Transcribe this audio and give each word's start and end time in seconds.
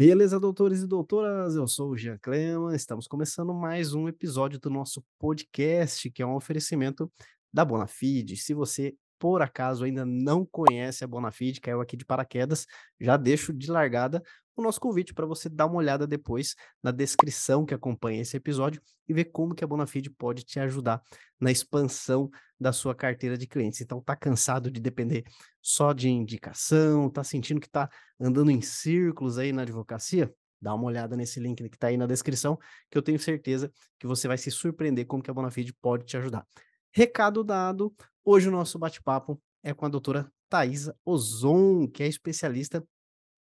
Beleza, 0.00 0.40
doutores 0.40 0.80
e 0.80 0.86
doutoras? 0.86 1.56
Eu 1.56 1.68
sou 1.68 1.90
o 1.90 1.94
Jean 1.94 2.16
Clema, 2.16 2.74
estamos 2.74 3.06
começando 3.06 3.52
mais 3.52 3.92
um 3.92 4.08
episódio 4.08 4.58
do 4.58 4.70
nosso 4.70 5.04
podcast, 5.18 6.10
que 6.10 6.22
é 6.22 6.26
um 6.26 6.36
oferecimento 6.36 7.12
da 7.52 7.66
Bonafide. 7.66 8.34
Se 8.38 8.54
você, 8.54 8.94
por 9.18 9.42
acaso, 9.42 9.84
ainda 9.84 10.06
não 10.06 10.46
conhece 10.46 11.04
a 11.04 11.06
Bonafide, 11.06 11.60
caiu 11.60 11.82
aqui 11.82 11.98
de 11.98 12.06
paraquedas, 12.06 12.66
já 12.98 13.18
deixo 13.18 13.52
de 13.52 13.70
largada 13.70 14.22
o 14.56 14.62
nosso 14.62 14.80
convite 14.80 15.14
para 15.14 15.26
você 15.26 15.48
dar 15.48 15.66
uma 15.66 15.76
olhada 15.76 16.06
depois 16.06 16.54
na 16.82 16.90
descrição 16.90 17.64
que 17.64 17.74
acompanha 17.74 18.20
esse 18.20 18.36
episódio 18.36 18.80
e 19.08 19.14
ver 19.14 19.26
como 19.26 19.54
que 19.54 19.64
a 19.64 19.66
Bonafide 19.66 20.10
pode 20.10 20.44
te 20.44 20.60
ajudar 20.60 21.02
na 21.40 21.50
expansão 21.50 22.30
da 22.58 22.72
sua 22.72 22.94
carteira 22.94 23.38
de 23.38 23.46
clientes. 23.46 23.80
Então, 23.80 24.00
tá 24.00 24.14
cansado 24.14 24.70
de 24.70 24.80
depender 24.80 25.24
só 25.62 25.92
de 25.92 26.08
indicação, 26.08 27.08
tá 27.08 27.24
sentindo 27.24 27.60
que 27.60 27.70
tá 27.70 27.88
andando 28.18 28.50
em 28.50 28.60
círculos 28.60 29.38
aí 29.38 29.52
na 29.52 29.62
advocacia? 29.62 30.32
Dá 30.60 30.74
uma 30.74 30.84
olhada 30.84 31.16
nesse 31.16 31.40
link 31.40 31.56
que 31.56 31.74
está 31.74 31.86
aí 31.86 31.96
na 31.96 32.06
descrição, 32.06 32.58
que 32.90 32.98
eu 32.98 33.02
tenho 33.02 33.18
certeza 33.18 33.72
que 33.98 34.06
você 34.06 34.28
vai 34.28 34.36
se 34.36 34.50
surpreender 34.50 35.06
como 35.06 35.22
que 35.22 35.30
a 35.30 35.34
Bonafide 35.34 35.72
pode 35.80 36.04
te 36.04 36.16
ajudar. 36.18 36.46
Recado 36.92 37.42
dado, 37.42 37.94
hoje 38.24 38.48
o 38.48 38.52
nosso 38.52 38.78
bate-papo 38.78 39.40
é 39.62 39.72
com 39.72 39.86
a 39.86 39.88
doutora 39.88 40.30
Thaisa 40.50 40.94
Ozon, 41.04 41.88
que 41.88 42.02
é 42.02 42.08
especialista 42.08 42.84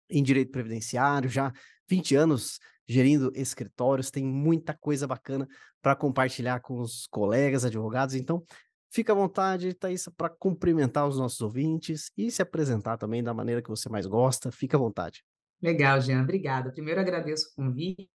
em 0.09 0.23
direito 0.23 0.51
previdenciário, 0.51 1.29
já 1.29 1.53
20 1.89 2.15
anos 2.15 2.59
gerindo 2.87 3.33
escritórios, 3.35 4.11
tem 4.11 4.25
muita 4.25 4.75
coisa 4.75 5.07
bacana 5.07 5.49
para 5.81 5.97
compartilhar 5.97 6.61
com 6.61 6.81
os 6.81 7.07
colegas 7.07 7.65
advogados. 7.65 8.15
Então, 8.15 8.45
fica 8.91 9.13
à 9.13 9.17
vontade, 9.17 9.75
Thaisa, 9.75 10.13
para 10.17 10.29
cumprimentar 10.29 11.09
os 11.09 11.19
nossos 11.19 11.41
ouvintes 11.41 12.11
e 12.17 12.31
se 12.31 12.43
apresentar 12.43 12.97
também 12.97 13.23
da 13.23 13.33
maneira 13.33 13.63
que 13.63 13.71
você 13.71 13.89
mais 13.89 14.07
gosta. 14.07 14.53
Fica 14.53 14.77
à 14.77 14.81
vontade. 14.81 15.25
Legal, 15.63 16.01
Jean, 16.01 16.23
obrigada. 16.23 16.71
Primeiro 16.71 17.01
agradeço 17.01 17.49
o 17.51 17.55
convite, 17.55 18.09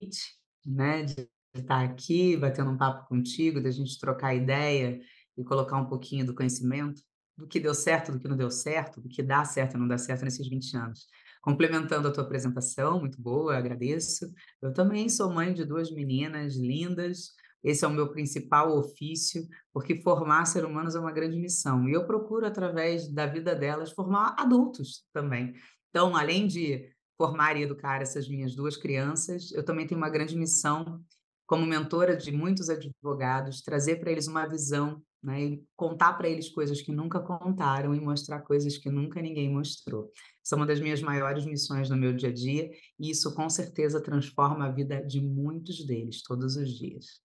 né, 0.67 1.03
de 1.03 1.29
estar 1.55 1.83
aqui 1.83 2.37
batendo 2.37 2.71
um 2.71 2.77
papo 2.77 3.09
contigo, 3.09 3.61
da 3.61 3.71
gente 3.71 3.99
trocar 3.99 4.35
ideia 4.35 5.01
e 5.37 5.45
colocar 5.45 5.79
um 5.79 5.87
pouquinho 5.87 6.27
do 6.27 6.35
conhecimento 6.35 7.01
do 7.37 7.47
que 7.47 7.61
deu 7.61 7.73
certo, 7.73 8.13
do 8.13 8.19
que 8.19 8.29
não 8.29 8.37
deu 8.37 8.51
certo, 8.51 9.01
do 9.01 9.09
que 9.09 9.23
dá 9.23 9.45
certo 9.45 9.77
e 9.77 9.81
não 9.81 9.87
dá 9.87 9.97
certo 9.97 10.25
nesses 10.25 10.47
20 10.47 10.77
anos. 10.77 11.07
Complementando 11.43 12.09
a 12.09 12.11
tua 12.11 12.25
apresentação, 12.25 13.01
muito 13.01 13.21
boa, 13.21 13.57
agradeço. 13.57 14.33
Eu 14.61 14.73
também 14.73 15.09
sou 15.09 15.33
mãe 15.33 15.53
de 15.53 15.65
duas 15.65 15.91
meninas 15.91 16.57
lindas. 16.57 17.33
Esse 17.63 17.85
é 17.85 17.89
o 17.89 17.93
meu 17.93 18.09
principal 18.11 18.77
ofício, 18.77 19.47
porque 19.73 20.01
formar 20.03 20.45
seres 20.45 20.69
humanos 20.69 20.95
é 20.95 21.01
uma 21.01 21.13
grande 21.13 21.37
missão. 21.37 21.89
E 21.89 21.93
eu 21.93 22.07
procuro, 22.07 22.47
através 22.47 23.13
da 23.13 23.27
vida 23.27 23.55
delas, 23.55 23.93
formar 23.93 24.37
adultos 24.39 25.05
também. 25.13 25.55
Então, 25.91 26.17
além 26.17 26.47
de 26.47 26.89
formar 27.17 27.57
e 27.57 27.63
educar 27.63 28.01
essas 28.01 28.29
minhas 28.29 28.55
duas 28.55 28.77
crianças, 28.77 29.51
eu 29.53 29.65
também 29.65 29.87
tenho 29.87 30.01
uma 30.01 30.09
grande 30.09 30.37
missão 30.37 31.03
como 31.47 31.67
mentora 31.67 32.15
de 32.15 32.31
muitos 32.31 32.69
advogados, 32.69 33.63
trazer 33.63 33.97
para 33.97 34.13
eles 34.13 34.29
uma 34.29 34.47
visão 34.47 35.03
né? 35.23 35.43
E 35.43 35.65
contar 35.77 36.15
para 36.15 36.29
eles 36.29 36.49
coisas 36.49 36.81
que 36.81 36.93
nunca 36.93 37.21
contaram 37.21 37.95
e 37.95 38.01
mostrar 38.01 38.41
coisas 38.41 38.79
que 38.79 38.91
nunca 38.91 39.21
ninguém 39.21 39.53
mostrou. 39.53 40.11
Isso 40.43 40.55
é 40.55 40.57
uma 40.57 40.67
das 40.67 40.81
minhas 40.81 41.03
maiores 41.03 41.45
missões 41.45 41.91
no 41.91 41.97
meu 41.97 42.15
dia 42.15 42.29
a 42.29 42.33
dia 42.33 42.71
e 42.99 43.11
isso 43.11 43.35
com 43.35 43.49
certeza 43.49 44.03
transforma 44.03 44.67
a 44.67 44.71
vida 44.73 45.05
de 45.05 45.21
muitos 45.21 45.85
deles 45.87 46.23
todos 46.23 46.57
os 46.57 46.71
dias. 46.71 47.21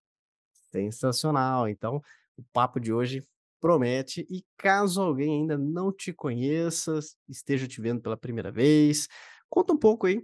Sensacional. 0.71 1.67
Então, 1.67 2.01
o 2.35 2.43
papo 2.51 2.79
de 2.79 2.91
hoje 2.91 3.23
promete. 3.63 4.27
E 4.29 4.43
caso 4.57 5.01
alguém 5.01 5.41
ainda 5.41 5.57
não 5.57 5.89
te 5.89 6.11
conheça, 6.11 6.99
esteja 7.29 7.65
te 7.65 7.79
vendo 7.79 8.01
pela 8.01 8.17
primeira 8.17 8.51
vez, 8.51 9.07
conta 9.49 9.71
um 9.71 9.77
pouco 9.77 10.05
aí 10.05 10.21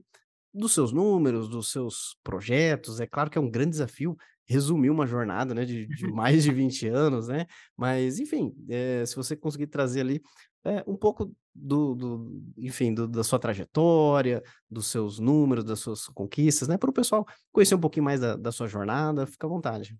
dos 0.53 0.73
seus 0.73 0.91
números, 0.91 1.47
dos 1.47 1.71
seus 1.71 2.17
projetos. 2.21 2.99
É 2.99 3.07
claro 3.07 3.29
que 3.29 3.37
é 3.37 3.41
um 3.41 3.49
grande 3.49 3.71
desafio 3.71 4.17
resumir 4.49 4.89
uma 4.89 5.05
jornada, 5.05 5.53
né, 5.53 5.63
de, 5.63 5.85
de 5.85 6.07
mais 6.07 6.43
de 6.43 6.51
20 6.51 6.87
anos, 6.87 7.27
né? 7.27 7.45
Mas, 7.77 8.19
enfim, 8.19 8.53
é, 8.67 9.05
se 9.05 9.15
você 9.15 9.35
conseguir 9.35 9.67
trazer 9.67 10.01
ali 10.01 10.21
é, 10.65 10.83
um 10.87 10.97
pouco 10.97 11.31
do, 11.53 11.93
do 11.93 12.41
enfim, 12.57 12.93
do, 12.93 13.07
da 13.07 13.23
sua 13.23 13.37
trajetória, 13.37 14.41
dos 14.69 14.87
seus 14.87 15.19
números, 15.19 15.63
das 15.63 15.79
suas 15.79 16.07
conquistas, 16.07 16.67
né? 16.67 16.77
Para 16.77 16.89
o 16.89 16.93
pessoal 16.93 17.25
conhecer 17.51 17.75
um 17.75 17.79
pouquinho 17.79 18.05
mais 18.05 18.19
da, 18.19 18.35
da 18.35 18.51
sua 18.51 18.67
jornada, 18.67 19.27
fica 19.27 19.45
à 19.45 19.49
vontade. 19.49 19.95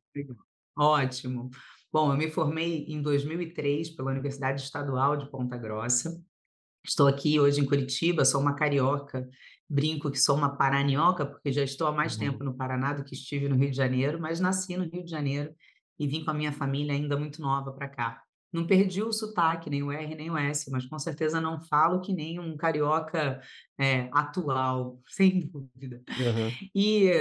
Ótimo. 0.76 1.50
Bom, 1.92 2.12
eu 2.12 2.18
me 2.18 2.30
formei 2.30 2.86
em 2.88 3.02
2003 3.02 3.92
pela 3.92 4.12
Universidade 4.12 4.62
Estadual 4.62 5.16
de 5.16 5.30
Ponta 5.30 5.58
Grossa. 5.58 6.20
Estou 6.84 7.08
aqui 7.08 7.40
hoje 7.40 7.62
em 7.62 7.66
Curitiba, 7.66 8.26
sou 8.26 8.42
uma 8.42 8.56
carioca 8.56 9.28
brinco 9.70 10.10
que 10.10 10.20
sou 10.20 10.36
uma 10.36 10.58
paranioca, 10.58 11.26
porque 11.26 11.52
já 11.52 11.64
estou 11.64 11.88
há 11.88 11.92
mais 11.92 12.14
uhum. 12.14 12.20
tempo 12.20 12.44
no 12.44 12.56
Paraná 12.56 12.94
do 12.94 13.04
que 13.04 13.14
estive 13.14 13.48
no 13.48 13.56
Rio 13.56 13.70
de 13.70 13.78
Janeiro, 13.78 14.20
mas 14.20 14.40
nasci 14.40 14.76
no 14.76 14.86
Rio 14.86 15.04
de 15.04 15.12
Janeiro 15.12 15.54
e 16.00 16.08
vim 16.08 16.24
com 16.24 16.32
a 16.32 16.34
minha 16.34 16.52
família 16.52 16.94
ainda 16.94 17.16
muito 17.16 17.42
nova 17.42 17.72
para 17.72 17.88
cá. 17.88 18.24
Não 18.52 18.66
perdi 18.66 19.04
o 19.04 19.14
sotaque, 19.14 19.70
nem 19.70 19.84
o 19.84 19.92
R, 19.92 20.16
nem 20.16 20.32
o 20.32 20.38
S, 20.38 20.72
mas 20.72 20.86
com 20.88 20.98
certeza 20.98 21.40
não 21.40 21.60
falo 21.60 22.02
que 22.02 22.12
nem 22.12 22.40
um 22.40 22.58
carioca 22.58 23.40
é, 23.78 24.10
atual, 24.12 25.00
sem 25.06 25.42
dúvida. 25.42 26.02
Uhum. 26.10 26.70
E 26.74 27.12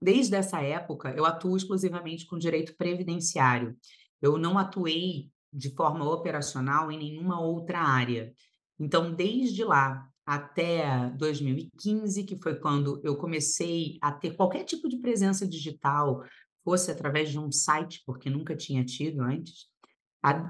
desde 0.00 0.36
essa 0.36 0.62
época 0.62 1.10
eu 1.10 1.26
atuo 1.26 1.56
exclusivamente 1.56 2.26
com 2.26 2.38
direito 2.38 2.74
previdenciário. 2.78 3.76
Eu 4.22 4.38
não 4.38 4.56
atuei 4.56 5.30
de 5.52 5.74
forma 5.74 6.10
operacional 6.10 6.90
em 6.90 6.98
nenhuma 6.98 7.40
outra 7.40 7.80
área. 7.80 8.32
Então, 8.80 9.14
desde 9.14 9.62
lá, 9.62 10.08
até 10.26 11.10
2015, 11.16 12.24
que 12.24 12.36
foi 12.36 12.54
quando 12.54 13.00
eu 13.04 13.16
comecei 13.16 13.98
a 14.00 14.10
ter 14.10 14.34
qualquer 14.34 14.64
tipo 14.64 14.88
de 14.88 14.98
presença 14.98 15.46
digital, 15.46 16.22
fosse 16.64 16.90
através 16.90 17.30
de 17.30 17.38
um 17.38 17.52
site, 17.52 18.02
porque 18.06 18.30
nunca 18.30 18.56
tinha 18.56 18.84
tido 18.84 19.20
antes. 19.22 19.66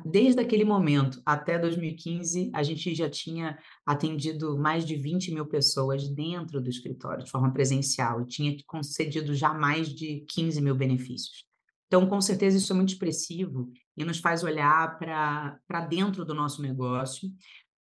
Desde 0.05 0.41
aquele 0.41 0.65
momento 0.65 1.21
até 1.27 1.59
2015, 1.59 2.53
a 2.55 2.63
gente 2.63 2.95
já 2.95 3.11
tinha 3.11 3.59
atendido 3.85 4.57
mais 4.57 4.85
de 4.85 4.95
20 4.95 5.35
mil 5.35 5.47
pessoas 5.47 6.09
dentro 6.09 6.61
do 6.61 6.71
escritório, 6.71 7.25
de 7.25 7.31
forma 7.31 7.53
presencial, 7.53 8.21
e 8.23 8.27
tinha 8.27 8.57
concedido 8.69 9.35
já 9.35 9.53
mais 9.53 9.89
de 9.89 10.25
15 10.29 10.61
mil 10.63 10.77
benefícios. 10.77 11.45
Então, 11.89 12.07
com 12.07 12.21
certeza, 12.21 12.57
isso 12.57 12.73
é 12.73 12.77
muito 12.77 12.91
expressivo 12.93 13.73
e 13.97 14.05
nos 14.05 14.19
faz 14.19 14.45
olhar 14.45 14.97
para 14.97 15.81
dentro 15.89 16.25
do 16.25 16.35
nosso 16.35 16.63
negócio 16.63 17.29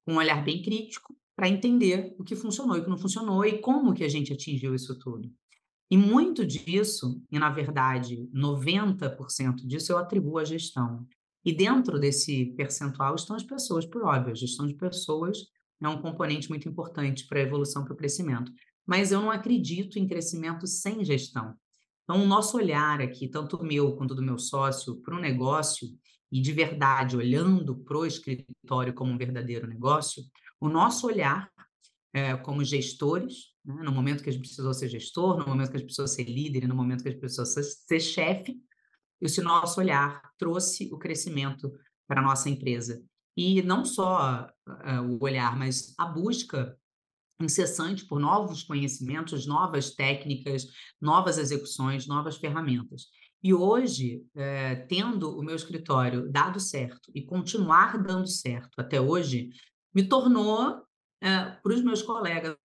com 0.05 0.15
um 0.15 0.19
olhar 0.19 0.44
bem 0.44 0.62
crítico 0.62 1.16
para 1.37 1.49
entender 1.49 2.15
o 2.19 2.25
que 2.25 2.37
funcionou 2.37 2.77
e 2.77 2.81
o 2.81 2.84
que 2.84 2.91
não 2.91 2.99
funcionou 2.99 3.45
e 3.45 3.59
como 3.59 3.95
que 3.95 4.05
a 4.05 4.09
gente 4.09 4.33
atingiu 4.33 4.75
isso 4.75 4.99
tudo. 4.99 5.31
E 5.91 5.97
muito 5.97 6.45
disso, 6.47 7.21
e 7.31 7.39
na 7.39 7.50
verdade 7.50 8.28
90% 8.33 9.67
disso 9.67 9.93
eu 9.93 9.99
atribuo 9.99 10.39
à 10.39 10.44
gestão. 10.44 11.06
E 11.44 11.53
dentro 11.53 11.99
desse 11.99 12.47
percentual 12.56 13.15
estão 13.15 13.37
as 13.37 13.43
pessoas, 13.43 13.84
por 13.84 14.03
óbvio, 14.03 14.33
a 14.33 14.37
gestão 14.37 14.67
de 14.67 14.75
pessoas 14.75 15.39
é 15.83 15.89
um 15.89 16.00
componente 16.00 16.49
muito 16.49 16.69
importante 16.69 17.27
para 17.27 17.39
a 17.39 17.43
evolução, 17.43 17.84
para 17.84 17.93
o 17.93 17.97
crescimento. 17.97 18.50
Mas 18.87 19.12
eu 19.12 19.21
não 19.21 19.31
acredito 19.31 19.99
em 19.99 20.06
crescimento 20.06 20.67
sem 20.67 21.05
gestão. 21.05 21.55
Então, 22.03 22.23
o 22.23 22.27
nosso 22.27 22.56
olhar 22.56 23.00
aqui, 23.00 23.28
tanto 23.28 23.56
o 23.56 23.65
meu 23.65 23.94
quanto 23.97 24.15
do 24.15 24.23
meu 24.23 24.39
sócio, 24.39 24.97
para 25.03 25.17
o 25.17 25.21
negócio, 25.21 25.89
e 26.31 26.41
de 26.41 26.53
verdade 26.53 27.17
olhando 27.17 27.77
para 27.77 27.99
o 27.99 28.05
escritório 28.05 28.93
como 28.93 29.12
um 29.12 29.19
verdadeiro 29.19 29.67
negócio, 29.67 30.23
o 30.64 30.69
nosso 30.70 31.06
olhar 31.06 31.52
é, 32.14 32.34
como 32.38 32.64
gestores, 32.64 33.52
né, 33.62 33.82
no 33.82 33.92
momento 33.92 34.22
que 34.22 34.30
a 34.30 34.32
gente 34.32 34.47
precisou 34.47 34.72
ser 34.72 34.88
gestor, 34.88 35.36
no 35.36 35.47
momento 35.47 35.70
que 35.70 35.76
a 35.76 35.78
gente 35.78 35.88
precisou 35.88 36.08
ser 36.08 36.25
líder, 36.25 36.66
no 36.66 36.75
momento 36.75 37.02
que 37.02 37.08
a 37.08 37.12
gente 37.12 37.20
precisou 37.20 37.44
ser, 37.44 37.62
ser 37.62 38.00
chefe, 38.00 38.56
esse 39.20 39.42
nosso 39.42 39.78
olhar 39.78 40.22
trouxe 40.38 40.88
o 40.91 40.98
crescimento 40.98 41.70
para 42.08 42.22
a 42.22 42.25
nossa 42.25 42.48
empresa. 42.48 43.02
E 43.36 43.60
não 43.60 43.84
só 43.84 44.47
uh, 44.66 45.02
o 45.02 45.22
olhar, 45.22 45.54
mas 45.54 45.92
a 45.98 46.06
busca 46.06 46.75
incessante 47.38 48.06
por 48.06 48.19
novos 48.19 48.62
conhecimentos, 48.62 49.46
novas 49.46 49.94
técnicas, 49.94 50.67
novas 50.99 51.37
execuções, 51.37 52.06
novas 52.06 52.37
ferramentas. 52.38 53.08
E 53.43 53.52
hoje, 53.52 54.25
é, 54.34 54.76
tendo 54.76 55.38
o 55.38 55.43
meu 55.43 55.56
escritório 55.56 56.31
dado 56.32 56.58
certo 56.58 57.10
e 57.14 57.20
continuar 57.20 58.02
dando 58.02 58.26
certo 58.26 58.81
até 58.81 58.99
hoje, 58.99 59.50
me 59.94 60.06
tornou, 60.06 60.82
é, 61.23 61.50
para 61.62 61.73
os 61.73 61.82
meus 61.82 62.02
colegas 62.02 62.56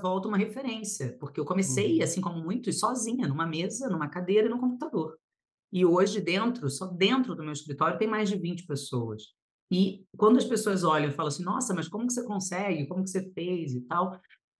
volta, 0.00 0.28
uma 0.28 0.36
referência, 0.36 1.16
porque 1.18 1.40
eu 1.40 1.44
comecei, 1.44 1.98
uhum. 1.98 2.04
assim 2.04 2.20
como 2.20 2.40
muitos, 2.40 2.78
sozinha, 2.78 3.26
numa 3.26 3.46
mesa, 3.46 3.88
numa 3.88 4.08
cadeira 4.08 4.46
e 4.46 4.50
no 4.50 4.60
computador. 4.60 5.18
E 5.72 5.84
hoje, 5.84 6.20
dentro, 6.20 6.70
só 6.70 6.86
dentro 6.86 7.34
do 7.34 7.42
meu 7.42 7.52
escritório, 7.52 7.98
tem 7.98 8.08
mais 8.08 8.28
de 8.28 8.36
20 8.36 8.66
pessoas. 8.66 9.34
E 9.70 10.06
quando 10.16 10.38
as 10.38 10.44
pessoas 10.44 10.82
olham 10.82 11.10
e 11.10 11.12
falam 11.12 11.28
assim, 11.28 11.42
nossa, 11.42 11.74
mas 11.74 11.88
como 11.88 12.06
que 12.06 12.12
você 12.12 12.24
consegue? 12.24 12.86
Como 12.86 13.04
que 13.04 13.10
você 13.10 13.30
fez 13.32 13.74
e 13.74 13.82
tal? 13.82 14.18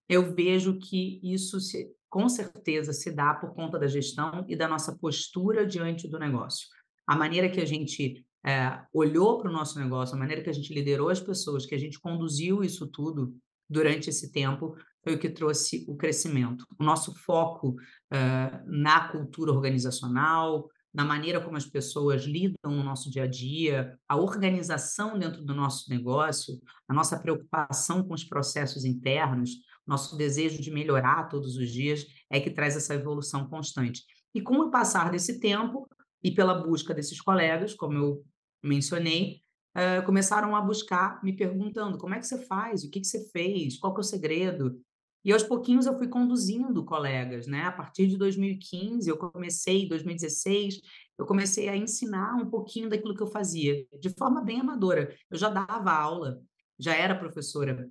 Eu 0.08 0.34
vejo 0.34 0.78
que 0.78 1.20
isso 1.22 1.60
se, 1.60 1.90
com 2.10 2.28
certeza 2.28 2.92
se 2.92 3.10
dá 3.10 3.34
por 3.34 3.54
conta 3.54 3.78
da 3.78 3.86
gestão 3.86 4.44
e 4.48 4.56
da 4.56 4.68
nossa 4.68 4.96
postura 4.98 5.66
diante 5.66 6.08
do 6.08 6.18
negócio. 6.18 6.66
A 7.06 7.16
maneira 7.16 7.48
que 7.48 7.60
a 7.60 7.64
gente 7.64 8.26
é, 8.46 8.80
olhou 8.92 9.38
para 9.38 9.50
o 9.50 9.52
nosso 9.52 9.78
negócio, 9.78 10.14
a 10.14 10.18
maneira 10.18 10.42
que 10.42 10.50
a 10.50 10.52
gente 10.52 10.72
liderou 10.72 11.08
as 11.08 11.20
pessoas, 11.20 11.66
que 11.66 11.74
a 11.74 11.78
gente 11.78 12.00
conduziu 12.00 12.62
isso 12.62 12.86
tudo 12.86 13.34
durante 13.68 14.08
esse 14.08 14.32
tempo 14.32 14.76
foi 15.02 15.14
o 15.14 15.18
que 15.18 15.28
trouxe 15.28 15.84
o 15.88 15.96
crescimento. 15.96 16.64
O 16.78 16.84
nosso 16.84 17.14
foco 17.14 17.70
uh, 17.70 18.64
na 18.66 19.08
cultura 19.08 19.52
organizacional, 19.52 20.68
na 20.92 21.04
maneira 21.04 21.40
como 21.40 21.56
as 21.56 21.66
pessoas 21.66 22.24
lidam 22.24 22.72
no 22.72 22.82
nosso 22.82 23.10
dia 23.10 23.24
a 23.24 23.26
dia, 23.26 23.98
a 24.08 24.16
organização 24.16 25.18
dentro 25.18 25.44
do 25.44 25.54
nosso 25.54 25.88
negócio, 25.90 26.58
a 26.88 26.94
nossa 26.94 27.18
preocupação 27.18 28.02
com 28.02 28.14
os 28.14 28.24
processos 28.24 28.84
internos, 28.84 29.50
nosso 29.86 30.16
desejo 30.16 30.60
de 30.60 30.70
melhorar 30.70 31.28
todos 31.28 31.56
os 31.56 31.70
dias 31.70 32.06
é 32.30 32.40
que 32.40 32.50
traz 32.50 32.76
essa 32.76 32.94
evolução 32.94 33.48
constante. 33.48 34.02
E 34.34 34.40
com 34.40 34.56
o 34.56 34.70
passar 34.70 35.10
desse 35.10 35.40
tempo 35.40 35.88
e 36.22 36.30
pela 36.30 36.54
busca 36.54 36.94
desses 36.94 37.20
colegas, 37.20 37.74
como 37.74 37.96
eu 37.96 38.24
mencionei, 38.62 39.42
uh, 39.76 40.04
começaram 40.04 40.54
a 40.56 40.60
buscar, 40.60 41.22
me 41.22 41.34
perguntando 41.34 41.98
como 41.98 42.14
é 42.14 42.18
que 42.18 42.26
você 42.26 42.44
faz, 42.46 42.82
o 42.82 42.90
que, 42.90 43.00
que 43.00 43.06
você 43.06 43.28
fez, 43.30 43.78
qual 43.78 43.94
que 43.94 44.00
é 44.00 44.02
o 44.02 44.04
segredo. 44.04 44.80
E 45.24 45.32
aos 45.32 45.42
pouquinhos 45.42 45.86
eu 45.86 45.96
fui 45.98 46.08
conduzindo 46.08 46.84
colegas, 46.84 47.46
né? 47.46 47.62
A 47.62 47.72
partir 47.72 48.06
de 48.06 48.16
2015, 48.16 49.08
eu 49.10 49.16
comecei, 49.16 49.88
2016, 49.88 50.80
eu 51.18 51.26
comecei 51.26 51.68
a 51.68 51.76
ensinar 51.76 52.36
um 52.36 52.48
pouquinho 52.48 52.88
daquilo 52.88 53.14
que 53.14 53.22
eu 53.22 53.26
fazia, 53.26 53.84
de 54.00 54.10
forma 54.10 54.40
bem 54.40 54.60
amadora. 54.60 55.14
Eu 55.30 55.36
já 55.36 55.50
dava 55.50 55.92
aula, 55.92 56.40
já 56.78 56.94
era 56.94 57.18
professora 57.18 57.90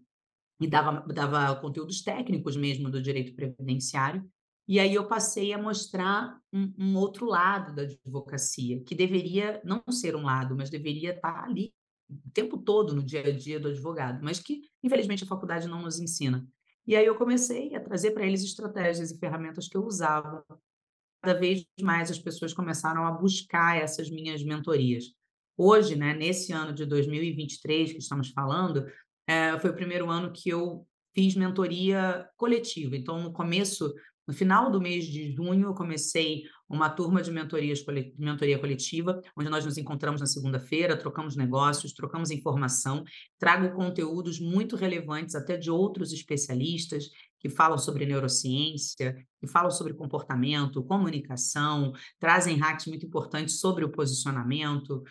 e 0.59 0.67
dava, 0.67 1.01
dava 1.13 1.55
conteúdos 1.59 2.01
técnicos 2.01 2.55
mesmo 2.55 2.89
do 2.89 3.01
direito 3.01 3.35
previdenciário. 3.35 4.27
E 4.67 4.79
aí 4.79 4.93
eu 4.93 5.07
passei 5.07 5.53
a 5.53 5.57
mostrar 5.57 6.39
um, 6.51 6.73
um, 6.77 6.97
outro 6.97 7.25
lado 7.25 7.73
da 7.73 7.83
advocacia, 7.83 8.83
que 8.83 8.93
deveria 8.93 9.61
não 9.63 9.81
ser 9.89 10.15
um 10.15 10.23
lado, 10.23 10.55
mas 10.57 10.69
deveria 10.69 11.13
estar 11.13 11.45
ali 11.45 11.73
o 12.09 12.31
tempo 12.31 12.57
todo 12.57 12.93
no 12.93 13.01
dia 13.01 13.21
a 13.21 13.31
dia 13.31 13.59
do 13.59 13.69
advogado, 13.69 14.21
mas 14.21 14.39
que, 14.39 14.61
infelizmente, 14.83 15.23
a 15.23 15.27
faculdade 15.27 15.67
não 15.67 15.81
nos 15.81 15.99
ensina. 15.99 16.45
E 16.85 16.95
aí 16.95 17.05
eu 17.05 17.15
comecei 17.15 17.75
a 17.75 17.81
trazer 17.81 18.11
para 18.11 18.25
eles 18.25 18.43
estratégias 18.43 19.11
e 19.11 19.17
ferramentas 19.17 19.67
que 19.67 19.77
eu 19.77 19.85
usava. 19.85 20.45
Cada 21.21 21.37
vez 21.37 21.65
mais 21.81 22.11
as 22.11 22.19
pessoas 22.19 22.53
começaram 22.53 23.05
a 23.05 23.11
buscar 23.11 23.77
essas 23.77 24.09
minhas 24.09 24.43
mentorias. 24.43 25.13
Hoje, 25.57 25.95
né, 25.95 26.13
nesse 26.13 26.53
ano 26.53 26.73
de 26.73 26.85
2023 26.85 27.93
que 27.93 27.97
estamos 27.97 28.29
falando, 28.29 28.85
é, 29.27 29.57
foi 29.59 29.71
o 29.71 29.75
primeiro 29.75 30.09
ano 30.09 30.31
que 30.31 30.49
eu 30.49 30.87
fiz 31.13 31.35
mentoria 31.35 32.29
coletiva. 32.37 32.95
Então, 32.95 33.21
no 33.21 33.33
começo 33.33 33.93
no 34.27 34.33
final 34.33 34.69
do 34.69 34.81
mês 34.81 35.05
de 35.05 35.31
junho, 35.31 35.67
eu 35.67 35.73
comecei 35.73 36.43
uma 36.69 36.89
turma 36.89 37.21
de 37.21 37.31
mentorias, 37.31 37.83
mentoria 38.17 38.59
coletiva, 38.59 39.21
onde 39.37 39.49
nós 39.49 39.63
nos 39.63 39.77
encontramos 39.77 40.19
na 40.19 40.27
segunda-feira, 40.27 40.97
trocamos 40.97 41.37
negócios, 41.37 41.93
trocamos 41.93 42.29
informação, 42.29 43.05
trago 43.39 43.73
conteúdos 43.73 44.39
muito 44.39 44.75
relevantes 44.75 45.33
até 45.33 45.55
de 45.55 45.71
outros 45.71 46.11
especialistas 46.11 47.05
que 47.39 47.49
falam 47.49 47.77
sobre 47.77 48.05
neurociência, 48.05 49.15
que 49.39 49.47
falam 49.47 49.71
sobre 49.71 49.93
comportamento, 49.93 50.83
comunicação, 50.83 51.93
trazem 52.19 52.57
hacks 52.57 52.87
muito 52.87 53.05
importantes 53.05 53.59
sobre 53.59 53.85
o 53.85 53.91
posicionamento, 53.91 55.03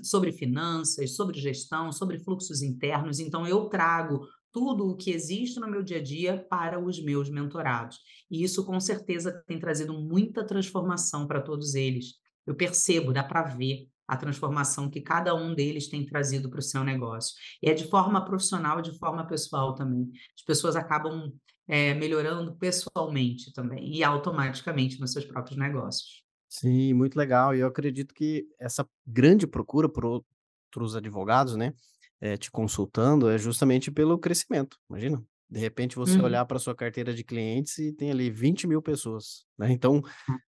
sobre 0.00 0.32
finanças, 0.32 1.14
sobre 1.14 1.38
gestão, 1.38 1.92
sobre 1.92 2.18
fluxos 2.18 2.62
internos. 2.62 3.18
Então, 3.18 3.46
eu 3.46 3.66
trago 3.66 4.26
tudo 4.52 4.88
o 4.88 4.96
que 4.96 5.10
existe 5.10 5.60
no 5.60 5.68
meu 5.68 5.82
dia 5.82 5.98
a 5.98 6.02
dia 6.02 6.46
para 6.48 6.78
os 6.78 7.02
meus 7.02 7.28
mentorados. 7.30 7.98
E 8.30 8.42
isso, 8.42 8.64
com 8.64 8.78
certeza, 8.80 9.42
tem 9.46 9.58
trazido 9.58 9.92
muita 9.92 10.44
transformação 10.44 11.26
para 11.26 11.40
todos 11.40 11.74
eles. 11.74 12.14
Eu 12.46 12.54
percebo, 12.54 13.12
dá 13.12 13.22
para 13.22 13.42
ver 13.42 13.88
a 14.06 14.16
transformação 14.16 14.88
que 14.88 15.02
cada 15.02 15.34
um 15.34 15.54
deles 15.54 15.88
tem 15.88 16.04
trazido 16.06 16.48
para 16.48 16.60
o 16.60 16.62
seu 16.62 16.82
negócio. 16.82 17.34
E 17.62 17.68
é 17.68 17.74
de 17.74 17.86
forma 17.86 18.24
profissional, 18.24 18.80
de 18.80 18.98
forma 18.98 19.26
pessoal 19.26 19.74
também. 19.74 20.10
As 20.34 20.42
pessoas 20.42 20.74
acabam 20.74 21.30
é, 21.68 21.92
melhorando 21.92 22.56
pessoalmente 22.56 23.52
também 23.52 23.94
e 23.94 24.02
automaticamente 24.02 24.98
nos 24.98 25.12
seus 25.12 25.26
próprios 25.26 25.58
negócios. 25.58 26.24
Sim, 26.48 26.94
muito 26.94 27.16
legal. 27.16 27.54
E 27.54 27.60
eu 27.60 27.66
acredito 27.66 28.14
que 28.14 28.46
essa 28.58 28.88
grande 29.06 29.46
procura 29.46 29.86
por 29.86 30.06
outros 30.06 30.96
advogados, 30.96 31.54
né, 31.54 31.74
é, 32.20 32.36
te 32.36 32.50
consultando 32.50 33.28
é 33.30 33.38
justamente 33.38 33.90
pelo 33.90 34.18
crescimento. 34.18 34.76
Imagina, 34.90 35.22
de 35.50 35.60
repente 35.60 35.96
você 35.96 36.20
Uhum. 36.20 36.22
olhar 36.22 36.44
para 36.46 36.58
sua 36.58 36.74
carteira 36.74 37.14
de 37.14 37.24
clientes 37.24 37.78
e 37.78 37.92
tem 37.92 38.10
ali 38.10 38.30
20 38.30 38.66
mil 38.66 38.82
pessoas, 38.82 39.44
né? 39.58 39.70
Então, 39.72 40.02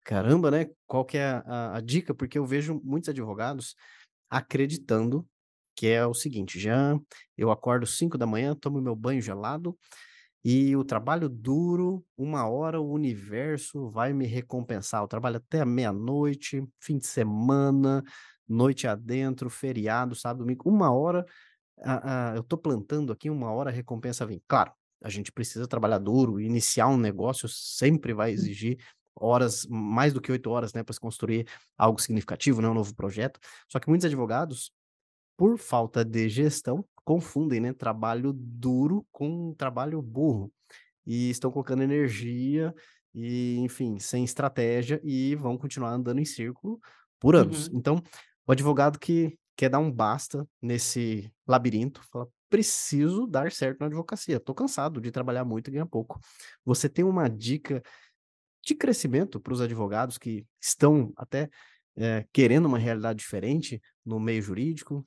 caramba, 0.05 0.51
né? 0.51 0.69
Qual 0.87 1.05
que 1.05 1.19
é 1.19 1.27
a, 1.27 1.41
a, 1.47 1.77
a 1.79 1.81
dica? 1.81 2.15
Porque 2.15 2.39
eu 2.39 2.47
vejo 2.47 2.81
muitos 2.85 3.11
advogados 3.11 3.75
acreditando 4.31 5.27
que 5.77 5.89
é 5.89 6.07
o 6.07 6.15
seguinte, 6.15 6.61
já 6.61 6.99
eu 7.37 7.51
acordo 7.51 7.87
5 7.87 8.19
da 8.19 8.27
manhã, 8.27 8.55
tomo 8.55 8.81
meu 8.81 8.97
banho 8.97 9.23
gelado 9.23 9.79
e 10.45 10.75
o 10.77 10.85
trabalho 10.85 11.29
duro, 11.29 12.05
uma 12.17 12.49
hora 12.49 12.81
o 12.81 12.91
universo 12.93 13.89
vai 13.91 14.13
me 14.13 14.27
recompensar. 14.27 15.03
Eu 15.03 15.09
trabalho 15.09 15.37
até 15.37 15.61
a 15.61 15.67
meia-noite, 15.67 16.65
fim 16.81 16.99
de 16.99 17.07
semana, 17.07 18.03
noite 18.49 18.87
adentro, 18.89 19.49
feriado, 19.49 20.15
sábado, 20.17 20.39
domingo, 20.41 20.69
uma 20.69 20.91
hora 20.93 21.25
a, 21.85 22.33
a, 22.33 22.37
eu 22.37 22.41
estou 22.41 22.59
plantando 22.59 23.13
aqui, 23.13 23.29
uma 23.29 23.51
hora 23.53 23.71
a 23.71 23.73
recompensa 23.73 24.25
vem. 24.27 24.43
Claro, 24.47 24.73
a 25.03 25.09
gente 25.09 25.33
precisa 25.33 25.67
trabalhar 25.67 25.99
duro, 25.99 26.41
iniciar 26.41 26.89
um 26.89 26.97
negócio 26.97 27.49
sempre 27.49 28.13
vai 28.13 28.31
exigir 28.31 28.79
horas, 29.15 29.67
mais 29.69 30.13
do 30.13 30.21
que 30.21 30.33
oito 30.33 30.51
horas, 30.51 30.73
né, 30.73 30.83
para 30.83 30.93
se 30.93 31.01
construir 31.01 31.47
algo 31.77 32.01
significativo, 32.01 32.63
né, 32.63 32.69
um 32.69 32.75
novo 32.75 32.95
projeto. 32.95 33.39
Só 33.69 33.79
que 33.79 33.89
muitos 33.89 34.07
advogados, 34.07 34.73
por 35.37 35.59
falta 35.59 36.05
de 36.05 36.29
gestão, 36.29 36.85
confundem, 37.05 37.61
né, 37.61 37.73
trabalho 37.73 38.33
duro 38.33 39.07
com 39.11 39.55
trabalho 39.55 40.01
burro 40.01 40.53
e 41.07 41.31
estão 41.31 41.51
colocando 41.51 41.83
energia 41.83 42.75
e, 43.15 43.59
enfim, 43.59 43.99
sem 43.99 44.25
estratégia 44.25 45.01
e 45.05 45.35
vão 45.35 45.59
continuar 45.59 45.91
andando 45.91 46.21
em 46.21 46.25
círculo 46.25 46.81
por 47.21 47.37
anos. 47.37 47.69
Uhum. 47.69 47.79
Então, 47.79 48.03
o 48.47 48.53
advogado 48.53 48.99
que 48.99 49.39
quer 49.57 49.69
dar 49.69 49.79
um 49.79 49.91
basta 49.91 50.47
nesse 50.61 51.33
labirinto, 51.47 52.03
fala, 52.11 52.29
preciso 52.49 53.27
dar 53.27 53.51
certo 53.51 53.81
na 53.81 53.87
advocacia, 53.87 54.39
tô 54.39 54.55
cansado 54.55 55.01
de 55.01 55.11
trabalhar 55.11 55.45
muito 55.45 55.69
e 55.69 55.73
ganhar 55.73 55.87
pouco. 55.87 56.21
Você 56.65 56.89
tem 56.89 57.05
uma 57.05 57.29
dica 57.29 57.83
de 58.65 58.75
crescimento 58.75 59.41
para 59.41 59.53
os 59.53 59.61
advogados 59.61 60.19
que 60.19 60.47
estão 60.61 61.13
até 61.17 61.49
é, 61.97 62.27
querendo 62.33 62.67
uma 62.67 62.79
realidade 62.79 63.19
diferente 63.19 63.81
no 64.05 64.21
meio 64.21 64.43
jurídico? 64.43 65.07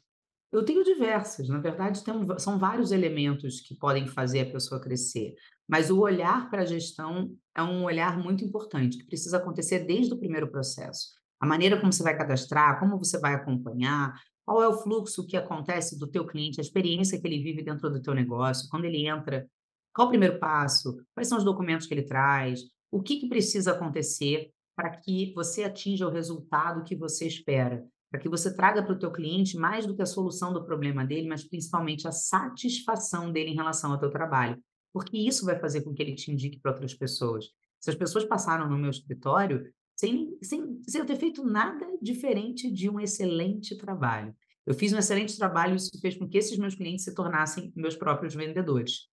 Eu 0.52 0.64
tenho 0.64 0.84
diversas, 0.84 1.50
na 1.50 1.60
verdade, 1.60 2.04
tem, 2.04 2.14
são 2.40 2.58
vários 2.58 2.92
elementos 2.92 3.60
que 3.62 3.76
podem 3.76 4.08
fazer 4.08 4.42
a 4.42 4.52
pessoa 4.52 4.80
crescer, 4.80 5.34
mas 5.68 5.90
o 5.90 6.00
olhar 6.00 6.50
para 6.50 6.62
a 6.62 6.66
gestão 6.66 7.36
é 7.54 7.62
um 7.62 7.84
olhar 7.84 8.18
muito 8.18 8.44
importante, 8.44 8.98
que 8.98 9.06
precisa 9.06 9.38
acontecer 9.38 9.80
desde 9.80 10.14
o 10.14 10.18
primeiro 10.18 10.50
processo. 10.50 11.10
A 11.40 11.46
maneira 11.46 11.78
como 11.80 11.92
você 11.92 12.04
vai 12.04 12.18
cadastrar, 12.18 12.80
como 12.80 12.98
você 12.98 13.20
vai 13.20 13.34
acompanhar, 13.34 14.14
qual 14.46 14.62
é 14.62 14.68
o 14.68 14.78
fluxo 14.78 15.26
que 15.26 15.36
acontece 15.36 15.98
do 15.98 16.08
teu 16.08 16.26
cliente, 16.26 16.60
a 16.60 16.64
experiência 16.64 17.20
que 17.20 17.28
ele 17.28 17.42
vive 17.42 17.64
dentro 17.64 17.90
do 17.90 18.02
teu 18.02 18.14
negócio, 18.14 18.70
quando 18.70 18.86
ele 18.86 19.08
entra, 19.08 19.50
qual 19.94 20.08
o 20.08 20.10
primeiro 20.12 20.40
passo, 20.40 20.98
quais 21.14 21.28
são 21.28 21.38
os 21.38 21.44
documentos 21.44 21.88
que 21.88 21.94
ele 21.94 22.04
traz, 22.04 22.62
o 22.92 23.02
que, 23.02 23.18
que 23.18 23.28
precisa 23.28 23.72
acontecer 23.72 24.52
para 24.76 24.96
que 24.98 25.34
você 25.34 25.64
atinja 25.64 26.08
o 26.08 26.12
resultado 26.12 26.84
que 26.84 26.96
você 26.96 27.26
espera, 27.26 27.84
para 28.12 28.20
que 28.20 28.30
você 28.30 28.54
traga 28.54 28.84
para 28.84 28.94
o 28.94 29.00
teu 29.00 29.12
cliente 29.12 29.58
mais 29.58 29.88
do 29.88 29.96
que 29.96 30.02
a 30.02 30.06
solução 30.06 30.54
do 30.54 30.64
problema 30.64 31.06
dele, 31.06 31.28
mas 31.28 31.44
principalmente 31.44 32.08
a 32.08 32.12
satisfação 32.12 33.32
dele 33.32 33.52
em 33.52 33.56
relação 33.56 33.92
ao 33.92 34.00
teu 34.00 34.12
trabalho, 34.12 34.62
porque 34.94 35.18
isso 35.18 35.46
vai 35.46 35.58
fazer 35.58 35.82
com 35.82 35.94
que 35.94 36.04
ele 36.04 36.14
te 36.14 36.32
indique 36.32 36.60
para 36.60 36.72
outras 36.72 36.94
pessoas. 36.94 37.46
Se 37.80 37.90
as 37.90 37.96
pessoas 37.96 38.26
passaram 38.26 38.70
no 38.70 38.78
meu 38.78 38.90
escritório, 38.90 39.64
sem, 39.96 40.38
sem, 40.42 40.82
sem 40.88 41.00
eu 41.00 41.06
ter 41.06 41.16
feito 41.16 41.44
nada 41.44 41.86
diferente 42.02 42.70
de 42.70 42.90
um 42.90 43.00
excelente 43.00 43.78
trabalho. 43.78 44.36
Eu 44.66 44.74
fiz 44.74 44.92
um 44.92 44.98
excelente 44.98 45.38
trabalho 45.38 45.74
e 45.74 45.78
isso 45.78 46.00
fez 46.02 46.18
com 46.18 46.28
que 46.28 46.38
esses 46.38 46.58
meus 46.58 46.76
clientes 46.76 47.06
se 47.06 47.14
tornassem 47.14 47.72
meus 47.76 47.96
próprios 47.96 48.34
vendedores. 48.34 49.08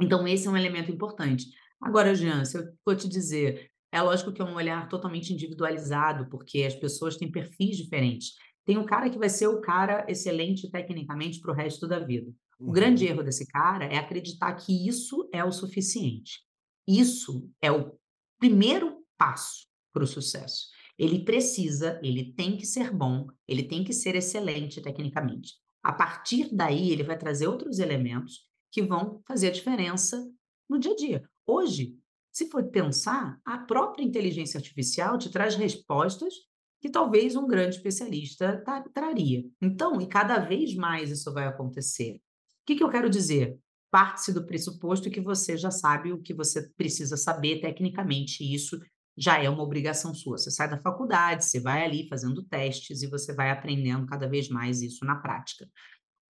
Então, 0.00 0.26
esse 0.26 0.46
é 0.46 0.50
um 0.50 0.56
elemento 0.56 0.90
importante. 0.90 1.46
Agora, 1.80 2.14
Jean, 2.14 2.44
se 2.44 2.56
eu 2.56 2.64
for 2.82 2.96
te 2.96 3.08
dizer, 3.08 3.70
é 3.92 4.00
lógico 4.00 4.32
que 4.32 4.40
é 4.40 4.44
um 4.44 4.54
olhar 4.54 4.88
totalmente 4.88 5.32
individualizado, 5.32 6.28
porque 6.30 6.62
as 6.62 6.74
pessoas 6.74 7.16
têm 7.16 7.30
perfis 7.30 7.76
diferentes. 7.76 8.34
Tem 8.64 8.78
um 8.78 8.86
cara 8.86 9.10
que 9.10 9.18
vai 9.18 9.28
ser 9.28 9.48
o 9.48 9.60
cara 9.60 10.06
excelente 10.08 10.70
tecnicamente 10.70 11.40
para 11.40 11.52
o 11.52 11.54
resto 11.54 11.86
da 11.86 11.98
vida. 11.98 12.32
O 12.58 12.72
grande 12.72 13.04
uhum. 13.04 13.10
erro 13.10 13.22
desse 13.22 13.46
cara 13.46 13.84
é 13.84 13.98
acreditar 13.98 14.54
que 14.54 14.88
isso 14.88 15.28
é 15.32 15.44
o 15.44 15.52
suficiente. 15.52 16.40
Isso 16.88 17.50
é 17.60 17.70
o 17.70 17.98
primeiro 18.38 19.04
passo 19.18 19.66
para 19.94 20.02
o 20.02 20.06
sucesso. 20.06 20.66
Ele 20.98 21.24
precisa, 21.24 21.98
ele 22.02 22.34
tem 22.34 22.56
que 22.56 22.66
ser 22.66 22.90
bom, 22.90 23.26
ele 23.48 23.62
tem 23.62 23.82
que 23.82 23.92
ser 23.92 24.16
excelente 24.16 24.82
tecnicamente. 24.82 25.54
A 25.82 25.92
partir 25.92 26.54
daí, 26.54 26.90
ele 26.90 27.02
vai 27.02 27.16
trazer 27.16 27.46
outros 27.46 27.78
elementos 27.78 28.46
que 28.70 28.82
vão 28.82 29.22
fazer 29.26 29.48
a 29.48 29.52
diferença 29.52 30.28
no 30.68 30.78
dia 30.78 30.92
a 30.92 30.96
dia. 30.96 31.30
Hoje, 31.46 31.96
se 32.32 32.50
for 32.50 32.64
pensar, 32.64 33.38
a 33.44 33.58
própria 33.58 34.04
inteligência 34.04 34.58
artificial 34.58 35.16
te 35.16 35.30
traz 35.30 35.54
respostas 35.54 36.34
que 36.80 36.90
talvez 36.90 37.36
um 37.36 37.46
grande 37.46 37.76
especialista 37.76 38.62
traria. 38.92 39.44
Então, 39.62 40.00
e 40.00 40.06
cada 40.06 40.38
vez 40.38 40.74
mais 40.74 41.10
isso 41.10 41.32
vai 41.32 41.46
acontecer. 41.46 42.16
O 42.16 42.20
que, 42.66 42.76
que 42.76 42.82
eu 42.82 42.90
quero 42.90 43.08
dizer? 43.08 43.58
parte-se 43.94 44.32
do 44.32 44.44
pressuposto 44.44 45.08
que 45.08 45.20
você 45.20 45.56
já 45.56 45.70
sabe 45.70 46.12
o 46.12 46.20
que 46.20 46.34
você 46.34 46.68
precisa 46.70 47.16
saber 47.16 47.60
tecnicamente, 47.60 48.42
e 48.42 48.52
isso 48.52 48.76
já 49.16 49.42
é 49.42 49.48
uma 49.48 49.62
obrigação 49.62 50.12
sua. 50.14 50.38
Você 50.38 50.50
sai 50.50 50.68
da 50.68 50.78
faculdade, 50.78 51.44
você 51.44 51.60
vai 51.60 51.84
ali 51.84 52.08
fazendo 52.08 52.42
testes 52.42 53.02
e 53.02 53.06
você 53.06 53.32
vai 53.32 53.50
aprendendo 53.50 54.06
cada 54.06 54.28
vez 54.28 54.48
mais 54.48 54.82
isso 54.82 55.04
na 55.04 55.16
prática. 55.16 55.68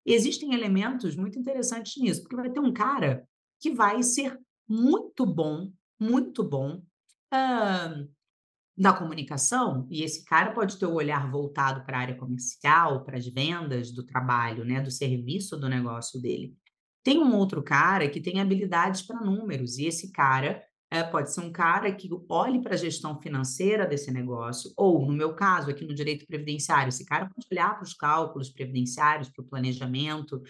Existem 0.07 0.53
elementos 0.53 1.17
muito 1.17 1.39
interessantes 1.39 2.01
nisso, 2.01 2.23
porque 2.23 2.37
vai 2.37 2.51
ter 2.51 2.61
um 2.61 2.73
cara 2.73 3.27
que 3.59 3.71
vai 3.71 4.03
ser 4.03 4.39
muito 4.69 5.25
bom, 5.25 5.71
muito 5.99 6.45
bom 6.45 6.83
uh, 7.33 8.09
na 8.77 8.93
comunicação, 8.93 9.87
e 9.91 10.03
esse 10.03 10.25
cara 10.25 10.53
pode 10.53 10.79
ter 10.79 10.87
o 10.87 10.95
olhar 10.95 11.31
voltado 11.31 11.85
para 11.87 11.97
a 11.97 12.01
área 12.01 12.17
comercial, 12.17 13.05
para 13.05 13.17
as 13.17 13.27
vendas 13.27 13.93
do 13.93 14.05
trabalho, 14.05 14.65
né, 14.65 14.81
do 14.81 14.91
serviço 14.91 15.57
do 15.57 15.69
negócio 15.69 16.21
dele. 16.21 16.55
Tem 17.03 17.19
um 17.19 17.35
outro 17.37 17.63
cara 17.63 18.09
que 18.09 18.21
tem 18.21 18.41
habilidades 18.41 19.03
para 19.03 19.21
números, 19.21 19.79
e 19.79 19.87
esse 19.87 20.11
cara 20.11 20.63
é, 20.95 21.03
pode 21.03 21.33
ser 21.33 21.41
um 21.41 21.51
cara 21.51 21.93
que 21.93 22.09
olhe 22.29 22.63
para 22.63 22.75
a 22.75 22.79
gestão 22.79 23.21
financeira 23.21 23.85
desse 23.85 24.13
negócio, 24.13 24.73
ou, 24.77 25.05
no 25.05 25.13
meu 25.13 25.35
caso, 25.35 25.69
aqui 25.69 25.85
no 25.85 25.93
direito 25.93 26.25
previdenciário, 26.25 26.89
esse 26.89 27.05
cara 27.05 27.29
pode 27.29 27.47
olhar 27.51 27.75
para 27.75 27.83
os 27.83 27.95
cálculos 27.95 28.49
previdenciários, 28.49 29.29
para 29.29 29.43
o 29.43 29.47
planejamento. 29.47 30.41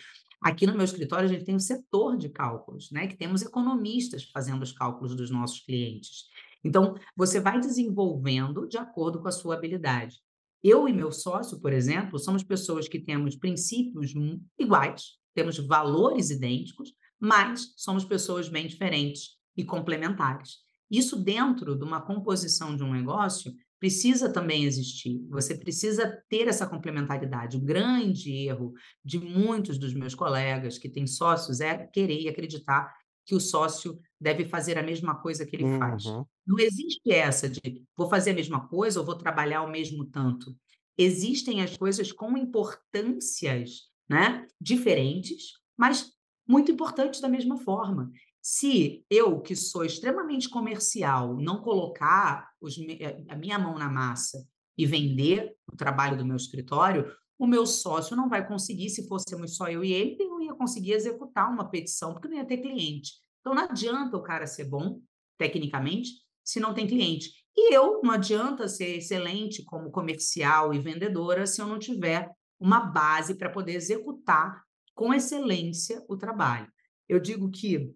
Aqui 0.43 0.67
no 0.67 0.75
meu 0.75 0.85
escritório, 0.85 1.25
a 1.25 1.33
gente 1.33 1.47
tem 1.47 1.55
um 1.55 1.59
setor 1.61 2.19
de 2.19 2.29
cálculos, 2.29 2.91
né? 2.91 3.07
Que 3.07 3.17
temos 3.17 3.41
economistas 3.41 4.25
fazendo 4.25 4.63
os 4.63 4.73
cálculos 4.73 5.17
dos 5.17 5.31
nossos 5.31 5.61
clientes. 5.61 6.25
Então, 6.63 6.95
você 7.17 7.41
vai 7.41 7.59
desenvolvendo 7.59 8.69
de 8.69 8.77
acordo 8.77 9.23
com 9.23 9.29
a 9.29 9.33
sua 9.33 9.55
habilidade. 9.55 10.19
Eu 10.63 10.87
e 10.87 10.93
meu 10.93 11.11
sócio, 11.11 11.59
por 11.59 11.73
exemplo, 11.73 12.19
somos 12.19 12.43
pessoas 12.43 12.87
que 12.87 12.99
temos 12.99 13.35
princípios 13.35 14.13
iguais, 14.59 15.19
temos 15.35 15.59
valores 15.59 16.29
idênticos, 16.31 16.93
mas 17.19 17.73
somos 17.77 18.05
pessoas 18.05 18.49
bem 18.49 18.67
diferentes 18.67 19.43
e 19.57 19.65
complementares. 19.65 20.59
Isso 20.91 21.17
dentro 21.17 21.77
de 21.77 21.85
uma 21.85 22.01
composição 22.01 22.77
de 22.77 22.83
um 22.83 22.93
negócio 22.93 23.53
precisa 23.81 24.33
também 24.33 24.65
existir. 24.65 25.21
Você 25.29 25.55
precisa 25.55 26.23
ter 26.29 26.49
essa 26.49 26.67
complementaridade. 26.67 27.57
O 27.57 27.61
grande 27.61 28.33
erro 28.47 28.73
de 29.05 29.19
muitos 29.19 29.79
dos 29.79 29.93
meus 29.93 30.15
colegas 30.15 30.79
que 30.79 30.89
têm 30.89 31.07
sócios 31.07 31.61
é 31.61 31.87
querer 31.89 32.21
e 32.21 32.29
acreditar 32.29 32.91
que 33.27 33.35
o 33.35 33.41
sócio 33.41 33.99
deve 34.21 34.45
fazer 34.45 34.79
a 34.79 34.83
mesma 34.83 35.15
coisa 35.15 35.45
que 35.47 35.57
ele 35.57 35.65
uhum. 35.65 35.79
faz. 35.79 36.05
Não 36.47 36.59
existe 36.59 37.11
essa 37.11 37.49
de 37.49 37.83
vou 37.97 38.09
fazer 38.09 38.31
a 38.31 38.35
mesma 38.35 38.69
coisa 38.69 39.01
ou 39.01 39.07
vou 39.07 39.17
trabalhar 39.17 39.63
o 39.63 39.71
mesmo 39.71 40.05
tanto. 40.07 40.55
Existem 40.97 41.61
as 41.61 41.77
coisas 41.77 42.13
com 42.13 42.37
importâncias 42.37 43.91
né, 44.09 44.47
diferentes, 44.61 45.55
mas 45.77 46.13
muito 46.47 46.71
importantes 46.71 47.21
da 47.21 47.29
mesma 47.29 47.57
forma. 47.57 48.11
Se 48.47 49.03
eu, 49.09 49.41
que 49.41 49.57
sou 49.57 49.87
extremamente 49.87 50.51
comercial, 50.51 51.35
não 51.35 51.63
colocar 51.63 52.51
os, 52.61 52.77
eh, 52.79 53.25
a 53.27 53.37
minha 53.37 53.59
mão 53.59 53.79
na 53.79 53.89
massa 53.89 54.47
e 54.77 54.85
vender 54.85 55.57
o 55.67 55.75
trabalho 55.75 56.19
do 56.19 56.27
meu 56.27 56.37
escritório, 56.37 57.11
o 57.39 57.47
meu 57.47 57.65
sócio 57.65 58.15
não 58.15 58.29
vai 58.29 58.47
conseguir, 58.47 58.91
se 58.91 59.09
fôssemos 59.09 59.57
só 59.57 59.69
eu 59.71 59.83
e 59.83 59.95
ele, 59.95 60.17
ele 60.21 60.29
não 60.29 60.43
ia 60.43 60.53
conseguir 60.53 60.93
executar 60.93 61.51
uma 61.51 61.71
petição, 61.71 62.13
porque 62.13 62.29
não 62.29 62.37
ia 62.37 62.45
ter 62.45 62.59
cliente. 62.59 63.13
Então, 63.41 63.55
não 63.55 63.65
adianta 63.65 64.15
o 64.15 64.23
cara 64.23 64.47
ser 64.47 64.65
bom, 64.65 65.01
tecnicamente, 65.39 66.11
se 66.45 66.61
não 66.61 66.75
tem 66.75 66.87
cliente. 66.87 67.31
E 67.57 67.75
eu, 67.75 68.03
não 68.03 68.11
adianta 68.11 68.69
ser 68.69 68.99
excelente 68.99 69.65
como 69.65 69.91
comercial 69.91 70.75
e 70.75 70.79
vendedora 70.79 71.47
se 71.47 71.63
eu 71.63 71.67
não 71.67 71.79
tiver 71.79 72.31
uma 72.61 72.81
base 72.81 73.37
para 73.37 73.49
poder 73.49 73.73
executar 73.73 74.63
com 74.95 75.15
excelência 75.15 76.05
o 76.11 76.15
trabalho. 76.19 76.71
Eu 77.09 77.19
digo 77.19 77.51
que 77.51 77.95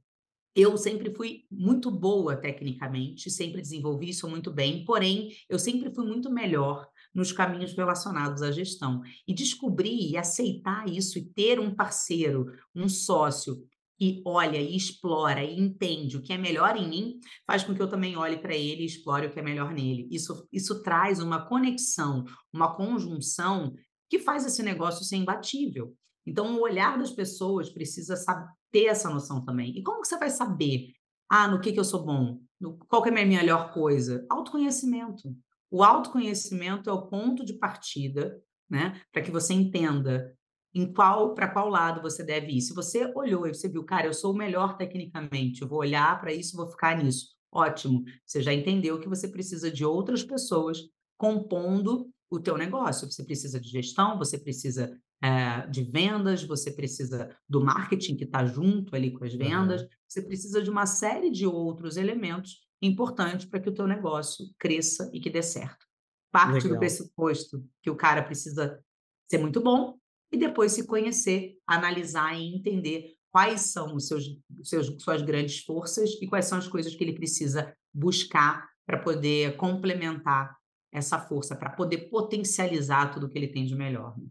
eu 0.58 0.76
sempre 0.76 1.14
fui 1.14 1.44
muito 1.48 1.88
boa 1.88 2.34
tecnicamente, 2.34 3.30
sempre 3.30 3.60
desenvolvi 3.60 4.08
isso 4.08 4.28
muito 4.28 4.52
bem, 4.52 4.84
porém, 4.84 5.30
eu 5.48 5.56
sempre 5.56 5.88
fui 5.94 6.04
muito 6.04 6.28
melhor 6.32 6.88
nos 7.14 7.30
caminhos 7.30 7.74
relacionados 7.74 8.42
à 8.42 8.50
gestão. 8.50 9.00
E 9.26 9.32
descobrir 9.32 10.10
e 10.10 10.16
aceitar 10.16 10.88
isso 10.88 11.16
e 11.16 11.24
ter 11.24 11.60
um 11.60 11.72
parceiro, 11.72 12.52
um 12.74 12.88
sócio 12.88 13.64
que 13.96 14.20
olha 14.24 14.58
e 14.58 14.76
explora 14.76 15.44
e 15.44 15.60
entende 15.60 16.16
o 16.16 16.22
que 16.22 16.32
é 16.32 16.38
melhor 16.38 16.76
em 16.76 16.88
mim, 16.88 17.20
faz 17.46 17.62
com 17.62 17.72
que 17.72 17.80
eu 17.80 17.88
também 17.88 18.16
olhe 18.16 18.38
para 18.38 18.54
ele 18.54 18.82
e 18.82 18.86
explore 18.86 19.26
o 19.26 19.30
que 19.30 19.38
é 19.38 19.42
melhor 19.42 19.72
nele. 19.72 20.08
Isso, 20.10 20.48
isso 20.52 20.82
traz 20.82 21.20
uma 21.20 21.46
conexão, 21.46 22.24
uma 22.52 22.74
conjunção 22.74 23.74
que 24.10 24.18
faz 24.18 24.44
esse 24.44 24.62
negócio 24.62 25.04
ser 25.04 25.16
imbatível. 25.16 25.94
Então, 26.26 26.56
o 26.56 26.62
olhar 26.62 26.98
das 26.98 27.12
pessoas 27.12 27.70
precisa 27.70 28.16
saber, 28.16 28.57
ter 28.70 28.86
essa 28.86 29.10
noção 29.10 29.44
também. 29.44 29.76
E 29.76 29.82
como 29.82 30.02
que 30.02 30.08
você 30.08 30.18
vai 30.18 30.30
saber? 30.30 30.92
Ah, 31.28 31.48
no 31.48 31.60
que, 31.60 31.72
que 31.72 31.80
eu 31.80 31.84
sou 31.84 32.04
bom? 32.04 32.40
No, 32.60 32.78
qual 32.88 33.02
que 33.02 33.08
é 33.08 33.12
a 33.12 33.14
minha 33.14 33.40
melhor 33.40 33.72
coisa? 33.72 34.26
Autoconhecimento. 34.30 35.34
O 35.70 35.82
autoconhecimento 35.82 36.88
é 36.88 36.92
o 36.92 37.06
ponto 37.06 37.44
de 37.44 37.54
partida, 37.54 38.40
né? 38.68 39.00
Para 39.12 39.22
que 39.22 39.30
você 39.30 39.52
entenda 39.52 40.34
em 40.74 40.92
qual 40.92 41.34
para 41.34 41.48
qual 41.48 41.68
lado 41.68 42.00
você 42.00 42.22
deve 42.22 42.52
ir. 42.52 42.60
Se 42.60 42.74
você 42.74 43.12
olhou 43.14 43.46
e 43.46 43.54
você 43.54 43.68
viu, 43.68 43.84
cara, 43.84 44.06
eu 44.06 44.14
sou 44.14 44.32
o 44.32 44.36
melhor 44.36 44.76
tecnicamente, 44.76 45.62
eu 45.62 45.68
vou 45.68 45.78
olhar 45.78 46.20
para 46.20 46.32
isso, 46.32 46.56
vou 46.56 46.68
ficar 46.68 47.02
nisso. 47.02 47.36
Ótimo. 47.50 48.04
Você 48.26 48.42
já 48.42 48.52
entendeu 48.52 49.00
que 49.00 49.08
você 49.08 49.28
precisa 49.28 49.70
de 49.70 49.84
outras 49.84 50.22
pessoas 50.22 50.78
compondo 51.16 52.10
o 52.30 52.38
teu 52.38 52.56
negócio. 52.56 53.10
Você 53.10 53.24
precisa 53.24 53.58
de 53.58 53.68
gestão, 53.68 54.18
você 54.18 54.38
precisa 54.38 54.98
é, 55.22 55.66
de 55.66 55.82
vendas, 55.82 56.44
você 56.44 56.70
precisa 56.70 57.36
do 57.48 57.60
marketing 57.60 58.16
que 58.16 58.24
está 58.24 58.44
junto 58.44 58.94
ali 58.94 59.10
com 59.10 59.24
as 59.24 59.34
vendas, 59.34 59.82
uhum. 59.82 59.88
você 60.06 60.22
precisa 60.22 60.62
de 60.62 60.70
uma 60.70 60.86
série 60.86 61.30
de 61.30 61.46
outros 61.46 61.96
elementos 61.96 62.60
importantes 62.80 63.46
para 63.46 63.60
que 63.60 63.68
o 63.68 63.74
teu 63.74 63.86
negócio 63.86 64.46
cresça 64.58 65.10
e 65.12 65.20
que 65.20 65.30
dê 65.30 65.42
certo. 65.42 65.86
Parte 66.30 66.64
Legal. 66.64 66.70
do 66.70 66.78
pressuposto 66.78 67.64
que 67.82 67.90
o 67.90 67.96
cara 67.96 68.22
precisa 68.22 68.78
ser 69.28 69.38
muito 69.38 69.60
bom 69.60 69.98
e 70.30 70.36
depois 70.36 70.72
se 70.72 70.86
conhecer, 70.86 71.56
analisar 71.66 72.38
e 72.38 72.54
entender 72.54 73.14
quais 73.32 73.62
são 73.62 73.94
os 73.94 74.06
seus, 74.06 74.24
seus 74.62 75.02
suas 75.02 75.22
grandes 75.22 75.60
forças 75.64 76.10
e 76.20 76.26
quais 76.26 76.46
são 76.46 76.58
as 76.58 76.68
coisas 76.68 76.94
que 76.94 77.02
ele 77.02 77.14
precisa 77.14 77.74
buscar 77.92 78.68
para 78.86 78.98
poder 78.98 79.56
complementar 79.56 80.56
essa 80.92 81.18
força, 81.18 81.56
para 81.56 81.70
poder 81.70 82.08
potencializar 82.08 83.12
tudo 83.12 83.28
que 83.28 83.36
ele 83.36 83.48
tem 83.48 83.64
de 83.64 83.74
melhor. 83.74 84.16
Né? 84.18 84.26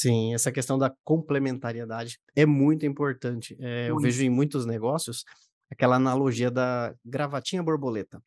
Sim, 0.00 0.32
essa 0.32 0.50
questão 0.50 0.78
da 0.78 0.90
complementariedade 1.04 2.18
é 2.34 2.46
muito 2.46 2.86
importante. 2.86 3.54
É, 3.60 3.90
eu 3.90 3.98
vejo 3.98 4.24
em 4.24 4.30
muitos 4.30 4.64
negócios 4.64 5.26
aquela 5.70 5.96
analogia 5.96 6.50
da 6.50 6.94
gravatinha 7.04 7.62
borboleta, 7.62 8.22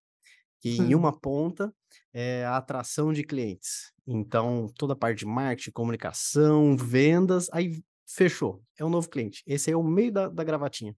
que 0.62 0.78
em 0.78 0.94
uma 0.94 1.12
ponta 1.12 1.74
é 2.14 2.46
a 2.46 2.58
atração 2.58 3.12
de 3.12 3.24
clientes. 3.24 3.92
Então, 4.06 4.68
toda 4.78 4.94
a 4.94 4.96
parte 4.96 5.20
de 5.20 5.26
marketing, 5.26 5.72
comunicação, 5.72 6.78
vendas, 6.78 7.50
aí 7.52 7.82
fechou, 8.08 8.62
é 8.78 8.86
um 8.86 8.90
novo 8.90 9.10
cliente. 9.10 9.42
Esse 9.48 9.72
é 9.72 9.76
o 9.76 9.82
meio 9.82 10.12
da, 10.12 10.30
da 10.30 10.44
gravatinha. 10.44 10.96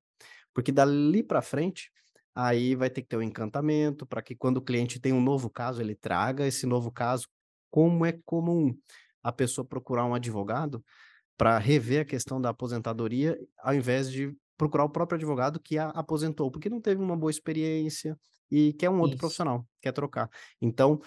Porque 0.54 0.74
dali 0.74 1.24
para 1.24 1.42
frente, 1.42 1.90
aí 2.36 2.76
vai 2.76 2.90
ter 2.90 3.02
que 3.02 3.08
ter 3.08 3.16
um 3.16 3.22
encantamento 3.22 4.06
para 4.06 4.22
que 4.22 4.36
quando 4.36 4.58
o 4.58 4.62
cliente 4.62 5.00
tem 5.00 5.14
um 5.14 5.22
novo 5.22 5.50
caso, 5.50 5.82
ele 5.82 5.96
traga 5.96 6.46
esse 6.46 6.66
novo 6.66 6.92
caso, 6.92 7.30
como 7.72 8.06
é 8.06 8.20
comum 8.26 8.76
a 9.26 9.32
pessoa 9.32 9.66
procurar 9.66 10.06
um 10.06 10.14
advogado 10.14 10.86
para 11.36 11.58
rever 11.58 12.02
a 12.02 12.06
questão 12.06 12.40
da 12.40 12.50
aposentadoria, 12.50 13.36
ao 13.58 13.74
invés 13.74 14.12
de 14.12 14.32
procurar 14.56 14.86
o 14.86 14.90
próprio 14.90 15.16
advogado 15.16 15.60
que 15.60 15.80
a 15.80 15.90
aposentou, 15.90 16.52
porque 16.52 16.70
não 16.70 16.80
teve 16.80 17.02
uma 17.02 17.18
boa 17.18 17.32
experiência 17.32 18.16
e 18.52 18.72
quer 18.74 18.90
um 18.90 19.00
outro 19.00 19.16
Isso. 19.16 19.20
profissional, 19.20 19.66
quer 19.82 19.92
trocar. 19.92 20.30
Então, 20.62 21.02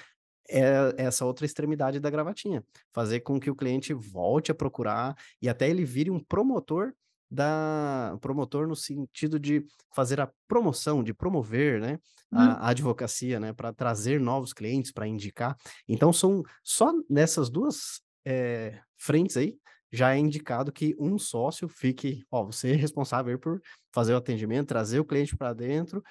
é 0.51 0.95
essa 0.97 1.25
outra 1.25 1.47
extremidade 1.47 2.01
da 2.01 2.11
gravatinha, 2.11 2.65
fazer 2.93 3.21
com 3.21 3.39
que 3.39 3.51
o 3.51 3.55
cliente 3.55 3.95
volte 3.95 4.51
a 4.51 4.55
procurar 4.55 5.15
e 5.41 5.49
até 5.49 5.71
ele 5.71 5.85
vire 5.85 6.11
um 6.11 6.19
promotor 6.19 6.93
da 7.31 8.19
promotor 8.21 8.67
no 8.67 8.75
sentido 8.75 9.39
de 9.39 9.65
fazer 9.95 10.21
a 10.21 10.31
promoção, 10.49 11.05
de 11.05 11.15
promover, 11.15 11.81
né, 11.81 11.99
a, 12.33 12.37
hum. 12.37 12.51
a 12.59 12.69
advocacia, 12.71 13.39
né, 13.39 13.53
para 13.53 13.73
trazer 13.73 14.19
novos 14.19 14.53
clientes, 14.53 14.91
para 14.91 15.07
indicar. 15.07 15.57
Então 15.87 16.13
são 16.13 16.43
só 16.65 16.93
nessas 17.09 17.49
duas 17.49 18.01
é, 18.25 18.81
frentes 18.97 19.37
aí, 19.37 19.59
já 19.91 20.15
é 20.15 20.19
indicado 20.19 20.73
que 20.73 20.95
um 20.99 21.19
sócio 21.19 21.69
fique, 21.69 22.25
ó, 22.31 22.45
você 22.45 22.73
é 22.73 22.77
responsável 22.77 23.39
por 23.39 23.61
fazer 23.93 24.13
o 24.13 24.17
atendimento, 24.17 24.69
trazer 24.69 25.01
o 25.01 25.05
cliente 25.05 25.37
para 25.37 25.53
dentro. 25.53 26.03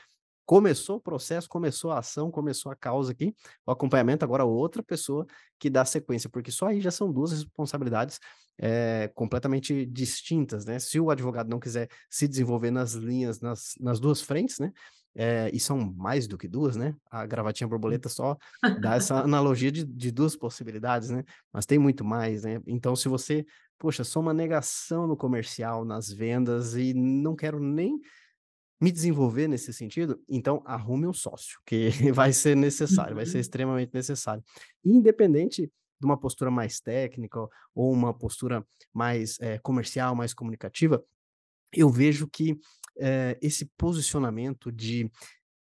Começou 0.45 0.95
o 0.95 1.01
processo, 1.01 1.47
começou 1.49 1.91
a 1.91 1.99
ação, 1.99 2.31
começou 2.31 2.71
a 2.71 2.75
causa 2.75 3.11
aqui, 3.11 3.35
o 3.65 3.71
acompanhamento, 3.71 4.23
agora 4.23 4.45
outra 4.45 4.81
pessoa 4.81 5.27
que 5.59 5.69
dá 5.69 5.83
sequência, 5.83 6.29
porque 6.29 6.51
só 6.51 6.67
aí 6.67 6.79
já 6.79 6.89
são 6.89 7.11
duas 7.11 7.33
responsabilidades 7.33 8.17
é, 8.57 9.11
completamente 9.13 9.85
distintas, 9.85 10.65
né? 10.65 10.79
Se 10.79 10.99
o 10.99 11.11
advogado 11.11 11.49
não 11.49 11.59
quiser 11.59 11.89
se 12.09 12.27
desenvolver 12.27 12.71
nas 12.71 12.93
linhas, 12.93 13.41
nas, 13.41 13.73
nas 13.79 13.99
duas 13.99 14.21
frentes, 14.21 14.57
né? 14.57 14.71
Eh, 15.17 15.49
e 15.53 15.59
são 15.59 15.79
mais 15.95 16.27
do 16.27 16.37
que 16.37 16.47
2, 16.47 16.75
né, 16.77 16.95
a 17.11 17.25
gravatinha 17.25 17.67
borboleta 17.67 18.09
só 18.09 18.37
dá 18.75 18.95
essa 18.97 19.17
analogia 19.21 19.71
de 19.71 19.85
de 19.85 20.11
2 20.11 20.35
possibilidades, 20.37 21.09
né, 21.09 21.23
mas 21.53 21.65
tem 21.65 21.79
muito 21.79 22.05
mais, 22.05 22.43
né. 22.43 22.61
Então 22.67 22.95
se 22.95 23.09
você, 23.09 23.45
poxa, 23.79 24.03
sou 24.03 24.21
uma 24.21 24.33
negação 24.33 25.07
no 25.07 25.17
comercial, 25.17 25.83
nas 25.85 26.11
vendas 26.11 26.75
e 26.75 26.93
não 26.93 27.35
quero 27.35 27.59
nem 27.59 27.99
me 28.81 28.91
desenvolver 28.91 29.47
nesse 29.47 29.73
sentido, 29.73 30.21
então 30.29 30.61
arrume 30.65 31.07
um 31.07 31.13
sócio, 31.13 31.59
que 31.65 31.89
vai 32.13 32.31
ser 32.33 32.55
necessário, 32.55 33.15
vai 33.15 33.25
ser 33.25 33.39
Uhum. 33.39 33.41
extremamente 33.41 33.91
necessário. 33.93 34.43
Independente 34.85 35.63
de 35.99 36.05
uma 36.05 36.19
postura 36.19 36.51
mais 36.51 36.79
técnica 36.79 37.39
ou 37.73 37.91
uma 37.91 38.13
postura 38.15 38.63
mais, 38.93 39.37
eh, 39.41 39.57
comercial, 39.59 40.15
mais 40.15 40.33
comunicativa, 40.33 41.03
eu 41.73 41.89
vejo 41.89 42.27
que, 42.29 42.57
eh, 42.99 43.37
esse 43.41 43.65
posicionamento 43.77 44.71
de 44.71 45.09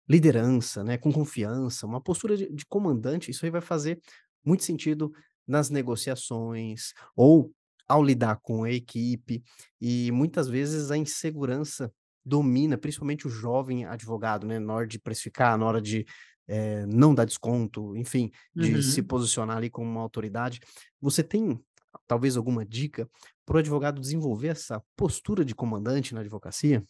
liderança, 0.08 0.84
né, 0.84 0.98
com 0.98 1.12
confiança, 1.12 1.86
uma 1.86 2.00
postura 2.02 2.36
de 2.36 2.50
de 2.52 2.66
comandante, 2.66 3.30
isso 3.30 3.44
aí 3.44 3.50
vai 3.50 3.60
fazer 3.62 4.00
muito 4.44 4.64
sentido 4.64 5.10
nas 5.46 5.70
negociações 5.70 6.92
ou 7.16 7.52
ao 7.88 8.02
lidar 8.02 8.38
com 8.42 8.64
a 8.64 8.70
equipe, 8.70 9.42
e 9.80 10.10
muitas 10.12 10.48
vezes 10.48 10.90
a 10.90 10.96
insegurança 10.96 11.92
domina, 12.24 12.78
principalmente 12.78 13.26
o 13.26 13.30
jovem 13.30 13.84
advogado, 13.84 14.46
né, 14.46 14.58
na 14.58 14.72
hora 14.74 14.86
de 14.86 14.98
precificar, 14.98 15.58
na 15.58 15.66
hora 15.66 15.80
de, 15.82 16.04
eh, 16.48 16.86
não 16.86 17.14
dar 17.14 17.24
desconto, 17.26 17.94
enfim, 17.96 18.30
de 18.58 18.82
se 18.82 19.02
Uhum. 19.02 19.02
posicionar 19.02 19.58
ali 19.58 19.68
como 19.70 19.88
uma 19.90 20.00
autoridade. 20.00 20.60
Você 21.00 21.22
tem 21.22 21.60
talvez 22.06 22.36
alguma 22.36 22.64
dica 22.64 23.08
para 23.46 23.56
o 23.56 23.58
advogado 23.58 24.00
desenvolver 24.00 24.48
essa 24.48 24.82
postura 24.96 25.44
de 25.44 25.54
comandante 25.54 26.14
na 26.14 26.20
advocacia? 26.20 26.82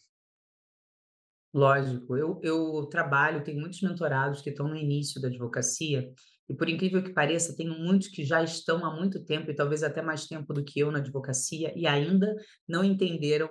Lógico, 1.55 2.17
eu 2.17 2.37
eu 2.43 2.85
trabalho, 2.87 3.41
tenho 3.41 3.61
muitos 3.61 3.81
mentorados 3.81 4.41
que 4.41 4.49
estão 4.49 4.67
no 4.67 4.75
início 4.75 5.21
da 5.21 5.29
advocacia, 5.29 6.11
e 6.49 6.53
por 6.53 6.67
incrível 6.67 7.01
que 7.01 7.13
pareça, 7.13 7.55
tenho 7.55 7.73
muitos 7.79 8.09
que 8.09 8.25
já 8.25 8.43
estão 8.43 8.85
há 8.85 8.93
muito 8.93 9.23
tempo 9.23 9.49
e 9.49 9.55
talvez 9.55 9.81
até 9.81 10.01
mais 10.01 10.27
tempo 10.27 10.53
do 10.53 10.65
que 10.65 10.81
eu 10.81 10.91
na 10.91 10.99
advocacia, 10.99 11.71
e 11.73 11.87
ainda 11.87 12.35
não 12.67 12.83
entenderam 12.83 13.49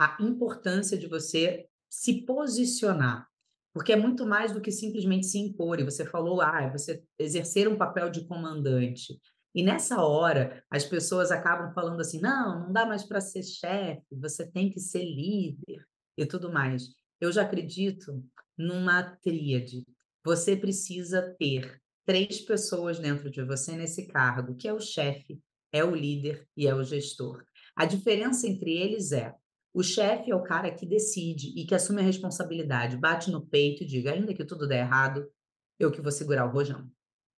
a 0.00 0.16
importância 0.20 0.98
de 0.98 1.06
você 1.06 1.66
se 1.88 2.24
posicionar, 2.26 3.28
porque 3.72 3.92
é 3.92 3.96
muito 3.96 4.26
mais 4.26 4.50
do 4.52 4.60
que 4.60 4.72
simplesmente 4.72 5.26
se 5.26 5.38
impor, 5.38 5.78
e 5.78 5.84
você 5.84 6.04
falou: 6.04 6.40
"Ah, 6.42 6.60
é 6.64 6.72
você 6.72 7.04
exercer 7.20 7.68
um 7.68 7.78
papel 7.78 8.10
de 8.10 8.26
comandante". 8.26 9.16
E 9.54 9.62
nessa 9.62 10.02
hora, 10.02 10.64
as 10.68 10.84
pessoas 10.84 11.30
acabam 11.30 11.72
falando 11.72 12.00
assim: 12.00 12.20
"Não, 12.20 12.64
não 12.66 12.72
dá 12.72 12.84
mais 12.84 13.04
para 13.04 13.20
ser 13.20 13.44
chefe, 13.44 14.02
você 14.20 14.44
tem 14.50 14.70
que 14.70 14.80
ser 14.80 15.04
líder", 15.04 15.86
e 16.18 16.26
tudo 16.26 16.52
mais. 16.52 17.03
Eu 17.24 17.32
já 17.32 17.40
acredito 17.40 18.22
numa 18.54 19.02
tríade. 19.02 19.86
Você 20.22 20.54
precisa 20.54 21.34
ter 21.38 21.80
3 22.04 22.42
pessoas 22.42 22.98
dentro 22.98 23.30
de 23.30 23.42
você 23.42 23.74
nesse 23.74 24.06
cargo, 24.08 24.54
que 24.54 24.68
é 24.68 24.74
o 24.74 24.78
chefe, 24.78 25.40
é 25.72 25.82
o 25.82 25.94
líder 25.94 26.46
e 26.54 26.66
é 26.66 26.74
o 26.74 26.84
gestor. 26.84 27.42
A 27.74 27.86
diferença 27.86 28.46
entre 28.46 28.76
eles 28.76 29.10
é: 29.10 29.34
o 29.72 29.82
chefe 29.82 30.32
é 30.32 30.36
o 30.36 30.42
cara 30.42 30.70
que 30.70 30.84
decide 30.84 31.58
e 31.58 31.64
que 31.64 31.74
assume 31.74 32.02
a 32.02 32.04
responsabilidade, 32.04 32.98
bate 32.98 33.30
no 33.30 33.46
peito 33.46 33.84
e 33.84 33.86
diga: 33.86 34.12
"Ainda 34.12 34.34
que 34.34 34.44
tudo 34.44 34.68
der 34.68 34.80
errado, 34.80 35.26
eu 35.80 35.90
que 35.90 36.02
vou 36.02 36.12
segurar 36.12 36.44
o 36.44 36.52
rojão". 36.52 36.90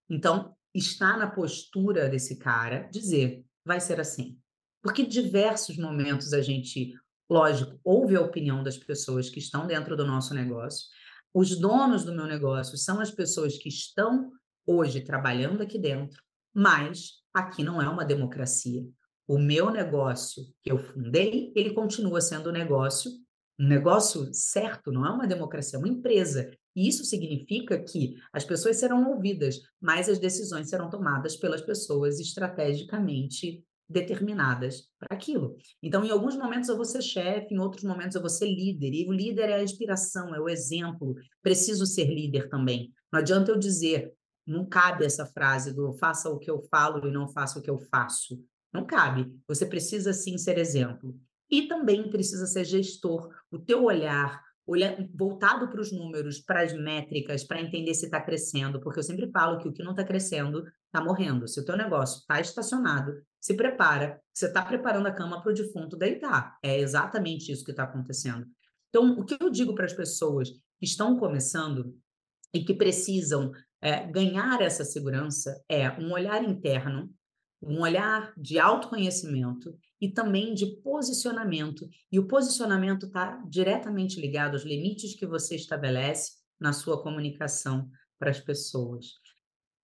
Então, 0.09 0.55
está 0.73 1.15
na 1.15 1.29
postura 1.29 2.09
desse 2.09 2.39
cara 2.39 2.89
dizer: 2.91 3.45
"Vai 3.63 3.79
ser 3.79 3.99
assim". 3.99 4.39
Porque 4.81 5.05
diversos 5.05 5.77
momentos 5.77 6.33
a 6.33 6.41
gente, 6.41 6.91
lógico, 7.29 7.79
ouve 7.83 8.15
a 8.15 8.21
opinião 8.21 8.63
das 8.63 8.77
pessoas 8.77 9.29
que 9.29 9.39
estão 9.39 9.67
dentro 9.67 9.95
do 9.95 10.05
nosso 10.05 10.33
negócio. 10.33 10.87
Os 11.33 11.57
donos 11.57 12.03
do 12.03 12.13
meu 12.13 12.25
negócio 12.25 12.77
são 12.77 12.99
as 12.99 13.11
pessoas 13.11 13.57
que 13.57 13.69
estão 13.69 14.31
hoje 14.65 15.01
trabalhando 15.01 15.61
aqui 15.61 15.77
dentro, 15.77 16.21
mas 16.53 17.15
aqui 17.33 17.63
não 17.63 17.81
é 17.81 17.89
uma 17.89 18.05
democracia. 18.05 18.83
O 19.27 19.37
meu 19.37 19.69
negócio 19.69 20.43
que 20.61 20.71
eu 20.71 20.77
fundei, 20.77 21.51
ele 21.55 21.73
continua 21.73 22.21
sendo 22.21 22.49
um 22.49 22.53
negócio, 22.53 23.11
um 23.59 23.67
negócio 23.67 24.33
certo, 24.33 24.91
não 24.91 25.05
é 25.05 25.09
uma 25.09 25.27
democracia, 25.27 25.77
é 25.77 25.79
uma 25.79 25.89
empresa. 25.89 26.51
E 26.75 26.87
isso 26.87 27.03
significa 27.03 27.81
que 27.81 28.15
as 28.31 28.43
pessoas 28.43 28.77
serão 28.77 29.09
ouvidas, 29.11 29.59
mas 29.81 30.07
as 30.07 30.19
decisões 30.19 30.69
serão 30.69 30.89
tomadas 30.89 31.35
pelas 31.35 31.61
pessoas 31.61 32.19
estrategicamente 32.19 33.63
determinadas 33.87 34.89
para 34.99 35.15
aquilo. 35.15 35.55
Então, 35.81 36.03
em 36.03 36.09
alguns 36.09 36.35
momentos 36.35 36.69
eu 36.69 36.75
vou 36.75 36.85
ser 36.85 37.01
chefe, 37.01 37.53
em 37.53 37.59
outros 37.59 37.83
momentos 37.83 38.15
eu 38.15 38.21
vou 38.21 38.29
ser 38.29 38.47
líder, 38.47 38.93
e 38.93 39.07
o 39.07 39.11
líder 39.11 39.49
é 39.49 39.55
a 39.55 39.63
inspiração, 39.63 40.33
é 40.33 40.39
o 40.39 40.49
exemplo. 40.49 41.15
Preciso 41.41 41.85
ser 41.85 42.05
líder 42.05 42.49
também. 42.49 42.91
Não 43.11 43.19
adianta 43.19 43.51
eu 43.51 43.59
dizer, 43.59 44.11
não 44.45 44.65
cabe 44.65 45.05
essa 45.05 45.25
frase 45.25 45.73
do 45.73 45.93
faça 45.93 46.29
o 46.29 46.37
que 46.37 46.49
eu 46.49 46.61
falo 46.69 47.07
e 47.07 47.11
não 47.11 47.27
faça 47.27 47.59
o 47.59 47.61
que 47.61 47.69
eu 47.69 47.79
faço. 47.79 48.39
Não 48.71 48.85
cabe. 48.85 49.33
Você 49.47 49.65
precisa 49.65 50.13
sim 50.13 50.37
ser 50.37 50.57
exemplo. 50.57 51.17
E 51.49 51.67
também 51.67 52.09
precisa 52.09 52.45
ser 52.45 52.65
gestor. 52.65 53.29
O 53.49 53.57
teu 53.57 53.83
olhar, 53.83 54.41
olhar 54.65 54.97
voltado 55.13 55.69
para 55.69 55.79
os 55.79 55.91
números, 55.91 56.39
para 56.39 56.61
as 56.61 56.73
métricas, 56.73 57.43
para 57.43 57.61
entender 57.61 57.93
se 57.93 58.05
está 58.05 58.19
crescendo, 58.19 58.81
porque 58.81 58.99
eu 58.99 59.03
sempre 59.03 59.31
falo 59.31 59.59
que 59.59 59.67
o 59.67 59.73
que 59.73 59.83
não 59.83 59.91
está 59.91 60.03
crescendo 60.03 60.63
está 60.85 61.03
morrendo. 61.03 61.47
Se 61.47 61.59
o 61.59 61.65
teu 61.65 61.77
negócio 61.77 62.19
está 62.19 62.39
estacionado, 62.39 63.13
se 63.45 63.53
prepara, 63.53 64.19
você 64.33 64.47
está 64.47 64.65
preparando 64.65 65.05
a 65.05 65.11
cama 65.11 65.39
para 65.39 65.51
o 65.51 65.53
defunto 65.53 65.95
deitar. 65.95 66.57
É 66.63 66.79
exatamente 66.79 67.51
isso 67.51 67.63
que 67.63 67.69
está 67.69 67.83
acontecendo. 67.83 68.43
Então, 68.89 69.19
o 69.19 69.23
que 69.23 69.37
eu 69.39 69.51
digo 69.51 69.75
para 69.75 69.85
as 69.85 69.93
pessoas 69.93 70.49
que 70.49 70.85
estão 70.85 71.15
começando 71.19 71.95
e 72.51 72.65
que 72.65 72.73
precisam 72.73 73.51
é, 73.79 74.03
ganhar 74.07 74.59
essa 74.63 74.83
segurança 74.83 75.63
é 75.69 75.91
um 75.91 76.11
olhar 76.11 76.43
interno, 76.43 77.07
um 77.61 77.81
olhar 77.81 78.33
de 78.35 78.57
autoconhecimento 78.57 79.77
e 80.01 80.09
também 80.09 80.55
de 80.55 80.81
posicionamento. 80.81 81.87
E 82.11 82.17
o 82.17 82.27
posicionamento 82.27 83.05
está 83.05 83.39
diretamente 83.47 84.19
ligado 84.19 84.53
aos 84.53 84.63
limites 84.63 85.15
que 85.15 85.27
você 85.27 85.55
estabelece 85.55 86.31
na 86.59 86.73
sua 86.73 86.99
comunicação 87.03 87.87
para 88.17 88.31
as 88.31 88.39
pessoas. 88.39 89.05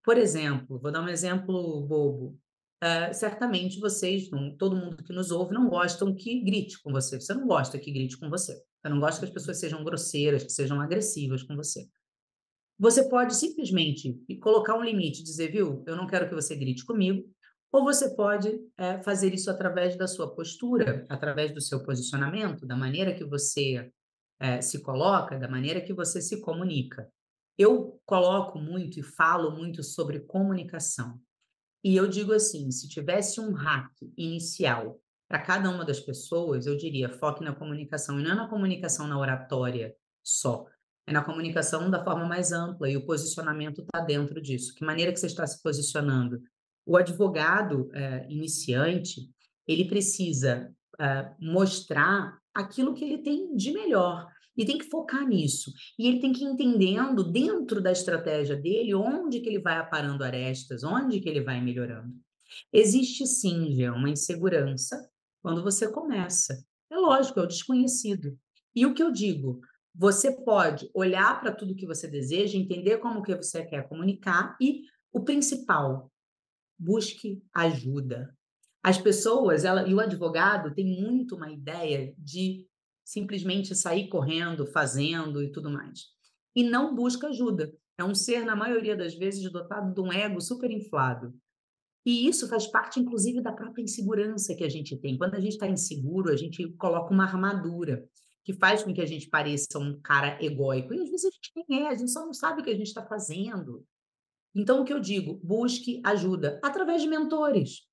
Por 0.04 0.18
exemplo, 0.18 0.80
vou 0.80 0.92
dar 0.92 1.04
um 1.04 1.08
exemplo 1.08 1.86
bobo. 1.86 2.42
Eh, 2.84 3.14
certamente 3.14 3.80
vocês, 3.80 4.30
não- 4.32 4.56
todo 4.58 4.76
mundo 4.76 5.04
que 5.04 5.14
nos 5.14 5.30
ouve, 5.32 5.54
não 5.54 5.70
gostam 5.70 6.16
que 6.16 6.44
grite 6.44 6.82
com 6.82 6.92
você. 6.92 7.20
Você 7.20 7.34
não 7.34 7.46
gosta 7.48 7.78
que 7.80 7.92
grite 7.92 8.18
com 8.20 8.30
você. 8.30 8.54
Você 8.56 8.90
não 8.90 9.00
gosta 9.00 9.20
que 9.22 9.26
as 9.28 9.34
pessoas 9.34 9.60
sejam 9.60 9.84
grosseiras, 9.84 10.44
que 10.44 10.52
sejam 10.52 10.82
agressivas 10.82 11.44
com 11.44 11.56
você. 11.56 11.88
Você 12.80 13.08
pode 13.10 13.36
simplesmente 13.36 14.18
colocar 14.42 14.76
um 14.78 14.84
limite, 14.84 15.24
dizer, 15.24 15.52
viu, 15.52 15.84
eu 15.86 15.96
não 15.96 16.08
quero 16.08 16.28
que 16.28 16.34
você 16.36 16.56
grite 16.56 16.84
comigo, 16.86 17.24
ou 17.72 17.84
você 17.84 18.16
pode 18.16 18.50
eh, 18.78 19.02
fazer 19.04 19.34
isso 19.34 19.50
através 19.52 19.96
da 19.96 20.08
sua 20.08 20.34
postura, 20.36 21.06
através 21.10 21.54
do 21.54 21.62
seu 21.62 21.84
posicionamento, 21.84 22.66
da 22.66 22.76
maneira 22.76 23.14
que 23.14 23.24
você 23.24 23.92
eh, 24.40 24.62
se 24.62 24.82
coloca, 24.82 25.38
da 25.40 25.48
maneira 25.48 25.82
que 25.82 25.94
você 25.94 26.22
se 26.22 26.42
comunica. 26.42 27.08
Eu 27.58 28.02
coloco 28.06 28.60
muito 28.60 29.00
e 29.00 29.04
falo 29.04 29.52
muito 29.52 29.84
sobre 29.84 30.22
comunicação. 30.22 31.20
E 31.84 31.96
eu 31.96 32.08
digo 32.08 32.32
assim, 32.34 32.70
se 32.72 32.88
tivesse 32.88 33.40
um 33.40 33.54
hack 33.54 33.92
inicial 34.18 35.00
para 35.28 35.40
cada 35.40 35.70
uma 35.70 35.86
das 35.86 36.00
pessoas, 36.00 36.66
eu 36.66 36.76
diria, 36.76 37.10
foque 37.10 37.44
na 37.44 37.56
comunicação, 37.56 38.20
e 38.20 38.24
não 38.24 38.32
é 38.32 38.36
na 38.36 38.48
comunicação 38.48 39.08
na 39.08 39.18
oratória 39.18 39.96
só, 40.24 40.66
é 41.08 41.12
na 41.14 41.24
comunicação 41.24 41.90
da 41.90 42.04
forma 42.04 42.26
mais 42.26 42.52
ampla, 42.52 42.90
e 42.90 42.98
o 42.98 43.06
posicionamento 43.06 43.82
está 43.82 44.02
dentro 44.02 44.42
disso. 44.42 44.76
Que 44.76 44.86
maneira 44.86 45.12
que 45.12 45.20
você 45.20 45.28
está 45.28 45.48
se 45.48 45.62
posicionando? 45.64 46.42
O 46.86 46.98
advogado, 46.98 47.90
eh, 47.94 48.28
iniciante, 48.30 49.30
ele 49.68 49.86
precisa, 49.86 50.72
ah, 51.00 51.34
mostrar 51.40 52.38
aquilo 52.54 52.94
que 52.94 53.06
ele 53.06 53.20
tem 53.20 53.56
de 53.56 53.72
melhor, 53.72 54.28
e 54.58 54.66
tem 54.66 54.78
que 54.78 54.90
focar 54.90 55.28
nisso. 55.28 55.72
E 55.98 56.08
ele 56.08 56.20
tem 56.20 56.34
que 56.34 56.44
ir 56.44 56.48
entendendo 56.48 57.24
dentro 57.32 57.82
da 57.82 57.92
estratégia 57.92 58.56
dele, 58.56 58.94
onde 58.94 59.40
que 59.40 59.50
ele 59.50 59.60
vai 59.60 59.78
aparando 59.78 60.24
arestas, 60.24 60.84
onde 60.84 61.20
que 61.20 61.30
ele 61.30 61.42
vai 61.42 61.62
melhorando. 61.62 62.14
Existe 62.72 63.26
sim, 63.26 63.72
Jean, 63.74 63.94
uma 63.94 64.10
insegurança 64.10 65.10
quando 65.42 65.64
você 65.64 65.90
começa. 65.90 66.64
É 66.92 66.96
lógico, 66.96 67.40
é 67.40 67.44
o 67.44 67.48
desconhecido. 67.48 68.38
E 68.76 68.86
o 68.86 68.94
que 68.94 69.02
eu 69.02 69.12
digo? 69.12 69.62
Você 69.94 70.32
pode 70.32 70.90
olhar 70.94 71.40
para 71.40 71.54
tudo 71.54 71.76
que 71.76 71.86
você 71.86 72.08
deseja, 72.08 72.58
entender 72.58 72.98
como 73.00 73.22
que 73.22 73.36
você 73.36 73.66
quer 73.66 73.88
comunicar 73.88 74.56
e 74.62 74.84
o 75.12 75.22
principal, 75.22 76.12
busque 76.80 77.42
ajuda. 77.54 78.34
As 78.84 78.98
pessoas, 78.98 79.64
ela, 79.64 79.88
e 79.88 79.94
o 79.94 80.00
advogado 80.00 80.74
tem 80.74 80.86
muito 80.86 81.36
uma 81.36 81.52
ideia 81.52 82.14
de 82.18 82.66
simplesmente 83.04 83.76
sair 83.76 84.08
correndo, 84.08 84.66
fazendo 84.68 85.42
e 85.44 85.52
tudo 85.52 85.70
mais. 85.70 86.06
E 86.56 86.64
não 86.64 86.96
busca 86.96 87.28
ajuda. 87.28 87.74
É 87.98 88.04
um 88.04 88.16
ser, 88.16 88.46
na 88.46 88.56
maioria 88.56 88.96
das 88.96 89.16
vezes, 89.16 89.52
dotado 89.52 89.94
de 89.94 90.02
um 90.02 90.12
ego 90.12 90.42
super 90.42 90.72
inflado. 90.72 91.34
E 92.06 92.28
isso 92.28 92.48
faz 92.48 92.66
parte, 92.66 93.00
inclusive, 93.00 93.42
da 93.42 93.52
própria 93.52 93.84
insegurança 93.84 94.56
que 94.56 94.64
a 94.64 94.70
gente 94.70 94.98
tem. 94.98 95.18
Quando 95.18 95.36
a 95.36 95.40
gente 95.40 95.54
está 95.54 95.68
inseguro, 95.68 96.32
a 96.32 96.36
gente 96.36 96.68
coloca 96.74 97.14
uma 97.14 97.26
armadura. 97.26 98.04
que 98.44 98.54
faz 98.54 98.82
com 98.82 98.92
que 98.92 99.02
a 99.02 99.06
gente 99.06 99.30
pareça 99.30 99.78
um 99.78 100.00
cara 100.02 100.44
egóico. 100.44 100.96
E 100.96 101.00
às 101.00 101.10
vezes 101.12 101.26
a 101.26 101.30
gente 101.30 101.52
nem 101.70 101.84
é, 101.84 101.90
a 101.90 101.96
gente 101.96 102.10
só 102.10 102.26
não 102.26 102.34
sabe 102.34 102.62
o 102.62 102.64
que 102.64 102.72
a 102.72 102.76
gente 102.76 102.88
está 102.88 103.06
fazendo. 103.06 103.86
Então, 104.56 104.82
o 104.82 104.84
que 104.84 104.92
eu 104.92 105.00
digo? 105.00 105.40
Busque 105.44 106.02
ajuda 106.04 106.60
através 106.64 107.04
de 107.04 107.08
mentores. 107.08 107.88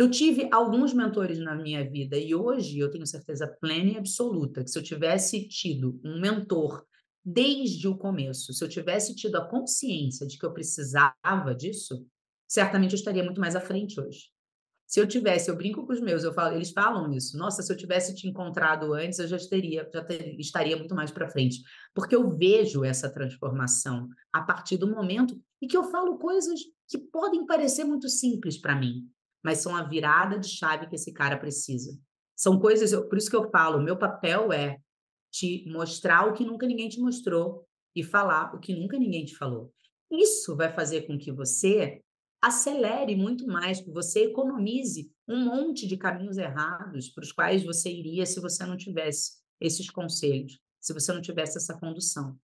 Eu 0.00 0.10
tive 0.10 0.48
alguns 0.50 0.94
mentores 0.94 1.38
na 1.38 1.54
minha 1.54 1.86
vida 1.86 2.16
e 2.16 2.34
hoje 2.34 2.78
eu 2.78 2.90
tenho 2.90 3.06
certeza 3.06 3.46
plena 3.46 3.90
e 3.90 3.98
absoluta 3.98 4.64
que 4.64 4.70
se 4.70 4.78
eu 4.78 4.82
tivesse 4.82 5.46
tido 5.46 6.00
um 6.02 6.18
mentor 6.18 6.86
desde 7.22 7.86
o 7.86 7.94
começo, 7.94 8.54
se 8.54 8.64
eu 8.64 8.68
tivesse 8.70 9.14
tido 9.14 9.36
a 9.36 9.46
consciência 9.46 10.26
de 10.26 10.38
que 10.38 10.46
eu 10.46 10.54
precisava 10.54 11.54
disso, 11.54 12.02
certamente 12.48 12.92
eu 12.92 12.98
estaria 12.98 13.22
muito 13.22 13.42
mais 13.42 13.54
à 13.54 13.60
frente 13.60 14.00
hoje. 14.00 14.30
Se 14.86 14.98
eu 14.98 15.06
tivesse, 15.06 15.50
eu 15.50 15.54
brinco 15.54 15.86
com 15.86 15.92
os 15.92 16.00
meus, 16.00 16.24
eu 16.24 16.32
falo, 16.32 16.56
eles 16.56 16.70
falam 16.70 17.12
isso. 17.12 17.36
Nossa, 17.36 17.62
se 17.62 17.70
eu 17.70 17.76
tivesse 17.76 18.14
te 18.14 18.26
encontrado 18.26 18.94
antes, 18.94 19.18
eu 19.18 19.28
já 19.28 19.36
teria, 19.36 19.86
já 19.92 20.02
ter, 20.02 20.34
estaria 20.40 20.78
muito 20.78 20.94
mais 20.94 21.10
para 21.10 21.28
frente, 21.28 21.60
porque 21.94 22.16
eu 22.16 22.34
vejo 22.38 22.86
essa 22.86 23.12
transformação 23.12 24.08
a 24.32 24.40
partir 24.40 24.78
do 24.78 24.90
momento 24.90 25.38
e 25.60 25.66
que 25.66 25.76
eu 25.76 25.84
falo 25.84 26.16
coisas 26.16 26.58
que 26.88 26.96
podem 26.96 27.44
parecer 27.44 27.84
muito 27.84 28.08
simples 28.08 28.56
para 28.56 28.74
mim, 28.74 29.06
mas 29.42 29.58
são 29.58 29.74
a 29.74 29.82
virada 29.82 30.38
de 30.38 30.48
chave 30.48 30.88
que 30.88 30.94
esse 30.94 31.12
cara 31.12 31.36
precisa. 31.36 31.98
São 32.36 32.58
coisas, 32.58 32.92
eu, 32.92 33.08
por 33.08 33.18
isso 33.18 33.30
que 33.30 33.36
eu 33.36 33.50
falo, 33.50 33.82
meu 33.82 33.98
papel 33.98 34.52
é 34.52 34.78
te 35.30 35.64
mostrar 35.68 36.26
o 36.26 36.32
que 36.32 36.44
nunca 36.44 36.66
ninguém 36.66 36.88
te 36.88 37.00
mostrou 37.00 37.66
e 37.94 38.02
falar 38.02 38.54
o 38.54 38.60
que 38.60 38.74
nunca 38.74 38.98
ninguém 38.98 39.24
te 39.24 39.36
falou. 39.36 39.72
Isso 40.10 40.56
vai 40.56 40.72
fazer 40.72 41.02
com 41.02 41.18
que 41.18 41.30
você 41.30 42.02
acelere 42.42 43.14
muito 43.14 43.46
mais, 43.46 43.80
que 43.80 43.90
você 43.90 44.24
economize 44.24 45.12
um 45.28 45.44
monte 45.44 45.86
de 45.86 45.96
caminhos 45.96 46.38
errados 46.38 47.10
para 47.10 47.22
os 47.22 47.32
quais 47.32 47.62
você 47.62 47.90
iria 47.90 48.24
se 48.24 48.40
você 48.40 48.64
não 48.64 48.76
tivesse 48.76 49.38
esses 49.60 49.90
conselhos, 49.90 50.58
se 50.80 50.92
você 50.92 51.12
não 51.12 51.20
tivesse 51.20 51.58
essa 51.58 51.78
condução. 51.78 52.38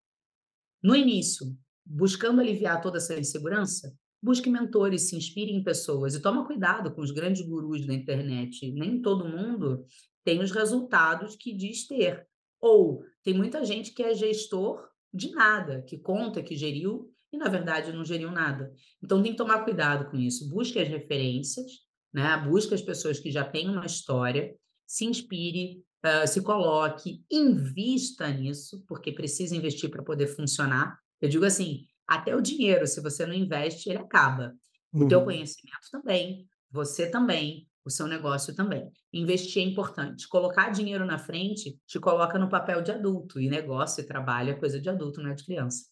No 0.83 0.95
início, 0.95 1.57
buscando 1.85 2.41
aliviar 2.41 2.81
toda 2.81 2.99
essa 2.99 3.19
insegurança, 3.19 3.97
busque 4.23 4.51
mentores, 4.51 5.09
se 5.09 5.17
inspire 5.17 5.53
em 5.53 5.63
pessoas 5.63 6.15
e 6.15 6.23
toma 6.23 6.47
cuidado 6.47 6.93
com 6.95 7.01
os 7.01 7.11
grandes 7.11 7.43
gurus 7.47 7.87
da 7.87 7.95
internet. 7.95 8.71
Nem 8.73 9.01
todo 9.01 9.29
mundo 9.29 9.85
tem 10.25 10.41
os 10.41 10.51
resultados 10.51 11.37
que 11.37 11.55
diz 11.55 11.87
ter. 11.87 12.27
Ou 12.61 13.05
tem 13.23 13.35
muita 13.35 13.65
gente 13.65 13.93
que 13.93 14.03
é 14.03 14.15
gestor 14.15 14.89
de 15.13 15.31
nada, 15.31 15.83
que 15.83 15.99
conta 15.99 16.43
que 16.43 16.57
geriu 16.57 17.13
e, 17.33 17.37
na 17.37 17.49
verdade, 17.49 17.93
não 17.93 18.05
geriam 18.05 18.33
nada. 18.33 18.73
Então, 19.03 19.23
tem 19.23 19.33
que 19.33 19.39
tomar 19.39 19.65
cuidado 19.65 20.11
com 20.11 20.17
isso. 20.17 20.49
Busque 20.49 20.79
as 20.79 20.89
referências, 20.89 21.67
né? 22.13 22.37
busque 22.39 22.75
as 22.75 22.83
pessoas 22.83 23.19
que 23.19 23.31
já 23.31 23.45
têm 23.45 23.69
uma 23.69 23.87
história, 23.87 24.55
se 24.87 25.05
inspire, 25.05 25.83
uh, 26.05 26.27
se 26.27 26.43
coloque, 26.43 27.25
invista 27.31 28.29
nisso, 28.29 28.85
porque 28.87 29.13
precisa 29.13 29.57
investir 29.57 29.91
para 29.91 30.03
poder 30.03 30.29
funcionar. 30.29 30.99
Eu 31.21 31.29
digo 31.29 31.45
assim, 31.45 31.87
até 32.07 32.35
o 32.35 32.41
dinheiro, 32.41 32.87
se 32.87 33.01
você 33.01 33.27
não 33.27 33.35
investe, 33.35 33.89
ele 33.89 33.99
acaba. 33.99 34.55
O 34.93 35.03
uhum. 35.03 35.09
teu 35.09 35.25
conhecimento 35.25 35.91
também, 35.91 36.47
você 36.71 37.11
também, 37.11 37.69
o 37.85 37.91
seu 37.91 38.07
negócio 38.07 38.55
também. 38.55 38.91
Investir 39.13 39.63
é 39.63 39.67
importante. 39.67 40.29
Colocar 40.29 40.71
dinheiro 40.71 41.05
na 41.05 41.19
frente 41.19 41.79
te 41.87 42.01
coloca 42.01 42.39
no 42.39 42.49
papel 42.49 42.83
de 42.83 42.91
adulto, 42.91 43.41
e 43.41 43.49
negócio 43.49 44.01
e 44.01 44.07
trabalho 44.07 44.51
é 44.51 44.55
coisa 44.55 44.81
de 44.81 44.89
adulto, 44.89 45.23
não 45.23 45.31
é 45.31 45.35
de 45.35 45.45
criança. 45.45 45.85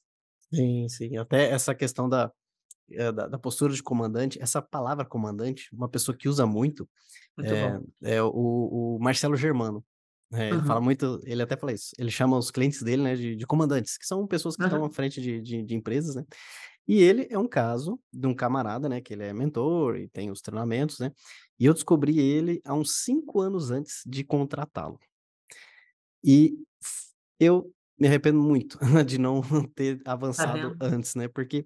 Sim, 0.53 0.89
sim. 0.89 1.17
Até 1.17 1.51
essa 1.51 1.75
questão 1.75 2.09
da, 2.09 2.31
eh, 2.91 3.13
da, 3.13 3.27
da 3.27 3.39
postura 3.39 3.73
de 3.73 3.83
comandante, 3.83 4.41
essa 4.41 4.61
palavra 4.61 5.05
comandante, 5.05 5.69
uma 5.73 5.89
pessoa 5.89 6.17
que 6.17 6.29
usa 6.29 6.47
muito, 6.47 6.89
Muito 7.37 7.53
é, 7.53 7.71
bom. 7.71 7.87
é 8.03 8.23
o, 8.23 8.97
o 8.97 8.99
Marcelo 9.01 9.37
Germano. 9.37 9.85
É, 10.35 10.51
ele 10.51 10.63
fala 10.63 10.81
muito, 10.81 11.21
ele 11.25 11.43
até 11.43 11.57
fala 11.57 11.73
isso, 11.73 11.91
ele 11.99 12.11
chama 12.11 12.37
os 12.39 12.51
clientes 12.51 12.83
dele, 12.83 13.03
né, 13.03 13.15
de, 13.15 13.37
de 13.37 13.47
comandantes, 13.47 13.97
que 13.99 14.07
são 14.07 14.27
pessoas 14.27 14.57
que 14.57 14.65
estão 14.65 14.85
à 14.85 14.91
frente 14.91 15.21
de, 15.21 15.41
de, 15.41 15.63
de 15.63 15.75
empresas, 15.77 16.15
né? 16.17 16.25
E 16.89 17.03
ele 17.03 17.27
é 17.31 17.39
um 17.39 17.49
caso 17.49 18.01
de 18.13 18.27
um 18.27 18.35
camarada, 18.35 18.89
né, 18.89 19.01
que 19.01 19.15
ele 19.15 19.25
é 19.25 19.33
mentor 19.35 19.97
e 19.99 20.09
tem 20.09 20.31
os 20.31 20.41
treinamentos, 20.43 20.99
né? 21.01 21.13
E 21.59 21.67
eu 21.67 21.75
descobri 21.75 22.19
ele 22.21 22.61
há 22.65 22.75
uns 22.75 23.03
cinco 23.05 23.41
anos 23.41 23.71
antes 23.71 24.03
de 24.07 24.25
contratá-lo. 24.25 24.99
E 26.25 26.57
eu 27.41 27.73
me 27.99 28.09
arrependo 28.09 28.41
muito 28.41 28.79
de 29.07 29.19
não 29.19 29.43
ter 29.75 30.03
Tá 30.05 30.13
avançado 30.13 30.53
vendo? 30.53 30.81
antes, 30.81 31.15
né, 31.15 31.29
porque 31.29 31.65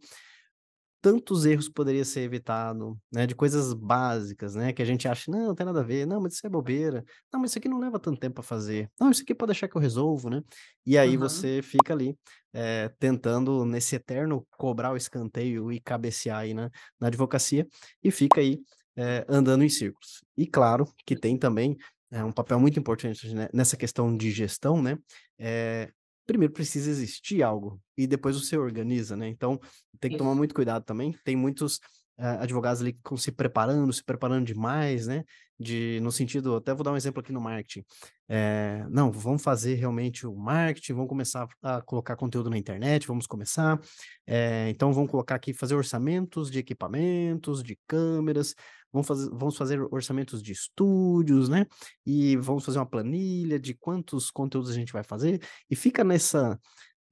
tantos 1.03 1.47
erros 1.47 1.69
poderia 1.69 2.05
ser 2.05 2.21
evitado, 2.23 2.99
né, 3.13 3.27
de 3.27 3.35
coisas 3.35 3.73
básicas, 3.75 4.55
né, 4.55 4.73
que 4.73 4.83
a 4.83 4.85
gente 4.85 5.09
acha: 5.09 5.31
"Não, 5.31 5.49
não 5.49 5.55
tem 5.55 5.67
nada 5.67 5.81
a 5.81 5.83
ver. 5.85 6.07
Não, 6.07 6.21
mas 6.21 6.35
isso 6.35 6.47
é 6.47 6.51
bobeira. 6.51 7.05
Não, 7.33 7.41
mas 7.41 7.51
isso 7.53 7.59
aqui 7.59 7.69
não 7.69 7.79
leva 7.81 7.99
tanto 8.01 8.19
tempo 8.21 8.35
para 8.37 8.43
fazer. 8.45 8.91
Não, 9.01 9.11
isso 9.11 9.23
aqui 9.23 9.35
pode 9.35 9.51
deixar 9.53 9.69
que 9.69 9.77
eu 9.77 9.81
resolvo", 9.81 10.31
né. 10.31 10.43
E 10.87 10.99
aí 10.99 11.17
Aham. 11.17 11.19
você 11.19 11.61
fica 11.63 11.93
ali, 11.95 12.17
eh, 12.55 12.91
tentando 12.99 13.65
nesse 13.65 13.97
eterno 13.97 14.47
cobrar 14.59 14.93
o 14.93 14.97
escanteio 14.97 15.73
e 15.73 15.81
cabecear 15.81 16.41
aí 16.41 16.55
na 16.55 16.71
na 17.01 17.09
advocacia, 17.09 17.67
e 18.03 18.11
fica 18.11 18.41
aí, 18.41 18.61
eh, 18.97 19.25
andando 19.29 19.65
em 19.65 19.69
círculos. 19.69 20.23
E 20.37 20.47
claro 20.47 20.85
que 21.07 21.15
tem 21.17 21.39
também, 21.39 21.77
eh, 22.11 22.25
um 22.25 22.33
papel 22.33 22.59
muito 22.61 22.79
importante, 22.81 23.33
né, 23.35 23.49
nessa 23.55 23.77
questão 23.77 24.17
de 24.17 24.31
gestão, 24.31 24.83
né, 24.83 24.99
eh 25.39 25.91
primeiro 26.29 26.53
precisa 26.53 26.91
existir 26.91 27.43
algo 27.43 27.81
e 27.97 28.07
depois 28.07 28.37
você 28.37 28.57
organiza, 28.57 29.17
né? 29.17 29.29
Então 29.29 29.59
tem 29.99 30.11
que 30.11 30.19
tomar 30.19 30.31
Isso. 30.33 30.39
muito 30.39 30.55
cuidado 30.55 30.85
também. 30.85 31.17
Tem 31.25 31.35
muitos 31.35 31.81
ah, 32.19 32.43
advogados 32.43 32.83
ali 32.83 32.93
que 32.93 32.99
estão 32.99 33.17
se 33.17 33.33
preparando, 33.33 33.91
se 33.93 34.05
preparando 34.05 34.45
demais, 34.45 35.07
né? 35.07 35.25
De, 35.59 35.99
no 36.03 36.13
sentido, 36.13 36.55
até 36.55 36.75
vou 36.75 36.85
dar 36.85 36.93
um 36.93 36.97
exemplo 36.97 37.21
aqui 37.21 37.33
no 37.33 37.41
marketing. 37.41 37.83
Eh, 38.29 38.85
não, 38.91 39.11
vamos 39.11 39.43
fazer 39.43 39.75
realmente 39.75 40.27
o 40.27 40.37
marketing, 40.37 40.93
vamos 40.93 41.09
começar 41.09 41.49
a 41.63 41.81
colocar 41.81 42.15
conteúdo 42.15 42.51
na 42.51 42.59
internet, 42.59 43.07
vamos 43.07 43.27
começar. 43.27 43.81
eh, 44.27 44.69
então 44.69 44.93
vamos 44.93 45.11
colocar 45.11 45.35
aqui, 45.35 45.55
fazer 45.55 45.75
orçamentos 45.75 46.51
de 46.51 46.59
equipamentos, 46.59 47.63
de 47.63 47.77
câmeras, 47.89 48.55
vamos 48.93 49.07
fazer, 49.07 49.31
vamos 49.31 49.57
fazer 49.57 49.81
orçamentos 49.93 50.43
de 50.43 50.53
estúdios, 50.53 51.49
né? 51.49 51.67
E 52.07 52.37
vamos 52.37 52.65
fazer 52.65 52.79
uma 52.79 52.87
planilha 52.87 53.59
de 53.59 53.75
quantos 53.75 54.31
conteúdos 54.31 54.71
a 54.71 54.75
gente 54.75 54.93
vai 54.93 55.03
fazer, 55.03 55.41
e 55.71 55.77
fica 55.77 56.05
nessa, 56.05 56.59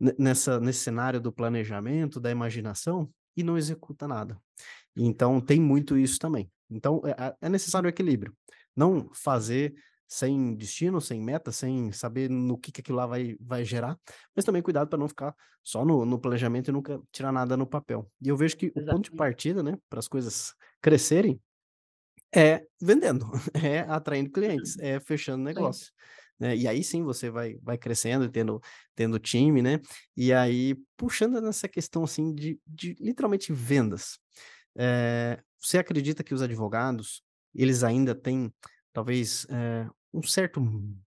ne- 0.01 0.15
nessa, 0.19 0.61
nesse 0.61 0.81
cenário 0.81 1.21
do 1.21 1.33
planejamento, 1.33 2.21
da 2.21 2.31
imaginação, 2.31 3.11
e 3.37 3.43
não 3.43 3.59
executa 3.59 4.09
nada. 4.09 4.39
Então 4.97 5.41
tem 5.41 5.61
muito 5.61 5.97
isso 5.99 6.19
também. 6.19 6.51
Então 6.71 7.03
é, 7.05 7.11
é 7.11 7.37
é 7.43 7.49
necessário 7.49 7.89
equilíbrio. 7.89 8.35
Não 8.75 9.11
fazer 9.15 9.75
sem 10.09 10.55
destino, 10.55 11.01
sem 11.01 11.21
meta, 11.21 11.51
sem 11.51 11.91
saber 11.93 12.31
no 12.31 12.57
que, 12.57 12.71
que 12.71 12.81
aquilo 12.81 12.97
lá 12.97 13.07
vai, 13.07 13.37
vai 13.41 13.65
gerar, 13.65 13.99
mas 14.35 14.45
também 14.45 14.63
cuidado 14.63 14.89
para 14.89 14.99
não 14.99 15.09
ficar 15.09 15.35
só 15.65 15.85
no, 15.85 16.05
no 16.07 16.19
planejamento 16.21 16.69
e 16.69 16.73
nunca 16.73 17.01
tirar 17.11 17.33
nada 17.33 17.57
no 17.57 17.67
papel. 17.67 18.09
E 18.23 18.29
eu 18.29 18.37
vejo 18.37 18.57
que 18.57 18.69
o 18.69 18.83
ponto 18.83 19.05
de 19.07 19.11
Exatamente. 19.11 19.11
partida, 19.13 19.63
né, 19.65 19.77
para 19.91 19.99
as 19.99 20.07
coisas 20.07 20.55
crescerem 20.81 21.41
é 22.37 22.63
vendendo, 22.81 23.27
é 23.55 23.81
atraindo 23.81 24.31
clientes, 24.33 24.75
Uhum. 24.75 24.81
é 24.81 25.01
fechando 25.01 25.43
negócio, 25.45 25.93
né. 26.41 26.57
E 26.57 26.69
aí 26.69 26.85
sim 26.85 27.03
você 27.05 27.31
vai 27.31 27.57
vai 27.63 27.79
crescendo 27.79 28.29
tendo 28.31 28.61
tendo 28.95 29.19
time, 29.19 29.63
né, 29.63 29.81
e 30.17 30.33
aí 30.33 30.77
puxando 30.97 31.41
nessa 31.41 31.69
questão, 31.69 32.05
assim, 32.05 32.35
de 32.35 32.61
de 32.67 32.95
literalmente 33.01 33.53
vendas, 33.53 34.19
eh, 34.79 35.41
você 35.61 35.79
acredita 35.79 36.25
que 36.25 36.35
os 36.35 36.43
advogados, 36.43 37.23
eles 37.55 37.83
ainda 37.85 38.15
têm 38.15 38.53
talvez, 38.93 39.47
eh, 39.51 39.89
um 40.15 40.23
certo 40.23 40.61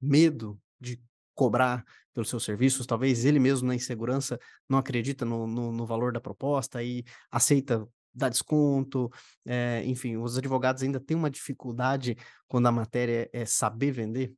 medo 0.01 0.59
de 0.79 1.01
cobrar 1.35 1.83
pelos 2.13 2.29
seus 2.29 2.43
serviços? 2.43 2.85
Talvez 2.85 3.25
ele 3.25 3.39
mesmo 3.39 3.67
na 3.67 3.75
insegurança 3.75 4.39
não 4.69 4.77
acredita 4.79 5.25
no 5.25 5.47
no 5.47 5.71
no 5.71 5.85
valor 5.85 6.11
da 6.13 6.21
proposta 6.21 6.83
e 6.83 7.03
aceita 7.31 7.87
dar 8.13 8.29
desconto, 8.29 9.09
eh, 9.45 9.83
enfim, 9.85 10.17
os 10.17 10.37
advogados 10.37 10.83
ainda 10.83 10.99
têm 10.99 11.15
uma 11.15 11.29
dificuldade 11.29 12.15
quando 12.47 12.67
a 12.67 12.71
matéria 12.71 13.29
é 13.31 13.45
saber 13.45 13.91
vender? 13.91 14.33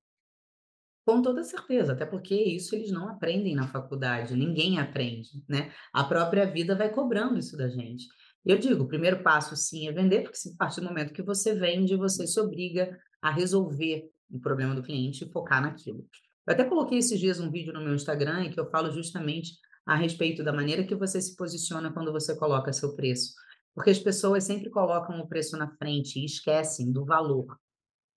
Com 1.05 1.21
toda 1.21 1.43
certeza, 1.43 1.93
até 1.93 2.05
porque 2.05 2.36
isso 2.36 2.75
eles 2.75 2.91
não 2.91 3.10
aprendem 3.10 3.55
na 3.55 3.67
faculdade, 3.67 4.36
ninguém 4.36 4.79
aprende, 4.79 5.43
né? 5.49 5.71
A 5.91 6.03
própria 6.03 6.45
vida 6.45 6.75
vai 6.75 6.89
cobrando 6.89 7.39
isso 7.39 7.57
da 7.57 7.67
gente. 7.67 8.05
Eu 8.45 8.57
digo, 8.57 8.84
o 8.84 8.88
primeiro 8.88 9.23
passo 9.23 9.55
sim 9.55 9.88
é 9.88 9.91
vender, 9.91 10.23
porque 10.23 10.38
a 10.53 10.57
partir 10.57 10.79
do 10.79 10.88
momento 10.88 11.13
que 11.13 11.23
você 11.23 11.55
vende, 11.55 11.95
você 11.95 12.27
se 12.27 12.39
obriga 12.39 12.97
a 13.21 13.31
resolver 13.31 14.10
o 14.29 14.39
problema 14.39 14.73
do 14.75 14.84
cliente 14.84 15.23
e 15.23 15.31
focar 15.31 15.62
naquilo. 15.62 16.07
Eu 16.47 16.53
até 16.53 16.63
coloquei 16.63 16.99
esses 16.99 17.19
dias 17.19 17.39
um 17.39 17.51
vídeo 17.51 17.73
no 17.73 17.81
meu 17.81 17.93
Instagram 17.93 18.45
em 18.45 18.51
que 18.51 18.60
eu 18.60 18.69
falo 18.69 18.91
justamente 18.91 19.53
a 19.86 19.95
respeito 19.95 20.43
da 20.43 20.53
maneira 20.53 20.84
que 20.84 20.95
você 20.95 21.21
se 21.21 21.36
posiciona 21.36 21.91
quando 21.91 22.12
você 22.12 22.36
coloca 22.36 22.73
seu 22.73 22.95
preço. 22.95 23.34
Porque 23.73 23.89
as 23.89 23.99
pessoas 23.99 24.43
sempre 24.43 24.69
colocam 24.69 25.19
o 25.19 25.27
preço 25.27 25.57
na 25.57 25.69
frente 25.77 26.19
e 26.19 26.25
esquecem 26.25 26.91
do 26.91 27.05
valor. 27.05 27.57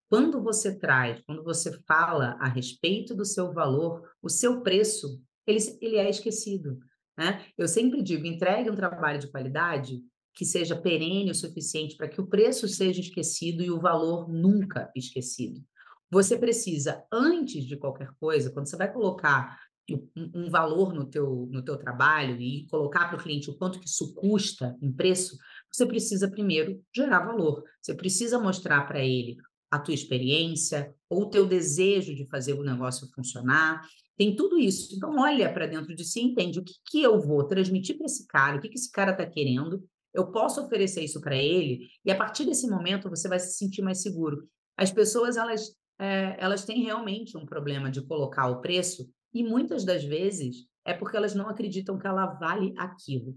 Quando 0.09 0.43
você 0.43 0.79
traz, 0.79 1.21
quando 1.27 1.43
você 1.43 1.77
fala 1.87 2.37
a 2.41 2.49
respeito 2.49 3.15
do 3.15 3.25
seu 3.25 3.53
valor, 3.53 4.09
o 4.23 4.29
seu 4.29 4.63
preço, 4.63 5.21
ele 5.47 5.59
ele 5.81 5.97
é 5.97 6.09
esquecido, 6.09 6.79
né. 7.17 7.45
Eu 7.57 7.67
sempre 7.69 8.03
digo: 8.03 8.27
entregue 8.27 8.71
um 8.71 8.77
trabalho 8.77 9.19
de 9.19 9.31
qualidade 9.31 10.03
que 10.35 10.45
seja 10.45 10.77
perene 10.77 11.31
o 11.31 11.35
suficiente 11.35 11.97
para 11.97 12.09
que 12.09 12.21
o 12.21 12.27
preço 12.27 12.67
seja 12.69 13.01
esquecido 13.01 13.63
e 13.63 13.71
o 13.71 13.81
valor 13.81 14.29
nunca 14.29 14.91
esquecido. 14.95 15.63
Você 16.11 16.37
precisa, 16.37 17.05
antes 17.13 17.65
de 17.65 17.77
qualquer 17.77 18.11
coisa, 18.21 18.51
quando 18.51 18.69
você 18.69 18.77
vai 18.77 18.93
colocar 18.93 19.59
um, 19.91 20.49
valor 20.49 20.95
no 20.95 21.05
teu, 21.05 21.49
no 21.51 21.63
teu 21.63 21.77
trabalho 21.77 22.41
e 22.41 22.67
colocar 22.69 23.09
para 23.09 23.19
o 23.19 23.23
cliente 23.23 23.51
o 23.51 23.57
quanto 23.57 23.79
que 23.79 23.87
isso 23.87 24.15
custa 24.15 24.77
em 24.81 24.91
preço, 24.93 25.37
você 25.71 25.85
precisa 25.85 26.31
primeiro 26.31 26.81
gerar 26.95 27.27
valor. 27.27 27.63
Você 27.83 27.95
precisa 27.95 28.39
mostrar 28.39 28.87
para 28.87 29.05
ele 29.05 29.37
a 29.71 29.79
tua 29.79 29.95
experiência 29.95 30.95
ou 31.09 31.23
o 31.23 31.31
teu 31.31 31.45
desejo 31.47 32.15
de 32.15 32.27
fazer 32.29 32.55
o 32.55 32.63
negócio 32.63 33.09
funcionar. 33.15 33.83
Tem 34.17 34.35
tudo 34.37 34.59
isso. 34.59 34.95
Então, 34.95 35.19
olha 35.19 35.53
para 35.53 35.67
dentro 35.67 35.95
de 35.95 36.05
si 36.05 36.21
e 36.21 36.25
entende 36.25 36.61
o 36.61 36.65
que, 36.65 36.75
que 36.87 37.03
eu 37.03 37.21
vou 37.21 37.45
transmitir 37.45 37.97
para 37.97 38.07
esse 38.07 38.27
cara, 38.27 38.57
o 38.57 38.61
que, 38.61 38.69
que 38.69 38.79
esse 38.79 38.91
cara 38.91 39.11
está 39.11 39.27
querendo. 39.27 39.83
Eu 40.15 40.31
posso 40.31 40.63
oferecer 40.63 41.03
isso 41.03 41.21
para 41.21 41.37
ele 41.37 41.89
e 42.05 42.11
a 42.11 42.17
partir 42.17 42.45
desse 42.45 42.69
momento 42.69 43.11
você 43.11 43.29
vai 43.29 43.41
se 43.41 43.57
sentir 43.57 43.83
mais 43.83 44.01
seguro. 44.01 44.49
As 44.77 44.93
pessoas, 44.93 45.37
elas, 45.37 45.75
é, 45.99 46.37
elas 46.39 46.65
têm 46.65 46.85
realmente 46.85 47.37
um 47.37 47.45
problema 47.45 47.91
de 47.91 48.01
colocar 48.03 48.47
o 48.47 48.61
preço 48.61 49.09
e 49.35 49.43
muitas 49.43 49.85
das 49.85 50.05
vezes 50.05 50.67
é 50.85 50.95
porque 50.95 51.17
elas 51.17 51.35
não 51.35 51.49
acreditam 51.49 51.99
que 51.99 52.07
ela 52.07 52.27
vale 52.27 52.73
aquilo. 52.79 53.37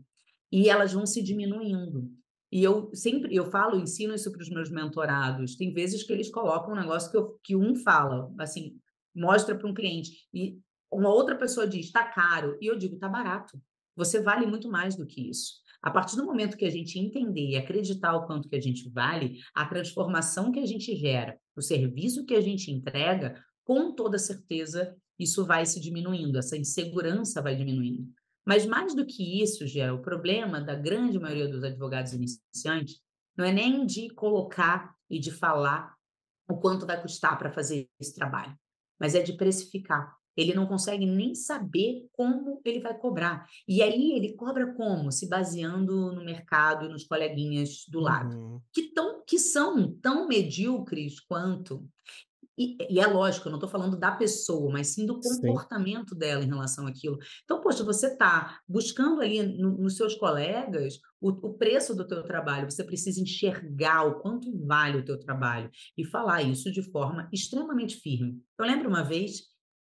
E 0.51 0.69
elas 0.69 0.93
vão 0.93 1.05
se 1.05 1.23
diminuindo. 1.23 2.10
E 2.51 2.63
eu 2.63 2.89
sempre, 2.93 3.36
eu 3.36 3.49
falo, 3.49 3.79
ensino 3.79 4.13
isso 4.13 4.31
para 4.31 4.41
os 4.41 4.49
meus 4.49 4.69
mentorados. 4.69 5.55
Tem 5.55 5.73
vezes 5.73 6.03
que 6.03 6.13
eles 6.13 6.29
colocam 6.29 6.73
um 6.73 6.77
negócio 6.77 7.12
que, 7.12 7.17
eu, 7.17 7.39
que 7.43 7.55
um 7.55 7.75
fala, 7.75 8.31
assim, 8.39 8.77
mostra 9.13 9.57
para 9.57 9.67
um 9.67 9.73
cliente, 9.73 10.12
e 10.33 10.57
uma 10.91 11.10
outra 11.10 11.36
pessoa 11.36 11.67
diz, 11.67 11.88
está 11.88 12.05
caro, 12.05 12.57
e 12.62 12.67
eu 12.67 12.77
digo, 12.77 12.95
está 12.95 13.10
barato. 13.10 13.60
Você 13.95 14.21
vale 14.21 14.45
muito 14.45 14.69
mais 14.69 14.95
do 14.95 15.05
que 15.05 15.29
isso. 15.29 15.55
A 15.81 15.91
partir 15.91 16.15
do 16.15 16.25
momento 16.25 16.55
que 16.55 16.65
a 16.65 16.69
gente 16.69 16.99
entender 16.99 17.49
e 17.49 17.57
acreditar 17.57 18.15
o 18.15 18.25
quanto 18.25 18.47
que 18.47 18.55
a 18.55 18.62
gente 18.62 18.89
vale, 18.89 19.39
a 19.53 19.65
transformação 19.65 20.51
que 20.51 20.60
a 20.60 20.65
gente 20.65 20.95
gera, 20.95 21.38
o 21.55 21.62
serviço 21.62 22.25
que 22.25 22.36
a 22.36 22.41
gente 22.41 22.71
entrega, 22.71 23.43
com 23.65 23.93
toda 23.93 24.17
certeza 24.17 24.95
isso 25.19 25.45
vai 25.45 25.65
se 25.65 25.80
diminuindo, 25.80 26.38
essa 26.38 26.58
insegurança 26.58 27.41
vai 27.41 27.56
diminuindo. 27.56 28.08
Mas 28.45 28.65
mais 28.65 28.95
do 28.95 29.06
que 29.06 29.41
isso, 29.41 29.67
Gé, 29.67 29.91
o 29.91 30.01
problema 30.01 30.62
da 30.62 30.73
grande 30.73 31.19
maioria 31.19 31.49
dos 31.49 31.63
advogados 31.63 32.13
iniciantes 32.13 33.01
não 33.36 33.45
é 33.45 33.51
nem 33.51 33.86
de 33.86 34.10
colocar 34.10 34.95
e 35.10 35.19
de 35.19 35.32
falar 35.32 35.93
o 36.49 36.58
quanto 36.58 36.86
vai 36.86 37.01
custar 37.01 37.38
para 37.38 37.51
fazer 37.51 37.89
esse 37.99 38.15
trabalho, 38.15 38.58
mas 38.99 39.15
é 39.15 39.21
de 39.21 39.34
precificar. 39.34 40.15
Ele 40.38 40.53
não 40.53 40.67
consegue 40.67 41.06
nem 41.06 41.34
saber 41.34 42.08
como 42.12 42.62
ele 42.63 42.80
vai 42.80 42.95
cobrar. 42.95 43.47
E 43.67 43.82
aí 43.82 44.12
ele 44.12 44.34
cobra 44.34 44.71
como? 44.75 45.12
Se 45.12 45.27
baseando 45.27 46.13
no 46.13 46.23
mercado 46.23 46.86
e 46.86 46.89
nos 46.89 47.06
coleguinhas 47.06 47.86
do 47.89 47.99
lado, 47.99 48.38
uhum. 48.38 48.62
que, 48.71 48.93
tão, 48.93 49.23
que 49.25 49.39
são 49.39 49.91
tão 49.93 50.27
medíocres 50.27 51.19
quanto. 51.19 51.84
E, 52.58 52.76
e, 52.89 53.00
é 53.00 53.06
lógico, 53.06 53.48
eu 53.48 53.52
não 53.52 53.60
estou 53.60 53.70
falando 53.70 53.96
da 53.96 54.12
pessoa, 54.12 54.72
mas 54.72 54.88
sim 54.88 55.06
do 55.06 55.20
comportamento 55.20 56.13
sim. 56.13 56.17
dela 56.17 56.43
em 56.43 56.48
relação 56.48 56.88
àquilo. 56.88 57.17
Então, 57.43 57.62
poxa, 57.62 57.84
você 57.84 58.08
está 58.08 58.60
buscando 58.67 59.22
ali 59.22 59.43
no, 59.43 59.78
nos 59.78 59.96
seus 59.96 60.15
colegas 60.15 61.00
o, 61.22 61.30
o, 61.30 61.54
preço 61.54 61.96
do 61.96 62.08
teu 62.08 62.24
trabalho, 62.24 62.70
você 62.70 62.84
precisa 62.84 63.22
enxergar 63.22 64.06
o 64.06 64.20
quanto 64.20 64.52
vale 64.65 64.98
o 64.98 65.06
teu 65.06 65.20
trabalho 65.20 65.70
e 65.96 66.04
falar 66.04 66.41
isso 66.41 66.72
de 66.72 66.82
forma 66.82 67.30
extremamente 67.32 67.98
firme. 67.98 68.41
Eu 68.60 68.65
lembro 68.65 68.89
uma 68.89 69.04
vez 69.04 69.43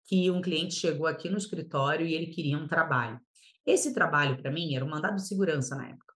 que 0.05 0.31
um 0.31 0.41
cliente 0.41 0.75
chegou 0.75 1.05
aqui 1.05 1.29
no 1.29 1.37
escritório 1.37 2.05
e 2.05 2.13
ele 2.13 2.27
queria 2.27 2.57
um 2.57 2.67
trabalho. 2.67 3.19
Esse 3.65 3.93
trabalho, 3.93 4.41
para 4.41 4.51
mim, 4.51 4.75
era 4.75 4.85
um 4.85 4.89
mandado 4.89 5.15
de 5.15 5.27
segurança 5.27 5.75
na 5.75 5.89
época. 5.89 6.13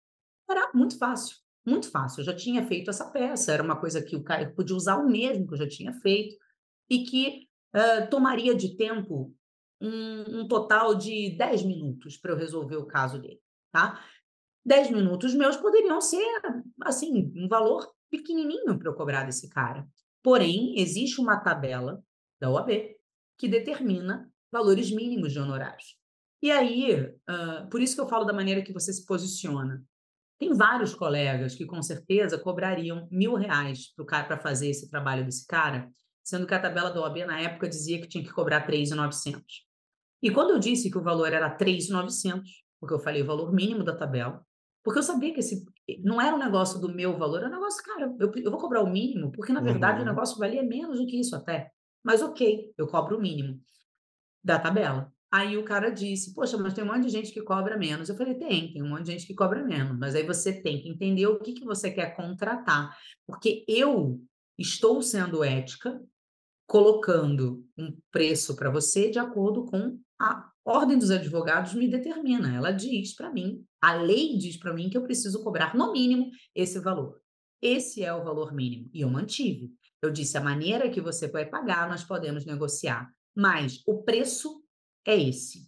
Era 0.49 0.71
muito 0.73 0.97
fácil. 0.97 1.44
Muito 1.65 1.89
fácil, 1.89 2.21
eu 2.21 2.25
já 2.25 2.35
tinha 2.35 2.65
feito 2.67 2.89
essa 2.89 3.09
peça, 3.09 3.51
era 3.51 3.63
uma 3.63 3.75
coisa 3.75 4.01
que 4.01 4.15
o 4.15 4.23
cara 4.23 4.51
podia 4.51 4.75
usar 4.75 4.97
o 4.97 5.09
mesmo 5.09 5.47
que 5.47 5.53
eu 5.53 5.57
já 5.57 5.67
tinha 5.67 5.91
feito, 5.93 6.35
e 6.89 7.03
que 7.03 7.47
uh, 7.75 8.09
tomaria 8.09 8.53
de 8.53 8.75
tempo 8.75 9.33
um, 9.81 10.41
um, 10.41 10.47
total 10.47 10.95
de 10.95 11.35
10 11.37 11.63
minutos 11.63 12.17
para 12.17 12.31
eu 12.31 12.37
resolver 12.37 12.75
o 12.75 12.85
caso 12.85 13.19
dele, 13.19 13.41
tá? 13.71 13.99
10 14.65 14.91
minutos 14.91 15.33
meus 15.33 15.57
poderiam 15.57 15.99
ser, 15.99 16.25
assim, 16.83 17.31
um 17.35 17.47
valor 17.47 17.91
pequenininho 18.09 18.77
para 18.77 18.89
eu 18.89 18.95
cobrar 18.95 19.23
desse 19.23 19.49
cara. 19.49 19.87
Porém, 20.23 20.79
existe 20.79 21.21
uma 21.21 21.39
tabela 21.39 22.03
da 22.39 22.49
OAB 22.49 22.95
que 23.37 23.47
determina 23.47 24.31
valores 24.51 24.89
mínimos 24.91 25.33
de 25.33 25.39
honorários. 25.39 25.97
E 26.41 26.49
aí, 26.51 27.01
uh, 27.01 27.69
por 27.69 27.81
isso 27.81 27.95
que 27.95 28.01
eu 28.01 28.07
falo 28.07 28.25
da 28.25 28.33
maneira 28.33 28.61
que 28.61 28.73
você 28.73 28.93
se 28.93 29.05
posiciona. 29.05 29.83
Tem 30.37 30.53
vários 30.53 30.93
colegas 30.93 31.55
que 31.55 31.65
com 31.65 31.81
certeza 31.81 32.37
cobrariam 32.37 33.07
mil 33.09 33.35
reais 33.35 33.93
para 34.07 34.37
fazer 34.37 34.69
esse 34.69 34.89
trabalho 34.89 35.23
desse 35.23 35.47
cara, 35.47 35.89
sendo 36.23 36.45
que 36.45 36.53
a 36.53 36.59
tabela 36.59 36.91
da 36.91 37.01
OAB 37.01 37.25
na 37.25 37.39
época 37.39 37.69
dizia 37.69 38.01
que 38.01 38.07
tinha 38.07 38.23
que 38.23 38.33
cobrar 38.33 38.67
3.900. 38.67 39.41
E 40.21 40.31
quando 40.31 40.51
eu 40.51 40.59
disse 40.59 40.89
que 40.89 40.97
o 40.97 41.03
valor 41.03 41.31
era 41.31 41.55
3.900, 41.55 42.41
porque 42.79 42.93
eu 42.93 42.99
falei 42.99 43.21
o 43.21 43.25
valor 43.25 43.53
mínimo 43.53 43.83
da 43.83 43.95
tabela, 43.95 44.43
porque 44.83 44.99
eu 44.99 45.03
sabia 45.03 45.33
que 45.33 45.39
esse 45.39 45.65
não 46.03 46.21
era 46.21 46.35
um 46.35 46.39
negócio 46.39 46.79
do 46.79 46.93
meu 46.93 47.17
valor, 47.17 47.39
era 47.39 47.47
um 47.47 47.53
negócio, 47.53 47.83
cara, 47.83 48.13
eu, 48.19 48.31
eu 48.35 48.51
vou 48.51 48.59
cobrar 48.59 48.83
o 48.83 48.89
mínimo, 48.89 49.31
porque 49.31 49.53
na 49.53 49.61
verdade 49.61 49.99
uhum. 49.99 50.03
o 50.03 50.09
negócio 50.09 50.37
valia 50.37 50.61
menos 50.61 50.99
do 50.99 51.07
que 51.07 51.19
isso 51.19 51.35
até. 51.35 51.71
Mas 52.03 52.21
ok, 52.21 52.71
eu 52.77 52.87
cobro 52.87 53.17
o 53.17 53.21
mínimo 53.21 53.59
da 54.43 54.59
tabela. 54.59 55.11
Aí 55.31 55.57
o 55.57 55.65
cara 55.65 55.89
disse: 55.89 56.33
Poxa, 56.33 56.57
mas 56.57 56.73
tem 56.73 56.83
um 56.83 56.87
monte 56.87 57.03
de 57.03 57.09
gente 57.09 57.31
que 57.31 57.41
cobra 57.41 57.77
menos. 57.77 58.09
Eu 58.09 58.15
falei: 58.15 58.35
Tem, 58.35 58.71
tem 58.71 58.81
um 58.81 58.89
monte 58.89 59.03
de 59.03 59.11
gente 59.11 59.27
que 59.27 59.33
cobra 59.33 59.63
menos. 59.63 59.97
Mas 59.97 60.15
aí 60.15 60.25
você 60.25 60.53
tem 60.61 60.81
que 60.81 60.89
entender 60.89 61.27
o 61.27 61.39
que, 61.39 61.53
que 61.53 61.65
você 61.65 61.91
quer 61.91 62.15
contratar. 62.15 62.97
Porque 63.27 63.65
eu 63.67 64.21
estou 64.57 65.01
sendo 65.01 65.43
ética, 65.43 66.01
colocando 66.67 67.65
um 67.77 67.95
preço 68.11 68.55
para 68.55 68.69
você 68.69 69.09
de 69.09 69.19
acordo 69.19 69.65
com 69.65 69.99
a 70.19 70.49
ordem 70.65 70.97
dos 70.97 71.11
advogados 71.11 71.73
me 71.73 71.87
determina. 71.87 72.55
Ela 72.55 72.71
diz 72.71 73.13
para 73.13 73.31
mim, 73.31 73.63
a 73.81 73.93
lei 73.93 74.37
diz 74.37 74.57
para 74.57 74.73
mim 74.73 74.89
que 74.89 74.97
eu 74.97 75.03
preciso 75.03 75.43
cobrar 75.43 75.75
no 75.75 75.91
mínimo 75.91 76.29
esse 76.55 76.79
valor. 76.79 77.19
Esse 77.61 78.03
é 78.03 78.13
o 78.13 78.23
valor 78.23 78.53
mínimo. 78.53 78.89
E 78.93 79.01
eu 79.01 79.09
mantive. 79.09 79.71
Eu 80.01 80.11
disse: 80.11 80.37
a 80.37 80.41
maneira 80.41 80.89
que 80.89 81.01
você 81.01 81.27
vai 81.27 81.45
pagar, 81.45 81.89
nós 81.89 82.03
podemos 82.03 82.45
negociar. 82.45 83.09
Mas 83.35 83.81
o 83.85 84.03
preço 84.03 84.63
é 85.05 85.15
esse. 85.15 85.67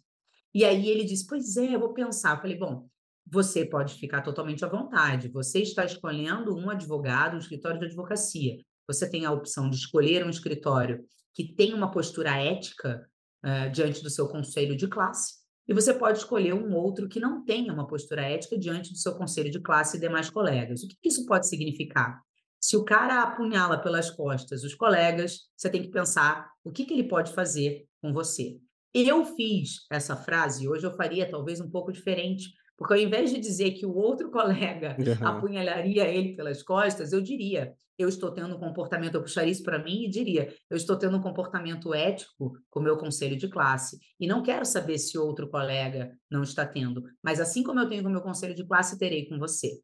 E 0.54 0.66
aí 0.66 0.90
ele 0.90 1.04
disse: 1.04 1.26
Pois 1.28 1.56
é, 1.58 1.76
eu 1.76 1.80
vou 1.80 1.94
pensar. 1.94 2.36
Eu 2.36 2.42
falei: 2.42 2.58
Bom, 2.58 2.90
você 3.26 3.66
pode 3.66 3.96
ficar 3.96 4.22
totalmente 4.22 4.64
à 4.64 4.68
vontade. 4.68 5.28
Você 5.30 5.60
está 5.60 5.86
escolhendo 5.86 6.56
um 6.56 6.70
advogado, 6.70 7.36
um 7.36 7.40
escritório 7.40 7.80
de 7.80 7.86
advocacia. 7.86 8.58
Você 8.88 9.10
tem 9.10 9.26
a 9.26 9.32
opção 9.32 9.70
de 9.70 9.76
escolher 9.76 10.26
um 10.26 10.30
escritório 10.30 11.04
que 11.34 11.54
tem 11.54 11.74
uma 11.74 11.92
postura 11.92 12.32
ética 12.32 13.08
uh, 13.46 13.70
diante 13.72 14.02
do 14.02 14.10
seu 14.10 14.28
conselho 14.28 14.76
de 14.76 14.88
classe. 14.88 15.36
E 15.68 15.74
você 15.74 15.94
pode 15.94 16.20
escolher 16.20 16.54
um 16.54 16.74
outro 16.74 17.10
que 17.10 17.20
não 17.20 17.44
tenha 17.44 17.74
uma 17.74 17.86
postura 17.86 18.22
ética 18.22 18.58
diante 18.58 18.92
do 18.92 18.98
seu 18.98 19.16
conselho 19.16 19.52
de 19.52 19.60
classe 19.60 19.98
e 19.98 20.00
demais 20.00 20.30
colegas. 20.30 20.82
O 20.82 20.88
que 20.88 20.96
isso 21.04 21.26
pode 21.26 21.48
significar? 21.48 22.22
Se 22.60 22.78
o 22.78 22.86
cara 22.86 23.22
apunhala 23.22 23.78
pelas 23.78 24.10
costas 24.10 24.64
os 24.64 24.74
colegas, 24.74 25.42
você 25.56 25.70
tem 25.70 25.82
que 25.82 25.90
pensar 25.90 26.50
o 26.64 26.72
que, 26.72 26.86
que 26.86 26.94
ele 26.94 27.08
pode 27.08 27.34
fazer 27.34 27.86
com 28.02 28.14
você. 28.14 28.58
Eu 28.94 29.26
fiz 29.26 29.86
essa 29.92 30.16
frase, 30.16 30.68
hoje 30.68 30.86
eu 30.86 30.96
faria 30.96 31.30
talvez 31.30 31.60
um 31.60 31.70
pouco 31.70 31.92
diferente, 31.92 32.54
porque 32.78 32.94
ao 32.94 33.00
invés 33.00 33.32
de 33.32 33.40
dizer 33.40 33.72
que 33.72 33.86
o 33.86 33.96
outro 33.96 34.30
colega 34.32 34.96
uhum. 35.00 35.28
apunhalaria 35.28 36.08
ele 36.08 36.36
pelas 36.36 36.64
costas, 36.64 37.12
eu 37.12 37.22
diria: 37.22 37.74
eu 37.98 38.08
estou 38.08 38.32
tendo 38.32 38.56
um 38.56 38.60
comportamento, 38.60 39.16
eu 39.16 39.22
puxaria 39.22 39.52
isso 39.52 39.64
para 39.64 39.84
mim 39.84 40.04
e 40.04 40.10
diria: 40.10 40.54
eu 40.70 40.78
estou 40.78 40.98
tendo 40.98 41.18
um 41.18 41.22
comportamento 41.22 41.94
ético 41.94 42.58
com 42.70 42.80
o 42.80 42.84
meu 42.84 42.98
conselho 42.98 43.36
de 43.36 43.48
classe 43.48 43.98
e 44.20 44.28
não 44.28 44.44
quero 44.44 44.66
saber 44.66 44.98
se 45.00 45.18
outro 45.18 45.50
colega 45.50 46.12
não 46.30 46.44
está 46.44 46.66
tendo, 46.66 47.04
mas 47.22 47.40
assim 47.40 47.64
como 47.64 47.80
eu 47.80 47.90
tenho 47.90 48.04
com 48.04 48.10
o 48.10 48.12
meu 48.12 48.22
conselho 48.22 48.56
de 48.56 48.66
classe, 48.66 48.98
terei 48.98 49.28
com 49.28 49.38
você. 49.38 49.82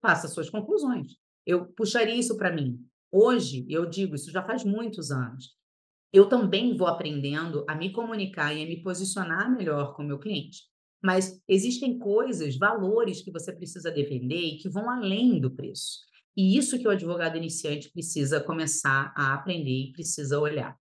Faça 0.00 0.28
suas 0.28 0.48
conclusões. 0.48 1.14
Eu 1.44 1.66
puxaria 1.66 2.14
isso 2.14 2.36
para 2.36 2.52
mim. 2.52 2.78
Hoje, 3.10 3.64
eu 3.68 3.86
digo, 3.86 4.14
isso 4.14 4.30
já 4.30 4.42
faz 4.42 4.64
muitos 4.64 5.10
anos 5.10 5.56
eu 6.16 6.28
também 6.28 6.76
vou 6.76 6.86
aprendendo 6.86 7.64
a 7.68 7.74
me 7.74 7.92
comunicar 7.92 8.54
e 8.54 8.62
a 8.62 8.66
me 8.66 8.82
posicionar 8.82 9.50
melhor 9.50 9.94
com 9.94 10.02
o 10.02 10.06
meu 10.06 10.18
cliente. 10.18 10.62
Mas 11.02 11.40
existem 11.46 11.98
coisas, 11.98 12.56
valores 12.56 13.20
que 13.20 13.30
você 13.30 13.52
precisa 13.52 13.90
defender 13.90 14.40
e 14.40 14.56
que 14.56 14.68
vão 14.68 14.88
além 14.88 15.38
do 15.38 15.50
preço. 15.50 15.98
E 16.34 16.56
isso 16.56 16.78
que 16.78 16.88
o 16.88 16.90
advogado 16.90 17.36
iniciante 17.36 17.90
precisa 17.90 18.40
começar 18.40 19.12
a 19.14 19.34
aprender 19.34 19.88
e 19.88 19.92
precisa 19.92 20.40
olhar. 20.40 20.74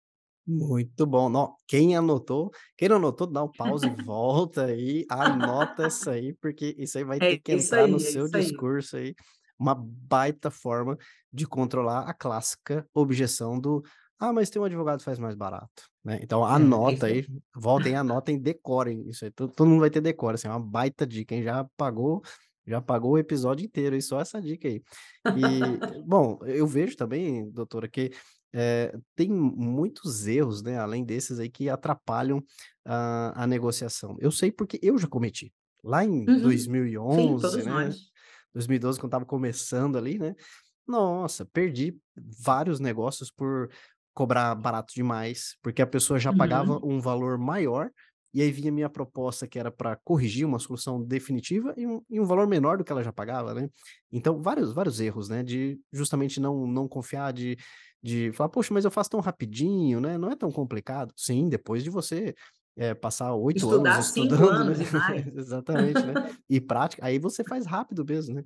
Muito 0.46 1.04
bom. 1.06 1.28
Não, 1.28 1.56
quem 1.66 1.96
anotou, 1.96 2.50
quem 2.76 2.88
não 2.88 2.96
anotou, 2.96 3.26
dá 3.26 3.42
um 3.42 3.50
pause 3.50 3.86
e 3.86 3.90
volta 4.04 4.66
aí, 4.66 5.04
anota 5.08 5.88
isso 5.88 6.10
aí, 6.10 6.34
porque 6.34 6.76
isso 6.78 6.96
aí 6.96 7.04
vai 7.04 7.16
é 7.16 7.20
ter 7.20 7.38
que 7.38 7.52
entrar 7.52 7.84
aí, 7.84 7.90
no 7.90 7.96
é 7.96 8.00
seu 8.00 8.28
discurso 8.28 8.96
aí. 8.96 9.06
aí. 9.06 9.14
Uma 9.58 9.74
baita 9.74 10.50
forma 10.50 10.96
de 11.32 11.46
controlar 11.46 12.08
a 12.08 12.14
clássica 12.14 12.86
objeção 12.92 13.58
do 13.58 13.82
ah, 14.28 14.32
mas 14.32 14.50
tem 14.50 14.60
um 14.60 14.64
advogado 14.64 14.98
que 14.98 15.04
faz 15.04 15.18
mais 15.18 15.34
barato, 15.34 15.84
né? 16.04 16.18
Então 16.22 16.46
é, 16.46 16.52
anota 16.52 17.06
aí, 17.06 17.26
voltem, 17.54 17.94
anotem, 17.96 18.38
decorem 18.38 19.08
isso 19.08 19.24
aí. 19.24 19.30
Todo, 19.30 19.52
todo 19.52 19.68
mundo 19.68 19.80
vai 19.80 19.90
ter 19.90 20.00
decora, 20.00 20.34
assim, 20.34 20.48
é 20.48 20.50
uma 20.50 20.60
baita 20.60 21.06
dica. 21.06 21.34
Quem 21.34 21.42
já 21.42 21.64
pagou, 21.76 22.22
já 22.66 22.80
pagou 22.80 23.12
o 23.12 23.18
episódio 23.18 23.64
inteiro, 23.64 23.96
e 23.96 24.02
só 24.02 24.20
essa 24.20 24.40
dica 24.40 24.68
aí. 24.68 24.82
E, 25.37 26.02
bom, 26.06 26.38
eu 26.44 26.66
vejo 26.66 26.96
também, 26.96 27.50
doutora, 27.50 27.88
que 27.88 28.10
eh, 28.52 28.94
tem 29.16 29.30
muitos 29.30 30.26
erros, 30.26 30.62
né, 30.62 30.78
além 30.78 31.04
desses 31.04 31.38
aí, 31.38 31.50
que 31.50 31.68
atrapalham 31.68 32.42
a 32.84 33.42
a 33.44 33.46
negociação. 33.46 34.16
Eu 34.20 34.30
sei 34.30 34.52
porque 34.52 34.78
eu 34.82 34.96
já 34.98 35.06
cometi. 35.08 35.52
Lá 35.82 36.04
em 36.04 36.20
Uhum. 36.26 36.37
Sim, 36.37 36.40
2011, 36.42 37.42
todos 37.42 37.56
né, 37.56 37.64
nós. 37.64 37.96
2012, 38.54 38.98
quando 38.98 39.08
estava 39.08 39.26
começando 39.26 39.98
ali, 39.98 40.18
né, 40.18 40.34
nossa, 40.87 41.44
perdi 41.46 41.96
vários 42.44 42.78
negócios 42.78 43.30
por 43.30 43.70
cobrar 44.14 44.55
barato 44.55 44.94
demais, 44.94 45.57
porque 45.62 45.83
a 45.83 45.87
pessoa 45.87 46.18
já 46.18 46.33
pagava 46.33 46.79
Uhum. 46.79 46.85
um 46.85 47.00
valor 47.00 47.38
maior, 47.38 47.90
e 48.33 48.42
aí 48.42 48.50
vinha 48.50 48.72
minha 48.72 48.90
proposta 48.90 49.46
que 49.46 49.59
era 49.59 49.70
para 49.70 49.96
corrigir 50.05 50.44
uma 50.46 50.59
solução 50.59 51.03
definitiva 51.05 51.72
e 51.77 51.87
um 51.87 52.03
e 52.11 52.20
um 52.20 52.24
valor 52.27 52.48
menor 52.48 52.79
do 52.79 52.85
que 52.85 52.90
ela 52.92 53.03
já 53.05 53.12
pagava, 53.12 53.55
né. 53.55 53.68
Então 54.12 54.40
vários 54.42 54.72
vários 54.72 55.00
erros, 55.00 55.29
né, 55.29 55.42
de 55.42 55.79
justamente 55.92 56.40
não 56.40 56.66
não 56.66 56.88
confiar, 56.88 57.33
de 57.33 57.57
de 58.03 58.33
falar: 58.33 58.48
"Poxa, 58.50 58.72
mas 58.74 58.85
eu 58.85 58.90
faço 58.90 59.11
tão 59.11 59.20
rapidinho, 59.20 60.00
né, 60.00 60.18
não 60.18 60.31
é 60.31 60.37
tão 60.37 60.50
complicado". 60.53 61.12
Sim, 61.16 61.48
depois 61.48 61.83
de 61.85 61.90
você, 61.90 62.35
eh, 62.77 62.94
passar 62.94 63.35
8 63.35 63.70
anos 63.70 63.96
Estudar 63.96 64.03
5 64.05 64.44
estudando, 64.44 64.64
né. 64.64 64.74
anos 64.74 64.79
mais. 64.92 65.27
Exatamente, 65.37 66.07
né. 66.07 66.16
E 66.48 66.61
prática, 66.61 67.05
aí 67.07 67.18
você 67.18 67.44
faz 67.44 67.66
rápido 67.66 68.05
mesmo, 68.05 68.35
né. 68.37 68.42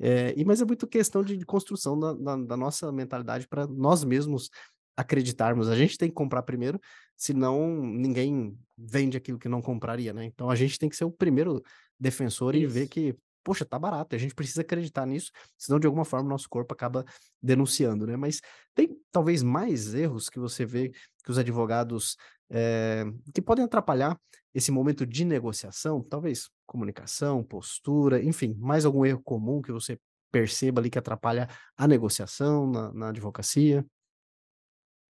Eh, 0.00 0.34
e 0.36 0.44
mas 0.44 0.60
é 0.62 0.64
muito 0.66 0.86
questão 0.86 1.22
de 1.24 1.36
de 1.36 1.46
construção 1.46 1.98
da 1.98 2.12
da 2.14 2.36
da 2.36 2.56
nossa 2.56 2.92
mentalidade 2.92 3.48
para 3.48 3.66
nós 3.66 4.04
mesmos 4.04 4.50
acreditarmos. 4.98 5.68
A 5.68 5.76
gente 5.76 5.98
tem 5.98 6.08
que 6.08 6.14
comprar 6.14 6.42
primeiro, 6.42 6.80
senão 7.16 7.82
ninguém 7.82 8.58
vende 8.76 9.16
aquilo 9.16 9.38
que 9.38 9.48
não 9.48 9.62
compraria, 9.62 10.12
né. 10.12 10.24
Então 10.24 10.50
a 10.50 10.56
gente 10.56 10.78
tem 10.78 10.88
que 10.88 10.96
ser 10.96 11.04
o 11.04 11.10
primeiro 11.12 11.62
defensor 12.00 12.54
e 12.56 12.66
ver 12.66 12.84
Isso. 12.84 12.90
que, 12.90 13.16
poxa, 13.44 13.64
tá 13.64 13.78
barato, 13.78 14.14
a 14.16 14.18
gente 14.18 14.34
precisa 14.34 14.62
acreditar 14.62 15.06
nisso, 15.06 15.30
senão 15.58 15.78
de 15.80 15.86
alguma 15.86 16.04
forma 16.04 16.26
o 16.26 16.30
nosso 16.30 16.48
corpo 16.48 16.74
acaba 16.74 17.04
denunciando, 17.42 18.06
né. 18.06 18.16
Mas 18.16 18.40
tem 18.74 18.96
talvez 19.12 19.42
mais 19.42 19.94
erros 19.94 20.28
que 20.28 20.38
você 20.38 20.64
vê 20.66 20.90
que 21.24 21.30
os 21.30 21.38
advogados, 21.38 22.16
eh, 22.50 23.04
que 23.34 23.42
podem 23.42 23.64
atrapalhar 23.64 24.18
esse 24.54 24.70
momento 24.72 25.06
de 25.06 25.24
negociação? 25.24 26.02
Talvez 26.02 26.48
comunicação, 26.66 27.44
postura, 27.44 28.22
enfim, 28.22 28.54
mais 28.58 28.84
algum 28.84 29.04
erro 29.06 29.22
comum 29.22 29.60
que 29.62 29.72
você 29.72 29.98
perceba 30.30 30.80
ali 30.80 30.90
que 30.90 30.98
atrapalha 30.98 31.48
a 31.76 31.86
negociação 31.88 32.70
na 32.70 32.92
na 32.92 33.08
advocacia? 33.10 33.84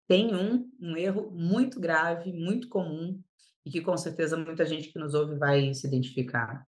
Tem 0.08 0.34
um, 0.34 0.70
um 0.80 0.96
erro 0.96 1.30
muito 1.30 1.80
grave, 1.80 2.32
muito 2.32 2.68
comum, 2.68 3.20
e 3.64 3.70
que 3.70 3.80
com 3.80 3.96
certeza 3.96 4.36
muita 4.36 4.64
gente 4.64 4.92
que 4.92 4.98
nos 4.98 5.14
ouve 5.14 5.36
vai 5.36 5.74
se 5.74 5.86
identificar. 5.86 6.64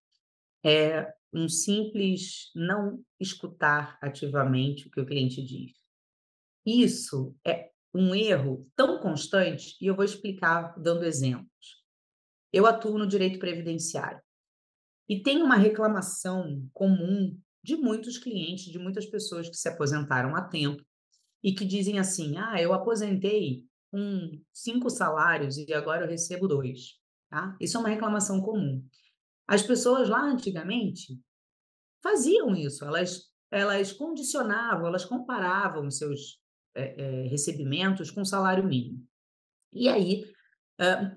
É 0.64 1.14
um 1.32 1.48
simples 1.48 2.50
não 2.54 3.02
escutar 3.20 3.96
ativamente 4.02 4.88
o 4.88 4.90
que 4.90 5.00
o 5.00 5.06
cliente 5.06 5.42
diz. 5.42 5.72
Isso 6.66 7.36
é 7.46 7.70
um 7.94 8.14
erro 8.14 8.68
tão 8.74 9.00
constante, 9.00 9.76
e 9.80 9.86
eu 9.86 9.94
vou 9.94 10.04
explicar 10.04 10.74
dando 10.78 11.04
exemplos. 11.04 11.78
Eu 12.52 12.66
atuo 12.66 12.98
no 12.98 13.06
direito 13.06 13.38
previdenciário 13.38 14.20
e 15.08 15.22
tem 15.22 15.42
uma 15.42 15.56
reclamação 15.56 16.68
comum 16.72 17.38
de 17.62 17.76
muitos 17.76 18.18
clientes, 18.18 18.64
de 18.64 18.78
muitas 18.78 19.06
pessoas 19.06 19.48
que 19.48 19.56
se 19.56 19.68
aposentaram 19.68 20.34
há 20.34 20.42
tempo 20.42 20.82
e 21.42 21.52
que 21.54 21.64
dizem 21.64 21.98
assim: 21.98 22.36
"Ah, 22.38 22.60
eu 22.60 22.72
aposentei 22.72 23.64
com 23.92 24.30
5 24.52 24.90
salários 24.90 25.56
e 25.58 25.72
agora 25.74 26.04
eu 26.04 26.10
recebo 26.10 26.48
2", 26.48 26.96
tá. 27.30 27.56
Isso 27.60 27.76
é 27.76 27.80
uma 27.80 27.88
reclamação 27.90 28.40
comum. 28.42 28.84
As 29.48 29.62
pessoas 29.62 30.08
lá 30.08 30.22
antigamente 30.22 31.20
faziam 32.02 32.54
isso, 32.56 32.84
elas 32.84 33.28
elas 33.52 33.92
condicionavam, 33.92 34.86
elas 34.88 35.04
comparavam 35.06 35.86
os 35.88 35.98
seus, 35.98 36.40
eh 36.76 36.96
eh, 36.98 37.28
recebimentos 37.28 38.10
com 38.10 38.22
o 38.22 38.26
salário 38.26 38.64
mínimo. 38.66 39.06
E 39.72 39.88
aí, 39.88 40.24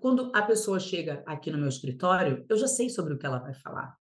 quando 0.02 0.32
a 0.36 0.44
pessoa 0.44 0.80
chega 0.80 1.24
aqui 1.28 1.52
no 1.52 1.58
meu 1.60 1.70
escritório, 1.70 2.46
eu 2.50 2.58
já 2.58 2.68
sei 2.68 2.90
sobre 2.90 3.14
o 3.16 3.20
que 3.20 3.26
ela 3.28 3.40
vai 3.40 3.54
falar. 3.56 3.98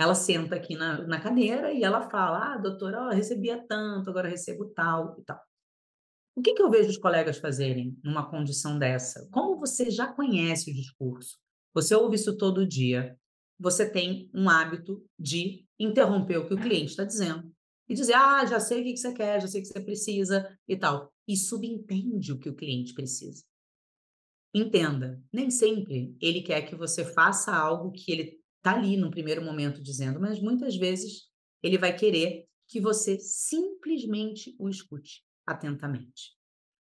Ela 0.00 0.14
senta 0.14 0.56
aqui 0.56 0.76
na 0.76 1.06
na 1.06 1.20
cadeira 1.20 1.72
e 1.72 1.84
ela 1.84 2.08
fala: 2.10 2.54
"Ah, 2.54 2.58
doutora, 2.58 3.02
ó, 3.06 3.10
recebia 3.10 3.64
tanto, 3.68 4.10
agora 4.10 4.28
recebo 4.28 4.66
tal 4.74 5.16
e 5.20 5.24
tal". 5.24 5.40
O 6.36 6.42
que 6.42 6.54
que 6.54 6.62
eu 6.62 6.70
vejo 6.70 6.90
os 6.90 6.96
colegas 6.98 7.38
fazerem 7.38 7.98
numa 8.04 8.28
condição 8.30 8.78
dessa? 8.78 9.28
Como 9.32 9.58
você 9.58 9.90
já 9.90 10.06
conhece 10.12 10.70
o 10.70 10.74
discurso, 10.74 11.38
você 11.74 11.94
ouve 11.94 12.16
isso 12.16 12.36
todo 12.38 12.66
dia, 12.66 13.16
você 13.58 13.88
tem 13.90 14.30
um 14.34 14.48
hábito 14.48 15.04
de 15.18 15.66
interromper 15.78 16.38
o 16.38 16.46
que 16.48 16.54
o 16.54 16.60
cliente 16.60 16.90
está 16.92 17.04
dizendo 17.04 17.52
e 17.88 17.94
dizer: 17.94 18.14
"Ah, 18.14 18.46
já 18.46 18.60
sei 18.60 18.80
o 18.82 18.84
que 18.84 18.92
que 18.94 18.98
você 19.00 19.12
quer, 19.14 19.40
já 19.40 19.48
sei 19.48 19.60
o 19.60 19.64
que 19.64 19.68
você 19.70 19.80
precisa 19.80 20.58
e 20.68 20.76
tal", 20.76 21.12
e 21.28 21.36
subentende 21.36 22.32
o 22.32 22.38
que 22.38 22.48
o 22.48 22.56
cliente 22.56 22.94
precisa. 22.94 23.42
Entenda, 24.52 25.22
nem 25.32 25.48
sempre 25.50 26.16
ele 26.20 26.42
quer 26.42 26.62
que 26.62 26.74
você 26.74 27.04
faça 27.04 27.52
algo 27.54 27.92
que 27.92 28.10
ele 28.10 28.39
está 28.60 28.74
ali 28.74 28.96
no 28.96 29.10
primeiro 29.10 29.42
momento 29.42 29.82
dizendo, 29.82 30.20
mas 30.20 30.40
muitas 30.40 30.76
vezes 30.76 31.28
ele 31.62 31.78
vai 31.78 31.96
querer 31.96 32.46
que 32.68 32.80
você 32.80 33.18
simplesmente 33.18 34.54
o 34.58 34.68
escute 34.68 35.24
atentamente. 35.46 36.36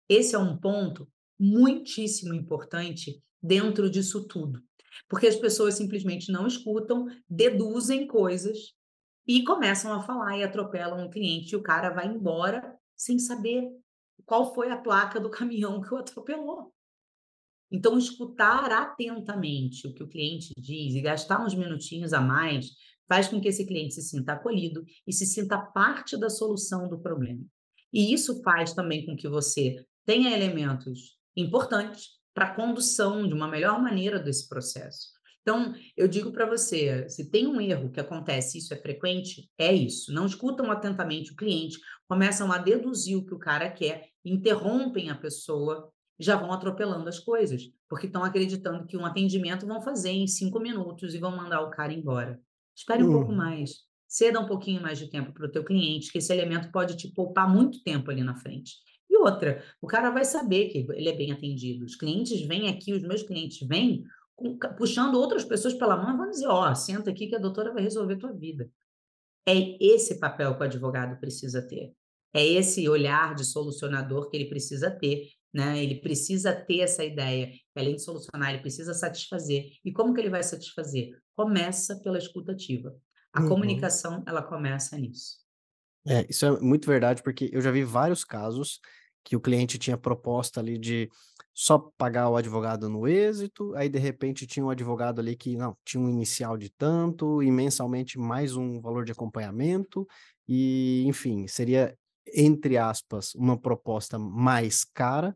Esse 0.10 0.36
é 0.36 0.40
um 0.40 0.58
ponto 0.58 1.08
muitíssimo 1.40 2.34
importante 2.34 3.22
dentro 3.42 3.90
disso 3.90 4.26
tudo, 4.28 4.64
porque 5.08 5.28
as 5.28 5.36
pessoas 5.36 5.76
simplesmente 5.76 6.32
não 6.32 6.48
escutam, 6.48 7.06
deduzem 7.30 8.08
coisas 8.08 8.74
e 9.28 9.44
começam 9.44 9.94
a 9.94 10.02
falar 10.02 10.38
e 10.38 10.44
atropelam 10.44 11.06
o 11.06 11.10
cliente, 11.10 11.52
e 11.52 11.56
o 11.58 11.62
cara 11.62 11.90
vai 11.90 12.08
embora 12.08 12.76
sem 12.96 13.20
saber 13.20 13.70
qual 14.26 14.56
foi 14.56 14.72
a 14.72 14.78
placa 14.78 15.20
do 15.20 15.30
caminhão 15.30 15.82
que 15.82 15.94
o 15.94 15.98
atropelou. 15.98 16.74
Então, 17.72 17.98
escutar 17.98 18.72
atentamente 18.72 19.88
o 19.88 19.94
que 19.94 20.04
o 20.04 20.08
cliente 20.08 20.54
diz 20.58 20.96
e 20.96 21.02
gastar 21.02 21.44
uns 21.44 21.54
minutinhos 21.54 22.14
a 22.14 22.22
mais 22.22 22.72
faz 23.08 23.28
com 23.28 23.40
que 23.40 23.48
esse 23.48 23.66
cliente 23.66 23.94
se 23.94 24.02
sinta 24.02 24.34
acolhido 24.34 24.86
e 25.06 25.14
se 25.14 25.26
sinta 25.26 25.58
parte 25.58 26.18
da 26.18 26.30
solução 26.30 26.88
do 26.90 27.00
problema. 27.00 27.44
E 27.92 28.14
isso 28.14 28.42
faz 28.42 28.74
também 28.74 29.06
com 29.06 29.16
que 29.16 29.28
você 29.28 29.86
tenha 30.06 30.32
elementos 30.32 31.18
importantes 31.36 32.18
para 32.34 32.46
a 32.46 32.56
condução 32.56 33.28
de 33.28 33.34
uma 33.34 33.48
melhor 33.48 33.82
maneira 33.82 34.20
desse 34.20 34.48
processo. 34.48 35.18
Então, 35.42 35.74
eu 35.96 36.10
digo 36.10 36.32
para 36.34 36.46
você, 36.46 37.08
se 37.08 37.32
tem 37.32 37.48
um 37.48 37.62
erro 37.62 37.90
que 37.90 38.02
acontece, 38.02 38.58
isso 38.58 38.74
é 38.74 38.78
frequente, 38.78 39.50
é 39.58 39.74
isso. 39.74 40.14
Não 40.14 40.26
escutam 40.26 40.70
atentamente 40.70 41.32
o 41.32 41.36
cliente, 41.38 41.80
começam 42.06 42.52
a 42.52 42.58
deduzir 42.58 43.18
o 43.18 43.26
que 43.26 43.34
o 43.34 43.40
cara 43.40 43.72
quer, 43.72 44.10
interrompem 44.26 45.10
a 45.10 45.16
pessoa 45.16 45.90
já 46.20 46.36
vão 46.36 46.52
atropelando 46.52 47.08
as 47.10 47.20
coisas, 47.20 47.64
porque 47.90 48.08
estão 48.08 48.24
acreditando 48.24 48.86
que 48.88 48.98
um 48.98 49.06
atendimento 49.06 49.68
vão 49.68 49.82
fazer 49.82 50.10
em 50.12 50.28
5 50.28 50.60
minutos 50.60 51.14
e 51.14 51.20
vão 51.20 51.36
mandar 51.36 51.62
o 51.62 51.70
cara 51.70 51.94
embora. 51.94 52.40
Espere 52.76 53.04
um 53.04 53.12
pouco 53.12 53.32
Uhum. 53.32 53.38
mais, 53.38 53.72
ceda 54.08 54.40
um 54.40 54.48
pouquinho 54.48 54.82
mais 54.82 54.98
de 55.00 55.10
tempo 55.10 55.32
para 55.34 55.46
o 55.46 55.52
teu 55.52 55.64
cliente, 55.64 56.12
que 56.12 56.18
esse 56.18 56.32
elemento 56.34 56.72
pode 56.72 56.96
te 56.98 57.12
poupar 57.14 57.52
muito 57.52 57.84
tempo 57.84 58.10
ali 58.12 58.24
na 58.24 58.36
frente. 58.36 58.76
E 59.10 59.18
outra, 59.18 59.64
o 59.82 59.88
cara 59.88 60.10
vai 60.12 60.26
saber 60.26 60.70
que 60.70 60.80
ele 60.94 61.10
é 61.10 61.16
bem 61.16 61.32
atendido. 61.32 61.86
Os 61.86 61.96
clientes 61.96 62.42
vêm 62.46 62.68
aqui, 62.70 62.94
os 62.94 63.02
meus 63.04 63.24
clientes 63.24 63.66
vêm 63.68 64.04
com- 64.36 64.58
puxando 64.78 65.16
outras 65.16 65.44
pessoas 65.46 65.74
pela 65.74 65.96
mão 65.98 66.14
e 66.14 66.18
vão 66.18 66.30
dizer: 66.30 66.48
Ó, 66.48 66.74
senta 66.76 67.10
aqui 67.12 67.28
que 67.28 67.36
a 67.36 67.40
doutora 67.40 67.74
vai 67.74 67.84
resolver 67.84 68.18
tua 68.18 68.34
vida. 68.34 68.70
É 69.48 69.54
esse 69.84 70.20
papel 70.20 70.56
que 70.56 70.62
o 70.62 70.64
advogado 70.66 71.20
precisa 71.20 71.62
ter. 71.66 71.94
É 72.34 72.46
esse 72.46 72.88
olhar 72.90 73.34
de 73.34 73.46
solucionador 73.46 74.30
que 74.30 74.36
ele 74.38 74.50
precisa 74.50 74.92
ter, 74.92 75.30
né, 75.54 75.82
ele 75.84 76.02
precisa 76.02 76.54
ter 76.54 76.80
essa 76.82 77.04
ideia, 77.04 77.48
que 77.52 77.80
além 77.80 77.96
de 77.96 78.04
solucionar, 78.04 78.50
ele 78.52 78.62
precisa 78.62 78.94
satisfazer. 78.94 79.66
E 79.84 79.92
como 79.92 80.14
que 80.14 80.22
ele 80.22 80.30
vai 80.30 80.44
satisfazer? 80.44 81.10
Começa 81.36 82.00
pela 82.04 82.18
escuta 82.18 82.52
ativa. 82.54 82.96
A 83.34 83.42
Uhum. 83.42 83.48
comunicação, 83.48 84.24
ela 84.28 84.42
começa 84.44 84.98
nisso. 84.98 85.38
É, 86.08 86.26
isso 86.30 86.46
é 86.46 86.60
muito 86.62 86.88
verdade, 86.88 87.22
porque 87.22 87.50
eu 87.52 87.60
já 87.62 87.72
vi 87.72 87.84
vários 87.84 88.24
casos 88.24 88.80
que 89.26 89.36
o 89.36 89.42
cliente 89.42 89.78
tinha 89.78 89.98
proposta 89.98 90.60
ali 90.62 90.78
de 90.78 91.10
só 91.54 91.78
pagar 91.98 92.30
o 92.30 92.38
advogado 92.38 92.88
no 92.90 93.08
êxito, 93.08 93.74
aí 93.76 93.90
de 93.90 94.00
repente 94.00 94.48
tinha 94.48 94.66
um 94.66 94.70
advogado 94.70 95.20
ali 95.20 95.36
que 95.36 95.58
não, 95.58 95.76
tinha 95.86 96.00
um 96.02 96.10
inicial 96.10 96.58
de 96.58 96.70
tanto 96.70 97.44
e 97.44 97.52
mensalmente 97.52 98.18
mais 98.18 98.56
um 98.56 98.80
valor 98.80 99.04
de 99.04 99.12
acompanhamento 99.12 100.08
e, 100.48 101.04
enfim, 101.08 101.46
seria, 101.48 101.94
entre 102.34 102.78
aspas, 102.78 103.34
uma 103.36 103.60
proposta 103.60 104.18
mais 104.20 104.84
cara, 104.84 105.36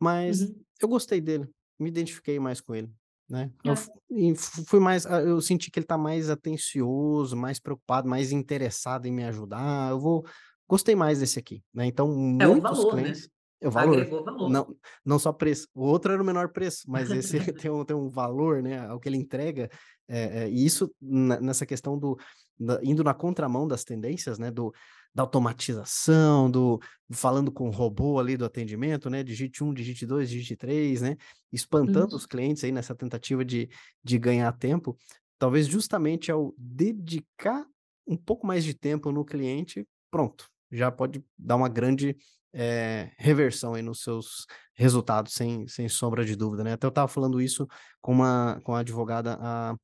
mas 0.00 0.40
Uhum. 0.40 0.64
eu 0.82 0.88
gostei 0.88 1.20
dele, 1.20 1.48
me 1.78 1.88
identifiquei 1.88 2.38
mais 2.40 2.60
com 2.60 2.74
ele, 2.74 2.90
né. 3.28 3.50
Eu 3.64 3.74
É, 3.74 3.76
fu 3.76 3.90
fu 4.36 4.64
fui 4.66 4.80
mais 4.80 5.06
ah, 5.06 5.20
eu 5.22 5.40
senti 5.40 5.70
que 5.70 5.78
ele 5.78 5.86
tá 5.86 5.98
mais 5.98 6.30
atencioso, 6.30 7.36
mais 7.36 7.58
preocupado, 7.60 8.08
mais 8.08 8.32
interessado 8.32 9.06
em 9.06 9.12
me 9.12 9.24
ajudar, 9.24 9.90
eu 9.92 10.00
vou 10.00 10.24
gostei 10.68 10.94
mais 10.96 11.20
desse 11.20 11.38
aqui, 11.38 11.62
né. 11.74 11.86
Então 11.86 12.08
é 12.38 12.46
o 12.48 12.54
muitos 12.54 12.60
valor, 12.60 13.00
né, 13.00 13.12
clientes 13.12 13.28
é 13.60 13.68
o 13.68 13.70
valor, 13.70 14.02
agregou 14.02 14.24
valor. 14.24 14.50
não 14.50 14.76
não 15.04 15.18
só 15.18 15.32
preço, 15.32 15.68
o 15.74 15.82
outro 15.84 16.12
era 16.12 16.22
o 16.22 16.26
menor 16.26 16.50
preço, 16.52 16.82
mas 16.88 17.12
esse 17.12 17.38
tem 17.58 17.70
um 17.70 17.84
tem 17.84 17.96
um 17.96 18.10
valor, 18.10 18.62
né, 18.62 18.78
ao 18.88 19.00
que 19.00 19.08
ele 19.08 19.16
entrega, 19.18 19.70
eh 20.08 20.44
eh, 20.46 20.50
e 20.50 20.64
isso 20.66 20.90
ne 21.00 21.38
nessa 21.40 21.66
questão 21.66 21.98
do 21.98 22.16
da 22.58 22.78
indo 22.82 23.02
na 23.04 23.14
contramão 23.14 23.66
das 23.68 23.84
tendências, 23.84 24.38
né, 24.38 24.50
do 24.50 24.72
da 25.14 25.22
automatização, 25.22 26.50
do 26.50 26.80
falando 27.12 27.52
com 27.52 27.68
o 27.68 27.70
robô 27.70 28.18
ali 28.18 28.36
do 28.36 28.44
atendimento, 28.44 29.08
né, 29.10 29.22
digite 29.22 29.62
1, 29.62 29.72
digite 29.72 30.04
2, 30.06 30.28
digite 30.30 30.56
3, 30.56 31.02
né, 31.02 31.16
espantando 31.52 32.12
Uhum. 32.12 32.16
os 32.16 32.26
clientes 32.26 32.64
aí 32.64 32.72
nessa 32.72 32.94
tentativa 32.94 33.44
de 33.44 33.68
de 34.02 34.18
ganhar 34.18 34.52
tempo, 34.52 34.96
talvez 35.38 35.66
justamente 35.66 36.30
ao 36.32 36.54
dedicar 36.58 37.64
um 38.06 38.16
pouco 38.16 38.46
mais 38.46 38.64
de 38.64 38.74
tempo 38.74 39.10
no 39.12 39.24
cliente, 39.24 39.86
pronto, 40.10 40.48
já 40.70 40.90
pode 40.90 41.24
dar 41.38 41.56
uma 41.56 41.68
grande, 41.68 42.16
eh, 42.52 43.10
reversão 43.18 43.74
aí 43.74 43.82
nos 43.82 44.02
seus 44.02 44.46
resultados, 44.74 45.32
sem 45.34 45.66
sem 45.68 45.88
sombra 45.88 46.24
de 46.24 46.36
dúvida, 46.36 46.64
né. 46.64 46.72
Até 46.74 46.86
eu 46.86 46.88
estava 46.90 47.08
falando 47.08 47.40
isso 47.40 47.66
com 48.02 48.12
uma 48.12 48.60
com 48.64 48.74
a 48.74 48.80
advogada, 48.80 49.38
a 49.40 49.74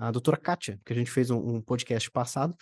a 0.00 0.12
doutora 0.12 0.36
Kátia, 0.36 0.80
que 0.84 0.92
a 0.92 0.96
gente 0.96 1.10
fez 1.10 1.30
um 1.30 1.56
um 1.56 1.60
podcast 1.62 2.10
passado, 2.10 2.54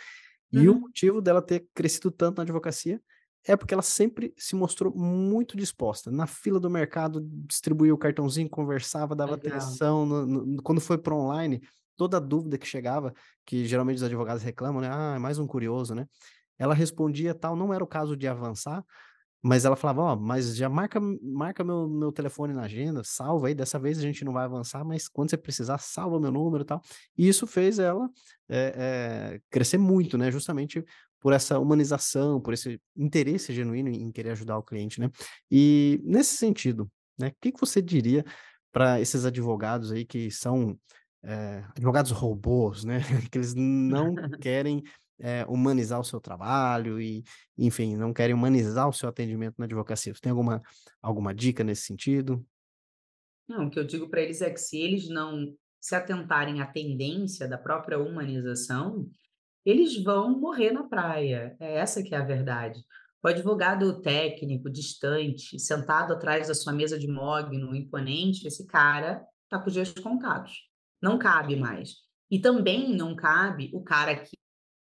e 0.52 0.68
o 0.68 0.74
Uhum. 0.74 0.80
motivo 0.80 1.20
dela 1.20 1.42
ter 1.42 1.68
crescido 1.74 2.10
tanto 2.10 2.38
na 2.38 2.42
advocacia, 2.44 3.00
é 3.46 3.56
porque 3.56 3.74
ela 3.74 3.82
sempre 3.82 4.34
se 4.38 4.56
mostrou 4.56 4.94
muito 4.96 5.56
disposta. 5.56 6.10
Na 6.10 6.26
fila 6.26 6.58
do 6.60 6.68
mercado, 6.70 7.20
distribuía 7.46 7.94
o 7.94 7.98
cartãozinho, 7.98 8.48
conversava, 8.50 9.14
dava 9.14 9.34
Legal. 9.42 9.76
atenção 9.76 10.04
no 10.06 10.26
no 10.26 10.62
quando 10.62 10.80
foi 10.80 10.98
para 10.98 11.14
o 11.14 11.18
online, 11.20 11.60
toda 11.96 12.20
dúvida 12.20 12.58
que 12.58 12.66
chegava, 12.66 13.12
que 13.46 13.64
geralmente 13.66 13.96
os 13.98 14.02
advogados 14.02 14.42
reclamam, 14.42 14.80
né: 14.82 14.88
"Ah, 14.90 15.14
é 15.16 15.18
mais 15.18 15.38
um 15.38 15.46
curioso", 15.46 15.94
né. 15.94 16.06
Ela 16.58 16.74
respondia, 16.74 17.34
tal, 17.34 17.54
não 17.56 17.72
era 17.74 17.84
o 17.84 17.86
caso 17.86 18.16
de 18.16 18.26
avançar, 18.28 18.84
mas 19.46 19.64
ela 19.64 19.76
falava: 19.76 20.02
"Ó, 20.02 20.16
mas 20.16 20.56
já 20.56 20.68
marca 20.68 21.00
marca 21.00 21.64
meu 21.64 21.88
meu 21.88 22.12
telefone 22.12 22.52
na 22.54 22.62
agenda, 22.64 23.02
salva 23.04 23.48
aí, 23.48 23.54
dessa 23.54 23.78
vez 23.78 23.98
a 23.98 24.02
gente 24.02 24.24
não 24.24 24.32
vai 24.32 24.44
avançar, 24.44 24.84
mas 24.84 25.08
quando 25.08 25.30
você 25.30 25.36
precisar, 25.38 25.78
salva 25.78 26.20
meu 26.20 26.32
número 26.32 26.62
e 26.64 26.66
tal". 26.66 26.80
E 27.18 27.28
isso 27.28 27.46
fez 27.46 27.78
ela, 27.78 28.08
eh 28.48 28.74
eh, 29.36 29.40
crescer 29.50 29.78
muito, 29.78 30.18
né, 30.18 30.30
justamente 30.30 30.84
por 31.20 31.32
essa 31.32 31.58
humanização, 31.58 32.40
por 32.40 32.52
esse 32.54 32.80
interesse 32.96 33.52
genuíno 33.54 33.88
em 33.90 34.12
querer 34.12 34.30
ajudar 34.32 34.58
o 34.58 34.62
cliente, 34.62 35.00
né. 35.00 35.10
E 35.50 36.00
nesse 36.04 36.36
sentido, 36.36 36.90
né, 37.18 37.32
que 37.40 37.52
que 37.52 37.60
você 37.60 37.80
diria 37.82 38.24
para 38.72 39.00
esses 39.00 39.24
advogados 39.24 39.90
aí 39.92 40.04
que 40.04 40.30
são, 40.30 40.78
eh, 41.24 41.64
advogados 41.76 42.10
robôs, 42.12 42.84
né, 42.84 42.98
que 43.32 43.38
eles 43.38 43.54
não 43.54 44.16
querem, 44.40 44.82
eh, 45.20 45.44
humanizar 45.48 46.00
o 46.00 46.04
seu 46.04 46.20
trabalho 46.20 47.00
e, 47.00 47.24
enfim, 47.56 47.96
não 47.96 48.12
querem 48.12 48.34
humanizar 48.34 48.88
o 48.88 48.92
seu 48.92 49.08
atendimento 49.08 49.54
na 49.58 49.64
advocacia. 49.64 50.14
Você 50.14 50.20
tem 50.20 50.30
alguma 50.30 50.62
alguma 51.00 51.34
dica 51.34 51.64
nesse 51.64 51.82
sentido? 51.82 52.44
Não, 53.48 53.66
o 53.66 53.70
que 53.70 53.78
eu 53.78 53.84
digo 53.84 54.08
para 54.08 54.20
eles 54.20 54.42
é 54.42 54.50
que 54.50 54.60
se 54.60 54.78
eles 54.78 55.08
não 55.08 55.54
se 55.80 55.94
atentarem 55.94 56.60
à 56.60 56.66
tendência 56.66 57.46
da 57.46 57.56
própria 57.56 57.98
humanização, 57.98 59.08
eles 59.64 60.02
vão 60.02 60.38
morrer 60.38 60.72
na 60.72 60.84
praia, 60.84 61.56
é 61.60 61.76
essa 61.76 62.02
que 62.02 62.14
é 62.14 62.18
a 62.18 62.24
verdade. 62.24 62.80
O 63.22 63.28
advogado 63.28 64.00
técnico, 64.02 64.70
distante, 64.70 65.58
sentado 65.58 66.12
atrás 66.12 66.48
da 66.48 66.54
sua 66.54 66.72
mesa 66.72 66.98
de 66.98 67.08
mogno, 67.08 67.74
imponente, 67.74 68.46
esse 68.46 68.66
cara 68.66 69.24
está 69.44 69.58
com 69.58 69.66
os 69.66 69.72
dias 69.72 69.92
contados. 69.92 70.68
Não 71.02 71.18
cabe 71.18 71.56
mais. 71.56 71.96
E 72.30 72.38
também 72.38 72.96
não 72.96 73.16
cabe 73.16 73.70
o 73.72 73.82
cara 73.82 74.16
que 74.16 74.35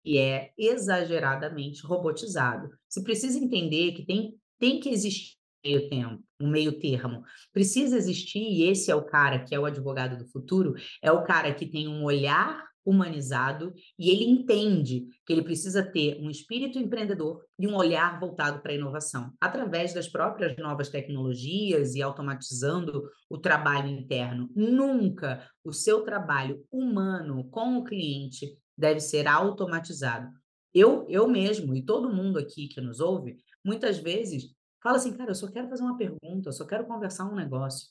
que 0.03 0.19
é 0.19 0.51
exageradamente 0.59 1.87
robotizado. 1.87 2.71
Você 2.89 3.03
precisa 3.03 3.39
entender 3.39 3.93
que 3.93 4.05
tem 4.05 4.35
tem 4.59 4.79
que 4.79 4.91
existir 4.91 5.35
meio 5.65 5.89
tempo, 5.89 6.23
um 6.41 6.49
meio 6.49 6.79
termo. 6.79 7.25
Precisa 7.53 7.97
existir, 7.97 8.39
e 8.39 8.65
esse 8.69 8.93
é 8.93 8.95
o 8.95 9.05
cara 9.05 9.45
que 9.45 9.55
é 9.55 9.59
o 9.59 9.65
advogado 9.65 10.17
do 10.17 10.29
futuro, 10.31 10.75
é 11.03 11.11
o 11.11 11.25
cara 11.25 11.53
que 11.53 11.67
tem 11.67 11.89
um 11.89 12.05
olhar 12.05 12.63
humanizado 12.85 13.73
e 13.99 14.11
ele 14.11 14.25
entende 14.25 15.07
que 15.25 15.33
ele 15.33 15.43
precisa 15.43 15.83
ter 15.85 16.21
um 16.21 16.29
espírito 16.29 16.79
empreendedor 16.79 17.41
e 17.59 17.67
um 17.67 17.77
olhar 17.77 18.19
voltado 18.19 18.61
para 18.61 18.73
a 18.73 18.75
inovação, 18.75 19.33
através 19.41 19.95
das 19.95 20.09
próprias 20.09 20.57
novas 20.57 20.89
tecnologias 20.89 21.95
e 21.95 22.03
automatizando 22.03 23.05
o 23.31 23.39
trabalho 23.39 23.89
interno. 23.89 24.51
Nunca 24.55 25.49
o 25.65 25.73
seu 25.73 26.03
trabalho 26.03 26.65
humano 26.71 27.49
com 27.51 27.79
o 27.79 27.85
cliente 27.85 28.59
deve 28.77 29.01
ser 29.01 29.27
automatizado. 29.27 30.31
Eu, 30.75 31.07
eu 31.09 31.29
mesmo 31.29 31.75
e 31.75 31.85
todo 31.85 32.13
mundo 32.13 32.39
aqui 32.39 32.69
que 32.69 32.81
nos 32.81 33.01
ouve, 33.01 33.37
muitas 33.65 33.99
vezes 33.99 34.55
fala 34.83 34.97
assim, 34.97 35.13
cara, 35.17 35.31
eu 35.31 35.35
só 35.35 35.51
quero 35.51 35.69
fazer 35.69 35.83
uma 35.83 35.97
pergunta, 35.97 36.49
eu 36.49 36.53
só 36.53 36.67
quero 36.67 36.87
conversar 36.87 37.25
um 37.31 37.35
negócio. 37.35 37.89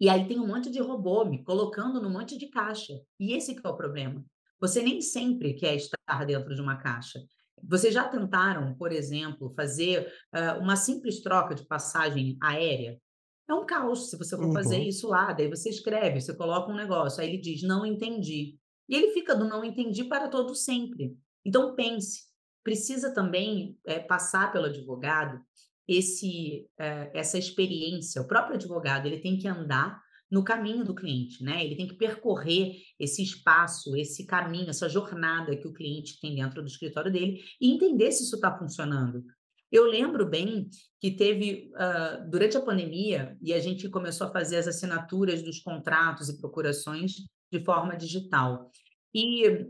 E 0.00 0.08
aí 0.08 0.26
tem 0.28 0.38
um 0.38 0.46
monte 0.46 0.70
de 0.70 0.80
robô 0.80 1.24
me 1.24 1.42
colocando 1.42 2.00
num 2.00 2.10
monte 2.10 2.38
de 2.38 2.48
caixa. 2.48 2.94
E 3.18 3.32
esse 3.32 3.54
que 3.54 3.66
é 3.66 3.70
o 3.70 3.76
problema. 3.76 4.24
Você 4.60 4.82
nem 4.82 5.00
sempre 5.00 5.54
quer 5.54 5.74
estar 5.76 6.24
dentro 6.26 6.54
de 6.54 6.60
uma 6.60 6.76
caixa. 6.76 7.20
Vocês 7.62 7.92
já 7.92 8.06
tentaram, 8.08 8.74
por 8.76 8.92
exemplo, 8.92 9.52
fazer 9.56 10.12
uh, 10.34 10.60
uma 10.62 10.76
simples 10.76 11.20
troca 11.20 11.54
de 11.54 11.66
passagem 11.66 12.36
aérea? 12.40 13.00
É 13.48 13.54
um 13.54 13.64
caos 13.66 14.10
se 14.10 14.16
você 14.16 14.36
for 14.36 14.52
fazer 14.52 14.76
Uhum. 14.76 14.82
isso 14.82 15.08
lá. 15.08 15.32
Daí 15.32 15.48
você 15.48 15.70
escreve, 15.70 16.20
você 16.20 16.36
coloca 16.36 16.70
um 16.70 16.76
negócio, 16.76 17.20
aí 17.20 17.28
ele 17.28 17.38
diz, 17.38 17.62
não 17.62 17.84
entendi. 17.86 18.57
E 18.88 18.96
ele 18.96 19.12
fica 19.12 19.34
do 19.34 19.44
não 19.44 19.64
entendi 19.64 20.04
para 20.04 20.28
todo 20.28 20.54
sempre. 20.54 21.16
Então 21.44 21.74
pense, 21.74 22.22
precisa 22.64 23.12
também 23.12 23.78
é, 23.86 23.98
passar 23.98 24.52
pelo 24.52 24.66
advogado 24.66 25.40
esse, 25.88 26.68
eh, 26.78 27.10
essa 27.14 27.38
experiência. 27.38 28.20
O 28.20 28.28
próprio 28.28 28.56
advogado 28.56 29.06
ele 29.06 29.20
tem 29.20 29.38
que 29.38 29.48
andar 29.48 29.98
no 30.30 30.44
caminho 30.44 30.84
do 30.84 30.94
cliente, 30.94 31.42
né? 31.42 31.64
Ele 31.64 31.74
tem 31.74 31.88
que 31.88 31.96
percorrer 31.96 32.74
esse 33.00 33.22
espaço, 33.22 33.96
esse 33.96 34.26
caminho, 34.26 34.68
essa 34.68 34.86
jornada 34.86 35.56
que 35.56 35.66
o 35.66 35.72
cliente 35.72 36.20
tem 36.20 36.34
dentro 36.34 36.60
do 36.60 36.68
escritório 36.68 37.10
dele 37.10 37.40
e 37.58 37.72
entender 37.72 38.12
se 38.12 38.24
isso 38.24 38.36
está 38.36 38.56
funcionando. 38.56 39.24
Eu 39.72 39.84
lembro 39.84 40.28
bem 40.28 40.68
que 41.00 41.10
teve 41.10 41.70
uh, 41.74 42.30
durante 42.30 42.58
a 42.58 42.60
pandemia 42.60 43.36
e 43.40 43.54
a 43.54 43.60
gente 43.60 43.88
começou 43.88 44.26
a 44.26 44.32
fazer 44.32 44.56
as 44.56 44.68
assinaturas 44.68 45.42
dos 45.42 45.60
contratos 45.60 46.28
e 46.28 46.38
procurações 46.38 47.12
de 47.50 47.60
forma 47.60 47.96
digital. 47.96 48.70
E 49.14 49.66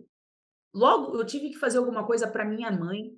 logo 0.74 1.16
eu 1.16 1.24
tive 1.24 1.50
que 1.50 1.58
fazer 1.58 1.78
alguma 1.78 2.06
coisa 2.06 2.28
para 2.28 2.44
minha 2.44 2.70
mãe 2.70 3.12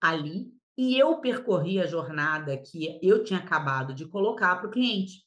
ali 0.00 0.52
e 0.76 0.98
eu 0.98 1.20
percorri 1.20 1.80
a 1.80 1.86
jornada 1.86 2.56
que 2.58 2.98
eu 3.02 3.22
tinha 3.22 3.38
acabado 3.38 3.94
de 3.94 4.06
colocar 4.06 4.56
para 4.56 4.68
o 4.68 4.70
cliente. 4.70 5.24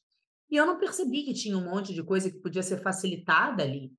E 0.50 0.56
eu 0.56 0.66
não 0.66 0.78
percebi 0.78 1.24
que 1.24 1.34
tinha 1.34 1.56
um 1.56 1.64
monte 1.64 1.92
de 1.94 2.02
coisa 2.02 2.30
que 2.30 2.38
podia 2.38 2.62
ser 2.62 2.82
facilitada 2.82 3.62
ali. 3.62 3.92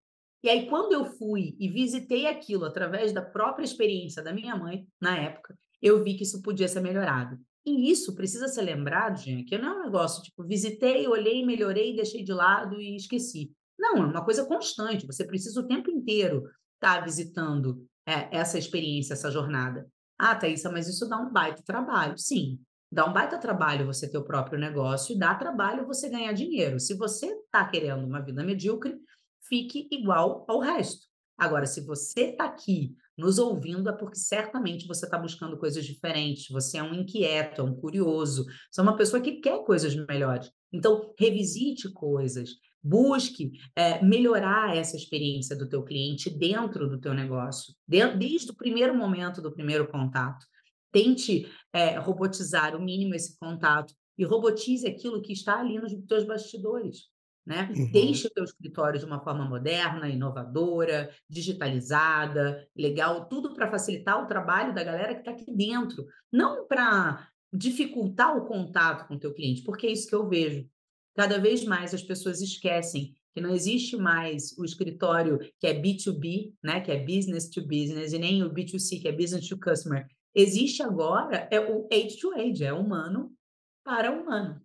E 0.44 0.50
aí, 0.50 0.68
quando 0.68 0.94
eu 0.94 1.06
fui 1.06 1.56
e 1.60 1.68
visitei 1.68 2.26
aquilo 2.26 2.66
através 2.66 3.12
da 3.12 3.22
própria 3.22 3.66
experiência 3.66 4.24
da 4.24 4.34
minha 4.34 4.56
mãe, 4.56 4.88
na 5.02 5.18
época, 5.18 5.58
eu 5.82 6.04
vi 6.04 6.16
que 6.16 6.24
isso 6.24 6.42
podia 6.42 6.68
ser 6.68 6.80
melhorado. 6.80 7.38
E 7.66 7.92
isso 7.92 8.16
precisa 8.16 8.48
ser 8.48 8.62
lembrado, 8.62 9.18
gente, 9.18 9.44
que 9.44 9.58
não 9.58 9.74
é 9.74 9.80
um 9.80 9.84
negócio 9.84 10.24
tipo, 10.24 10.44
visitei, 10.46 11.08
olhei, 11.08 11.46
melhorei, 11.46 11.96
deixei 11.96 12.24
de 12.24 12.32
lado 12.32 12.80
e 12.80 12.96
esqueci. 12.96 13.52
Não, 13.80 13.98
é 13.98 14.06
uma 14.06 14.26
coisa 14.26 14.46
constante. 14.46 15.08
Você 15.08 15.26
precisa 15.26 15.60
o 15.60 15.68
tempo 15.68 15.90
inteiro 15.90 16.44
estar 16.76 17.02
visitando 17.02 17.88
é, 18.06 18.38
essa 18.38 18.60
experiência, 18.60 19.14
essa 19.14 19.32
jornada. 19.32 19.88
Ah, 20.18 20.36
Thaisa, 20.36 20.70
mas 20.70 20.88
isso 20.88 21.08
dá 21.08 21.18
um 21.18 21.32
baita 21.32 21.64
trabalho. 21.64 22.18
Sim, 22.18 22.60
dá 22.92 23.06
um 23.06 23.14
baita 23.14 23.38
trabalho 23.38 23.86
você 23.86 24.10
ter 24.10 24.18
o 24.18 24.26
próprio 24.26 24.60
negócio 24.60 25.16
e 25.16 25.20
dá 25.20 25.34
trabalho 25.34 25.88
você 25.88 26.10
ganhar 26.10 26.34
dinheiro. 26.34 26.80
Se 26.80 26.94
você 26.94 27.28
está 27.28 27.66
querendo 27.66 28.06
uma 28.06 28.22
vida 28.22 28.44
medíocre, 28.44 29.00
fique 29.48 29.88
igual 29.92 30.46
ao 30.50 30.60
resto. 30.60 31.08
Agora, 31.38 31.66
se 31.66 31.80
você 31.86 32.32
está 32.32 32.46
aqui 32.46 32.94
nos 33.18 33.40
ouvindo, 33.40 33.90
é 33.90 33.94
porque 33.94 34.18
certamente 34.18 34.86
você 34.88 35.06
está 35.06 35.18
buscando 35.18 35.58
coisas 35.58 35.86
diferentes, 35.86 36.50
você 36.50 36.78
é 36.78 36.84
um 36.84 36.94
inquieto, 36.94 37.62
é 37.62 37.64
um 37.64 37.76
curioso, 37.76 38.46
você 38.70 38.82
é 38.82 38.84
uma 38.84 38.96
pessoa 38.98 39.22
que 39.22 39.40
quer 39.40 39.64
coisas 39.64 39.96
melhores. 39.96 40.52
Então, 40.72 41.14
revisite 41.18 41.92
coisas, 41.92 42.52
busque 42.82 43.52
é, 43.76 44.04
melhorar 44.04 44.76
essa 44.76 44.96
experiência 44.96 45.56
do 45.56 45.68
teu 45.68 45.84
cliente 45.84 46.30
dentro 46.30 46.88
do 46.88 47.00
teu 47.00 47.14
negócio, 47.14 47.74
desde 47.88 48.52
o 48.52 48.56
primeiro 48.56 48.96
momento 48.96 49.42
do 49.42 49.52
primeiro 49.52 49.88
contato. 49.88 50.46
Tente 50.92 51.48
é, 51.74 52.00
robotizar 52.00 52.76
o 52.76 52.82
mínimo 52.82 53.14
esse 53.14 53.38
contato 53.38 53.94
e 54.18 54.26
robotize 54.26 54.88
aquilo 54.88 55.22
que 55.22 55.34
está 55.34 55.60
ali 55.60 55.78
nos 55.80 55.94
teus 56.08 56.26
bastidores. 56.26 57.10
Né? 57.46 57.72
Uhum. 57.76 57.92
Deixe 57.92 58.28
o 58.28 58.30
teu 58.30 58.44
escritório 58.44 59.00
de 59.00 59.06
uma 59.06 59.24
forma 59.24 59.44
moderna, 59.44 60.08
inovadora, 60.08 61.10
digitalizada, 61.28 62.68
legal, 62.76 63.28
tudo 63.28 63.54
para 63.54 63.72
facilitar 63.72 64.24
o 64.24 64.28
trabalho 64.28 64.74
da 64.74 64.84
galera 64.84 65.16
que 65.16 65.22
está 65.22 65.32
aqui 65.32 65.52
dentro, 65.52 66.06
não 66.32 66.68
para 66.68 67.28
dificultar 67.52 68.38
o 68.38 68.46
contato 68.46 69.08
com 69.08 69.16
o 69.16 69.20
teu 69.20 69.34
cliente, 69.34 69.64
porque 69.64 69.88
é 69.88 69.92
isso 69.92 70.08
que 70.08 70.14
eu 70.14 70.28
vejo. 70.28 70.68
Cada 71.20 71.38
vez 71.38 71.66
mais 71.66 71.94
as 71.94 72.02
pessoas 72.02 72.40
esquecem 72.40 73.14
que 73.34 73.42
não 73.42 73.54
existe 73.54 73.98
mais 73.98 74.58
o 74.58 74.64
escritório 74.64 75.38
que 75.60 75.68
é 75.68 75.74
B2B, 75.74 76.54
né, 76.64 76.80
que 76.80 76.90
é 76.90 76.98
business 76.98 77.50
to 77.50 77.62
business, 77.62 78.14
e 78.14 78.18
nem 78.18 78.42
o 78.42 78.50
B2C, 78.50 79.02
que 79.02 79.08
é 79.10 79.12
business 79.12 79.50
to 79.50 79.60
customer. 79.60 80.08
Existe 80.34 80.82
agora 80.82 81.46
é 81.52 81.60
o 81.60 81.86
age 81.92 82.18
to 82.22 82.32
age, 82.36 82.64
é 82.64 82.72
humano 82.72 83.34
para 83.84 84.10
humano. 84.10 84.62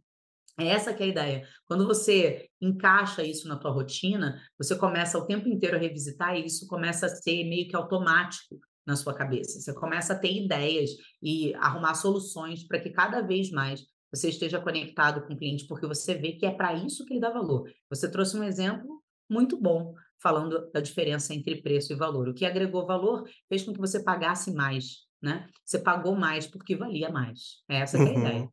É 0.56 0.68
essa 0.68 0.94
que 0.94 1.02
é 1.02 1.06
a 1.06 1.08
ideia. 1.08 1.48
Quando 1.66 1.88
você 1.88 2.48
encaixa 2.60 3.24
isso 3.24 3.48
na 3.48 3.56
tua 3.56 3.72
rotina, 3.72 4.40
você 4.56 4.78
começa 4.78 5.18
o 5.18 5.26
tempo 5.26 5.48
inteiro 5.48 5.74
a 5.74 5.80
revisitar 5.80 6.36
e 6.36 6.46
isso 6.46 6.68
começa 6.68 7.06
a 7.06 7.08
ser 7.08 7.42
meio 7.48 7.66
que 7.66 7.74
automático 7.74 8.60
na 8.86 8.94
sua 8.94 9.12
cabeça. 9.12 9.60
Você 9.60 9.74
começa 9.74 10.12
a 10.12 10.18
ter 10.20 10.32
ideias 10.32 10.90
e 11.20 11.52
arrumar 11.56 11.94
soluções 11.94 12.62
para 12.62 12.78
que 12.78 12.90
cada 12.90 13.22
vez 13.22 13.50
mais 13.50 13.84
você 14.14 14.28
esteja 14.28 14.60
conectado 14.60 15.26
com 15.26 15.34
o 15.34 15.36
cliente, 15.36 15.66
porque 15.66 15.86
você 15.86 16.14
vê 16.14 16.32
que 16.32 16.46
é 16.46 16.50
para 16.50 16.74
isso 16.74 17.04
que 17.04 17.14
ele 17.14 17.20
dá 17.20 17.30
valor. 17.30 17.70
Você 17.90 18.08
trouxe 18.10 18.36
um 18.36 18.44
exemplo 18.44 19.02
muito 19.28 19.60
bom, 19.60 19.94
falando 20.22 20.70
da 20.72 20.80
diferença 20.80 21.34
entre 21.34 21.60
preço 21.60 21.92
e 21.92 21.96
valor. 21.96 22.28
O 22.28 22.34
que 22.34 22.46
agregou 22.46 22.86
valor 22.86 23.28
fez 23.48 23.62
com 23.62 23.72
que 23.72 23.80
você 23.80 24.02
pagasse 24.02 24.52
mais, 24.52 25.06
né? 25.20 25.48
Você 25.64 25.78
pagou 25.78 26.14
mais 26.14 26.46
porque 26.46 26.76
valia 26.76 27.10
mais. 27.10 27.62
É 27.68 27.76
essa 27.76 27.98
é 27.98 28.00
a 28.00 28.12
ideia. 28.12 28.42
Uhum. 28.42 28.48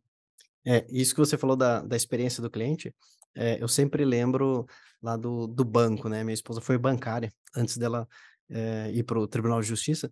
É, 0.66 0.86
isso 0.90 1.14
que 1.14 1.20
você 1.20 1.38
falou 1.38 1.56
da, 1.56 1.82
da 1.82 1.96
experiência 1.96 2.42
do 2.42 2.50
cliente, 2.50 2.94
é, 3.36 3.62
eu 3.62 3.68
sempre 3.68 4.06
lembro 4.06 4.66
lá 5.02 5.18
do, 5.18 5.48
do 5.48 5.64
banco, 5.64 6.10
né? 6.10 6.24
Minha 6.24 6.34
esposa 6.34 6.62
foi 6.62 6.78
bancária 6.78 7.32
antes 7.56 7.78
dela 7.78 8.08
é, 8.50 8.92
ir 8.92 9.04
para 9.04 9.20
o 9.20 9.28
Tribunal 9.28 9.62
de 9.62 9.68
Justiça, 9.68 10.12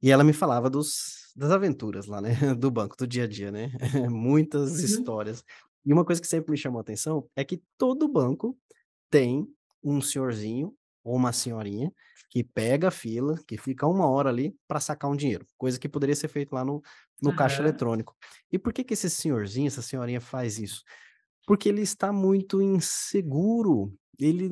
e 0.00 0.10
ela 0.10 0.22
me 0.22 0.32
falava 0.32 0.70
dos, 0.70 1.27
das 1.38 1.50
aventuras 1.50 2.06
lá, 2.06 2.20
né? 2.20 2.30
Do 2.58 2.70
banco, 2.70 2.96
do 2.96 3.06
dia 3.06 3.24
a 3.24 3.26
dia, 3.26 3.50
né? 3.52 3.70
Muitas 4.10 4.82
Uhum. 4.82 4.82
histórias. 4.82 5.44
E 5.84 5.92
uma 5.92 6.04
coisa 6.04 6.20
que 6.20 6.26
sempre 6.28 6.50
me 6.52 6.58
chamou 6.58 6.78
a 6.78 6.82
atenção 6.82 7.28
é 7.36 7.44
que 7.44 7.62
todo 7.78 8.08
banco 8.08 8.58
tem 9.10 9.46
um 9.82 10.00
senhorzinho 10.00 10.74
ou 11.04 11.16
uma 11.16 11.32
senhorinha 11.32 11.92
que 12.30 12.44
pega 12.44 12.88
a 12.88 12.90
fila, 12.90 13.36
que 13.48 13.58
fica 13.58 13.86
uma 13.86 14.08
hora 14.08 14.30
ali 14.30 14.54
para 14.68 14.80
sacar 14.80 15.10
um 15.10 15.16
dinheiro, 15.16 15.46
coisa 15.58 15.80
que 15.80 15.88
poderia 15.88 16.16
ser 16.16 16.28
feito 16.28 16.54
lá 16.54 16.64
no, 16.64 16.82
no 17.22 17.32
caixa 17.34 17.62
Aham. 17.62 17.62
eletrônico. 17.62 18.14
E 18.52 18.58
por 18.58 18.72
que 18.72 18.84
que 18.84 18.94
esse 18.94 19.10
senhorzinho, 19.10 19.68
essa 19.68 19.82
senhorinha 19.82 20.20
faz 20.20 20.58
isso? 20.58 20.82
Porque 21.46 21.68
ele 21.68 21.80
está 21.82 22.12
muito 22.12 22.60
inseguro, 22.60 23.94
ele 24.18 24.50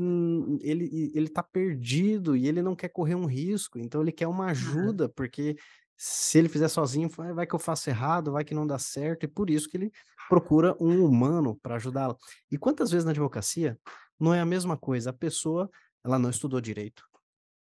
ele 0.63 1.13
ele 1.15 1.27
está 1.27 1.43
perdido 1.43 2.35
e 2.37 2.47
ele 2.47 2.63
não 2.63 2.75
quer 2.75 2.89
correr 2.89 3.15
um 3.15 3.27
risco, 3.27 3.79
então 3.79 4.01
ele 4.03 4.13
quer 4.13 4.27
uma 4.29 4.47
ajuda, 4.51 5.09
porque 5.09 5.57
se 5.97 6.39
ele 6.39 6.49
fizer 6.49 6.69
sozinho, 6.69 7.09
vai 7.09 7.47
que 7.47 7.55
eu 7.55 7.59
faço 7.59 7.89
errado, 7.89 8.33
vai 8.33 8.45
que 8.45 8.55
não 8.55 8.67
dá 8.67 8.79
certo, 8.79 9.25
e 9.25 9.29
por 9.29 9.51
isso 9.51 9.69
que 9.69 9.77
ele 9.77 9.93
procura 10.29 10.77
um 10.81 11.05
humano 11.05 11.59
para 11.63 11.77
ajudá-lo. 11.77 12.17
E 12.51 12.59
quantas 12.59 12.91
vezes 12.91 13.05
na 13.05 13.13
advocacia 13.13 13.79
não 14.19 14.35
é 14.35 14.41
a 14.41 14.47
mesma 14.47 14.77
coisa, 14.77 15.11
a 15.11 15.13
pessoa, 15.13 15.71
ela 16.05 16.19
não 16.19 16.31
estudou 16.31 16.61
direito, 16.61 17.05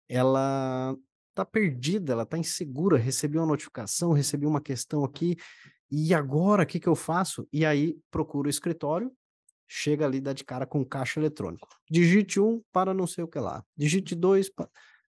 ela 0.07 0.95
está 1.29 1.45
perdida, 1.45 2.13
ela 2.13 2.23
está 2.23 2.37
insegura, 2.37 2.97
recebi 2.97 3.37
uma 3.37 3.47
notificação, 3.47 4.11
recebi 4.11 4.45
uma 4.45 4.61
questão 4.61 5.03
aqui, 5.03 5.37
e 5.91 6.13
agora 6.13 6.63
o 6.63 6.65
que 6.65 6.79
que 6.79 6.87
eu 6.87 6.95
faço? 6.95 7.47
E 7.51 7.65
aí 7.65 7.97
procura 8.11 8.47
o 8.47 8.49
escritório 8.49 9.11
Chega 9.71 10.03
ali, 10.03 10.19
dá 10.19 10.33
de 10.33 10.43
cara 10.43 10.65
com 10.65 10.83
caixa 10.83 11.19
eletrônico. 11.19 11.67
Digite 11.87 12.39
um 12.39 12.59
para 12.73 12.91
não 12.91 13.05
sei 13.05 13.23
o 13.23 13.27
que 13.27 13.37
lá, 13.37 13.63
digite 13.77 14.15
2 14.15 14.49
pa 14.49 14.67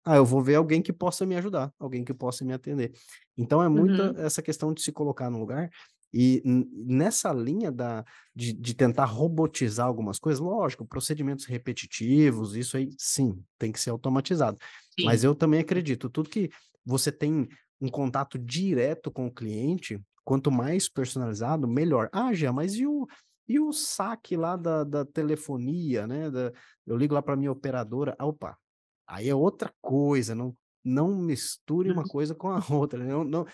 ah, 0.05 0.17
eu 0.17 0.25
vou 0.27 0.43
ver 0.43 0.57
alguém 0.57 0.83
que 0.83 0.93
possa 0.93 1.27
me 1.27 1.37
ajudar, 1.37 1.73
alguém 1.79 2.05
que 2.05 2.15
possa 2.15 2.45
me 2.45 2.53
atender. 2.53 2.93
Então 3.37 3.63
é 3.63 3.69
muita 3.69 4.03
Uhum. 4.03 4.17
essa 4.17 4.43
questão 4.43 4.73
de 4.75 4.83
se 4.83 4.93
colocar 4.93 5.31
no 5.31 5.39
lugar 5.39 5.71
e 6.13 6.41
nessa 6.45 7.33
linha 7.33 7.73
da 7.73 8.05
de 8.35 8.53
de 8.53 8.75
tentar 8.75 9.05
robotizar 9.07 9.87
algumas 9.87 10.19
coisas, 10.19 10.41
lógico, 10.41 10.87
procedimentos 10.87 11.45
repetitivos, 11.47 12.55
isso 12.57 12.77
aí 12.77 12.91
sim, 12.99 13.43
tem 13.59 13.73
que 13.73 13.81
ser 13.81 13.91
automatizado. 13.91 14.59
Mas 15.01 15.23
Sim. 15.23 15.25
eu 15.25 15.35
também 15.35 15.61
acredito, 15.61 16.09
tudo 16.09 16.31
que 16.31 16.51
você 16.85 17.11
tem 17.13 17.49
um 17.81 17.89
contato 17.89 18.39
direto 18.39 19.11
com 19.11 19.27
o 19.27 19.33
cliente, 19.35 20.01
quanto 20.25 20.51
mais 20.51 20.89
personalizado, 20.89 21.67
melhor. 21.69 22.09
"Ah, 22.13 22.33
Jean, 22.33 22.53
mas 22.53 22.75
e 22.75 22.87
o 22.87 23.07
e 23.49 23.61
o 23.61 23.73
saque 23.73 24.37
lá 24.37 24.57
da 24.57 24.85
da 24.85 25.05
telefonia, 25.05 26.07
né, 26.07 26.31
da 26.31 26.53
eu 26.87 26.97
ligo 26.97 27.15
lá 27.15 27.23
para 27.23 27.37
minha 27.37 27.53
operadora, 27.53 28.15
ah, 28.19 28.27
opa, 28.27 28.57
aí 29.07 29.29
é 29.29 29.35
outra 29.35 29.73
coisa, 29.81 30.35
não 30.35 30.57
não 30.87 31.09
misture 31.17 31.91
uma 31.91 32.03
Uhum. 32.03 32.09
coisa 32.09 32.35
com 32.35 32.51
a 32.51 32.59
outra, 32.71 33.03
não 33.03 33.25
não 33.25 33.47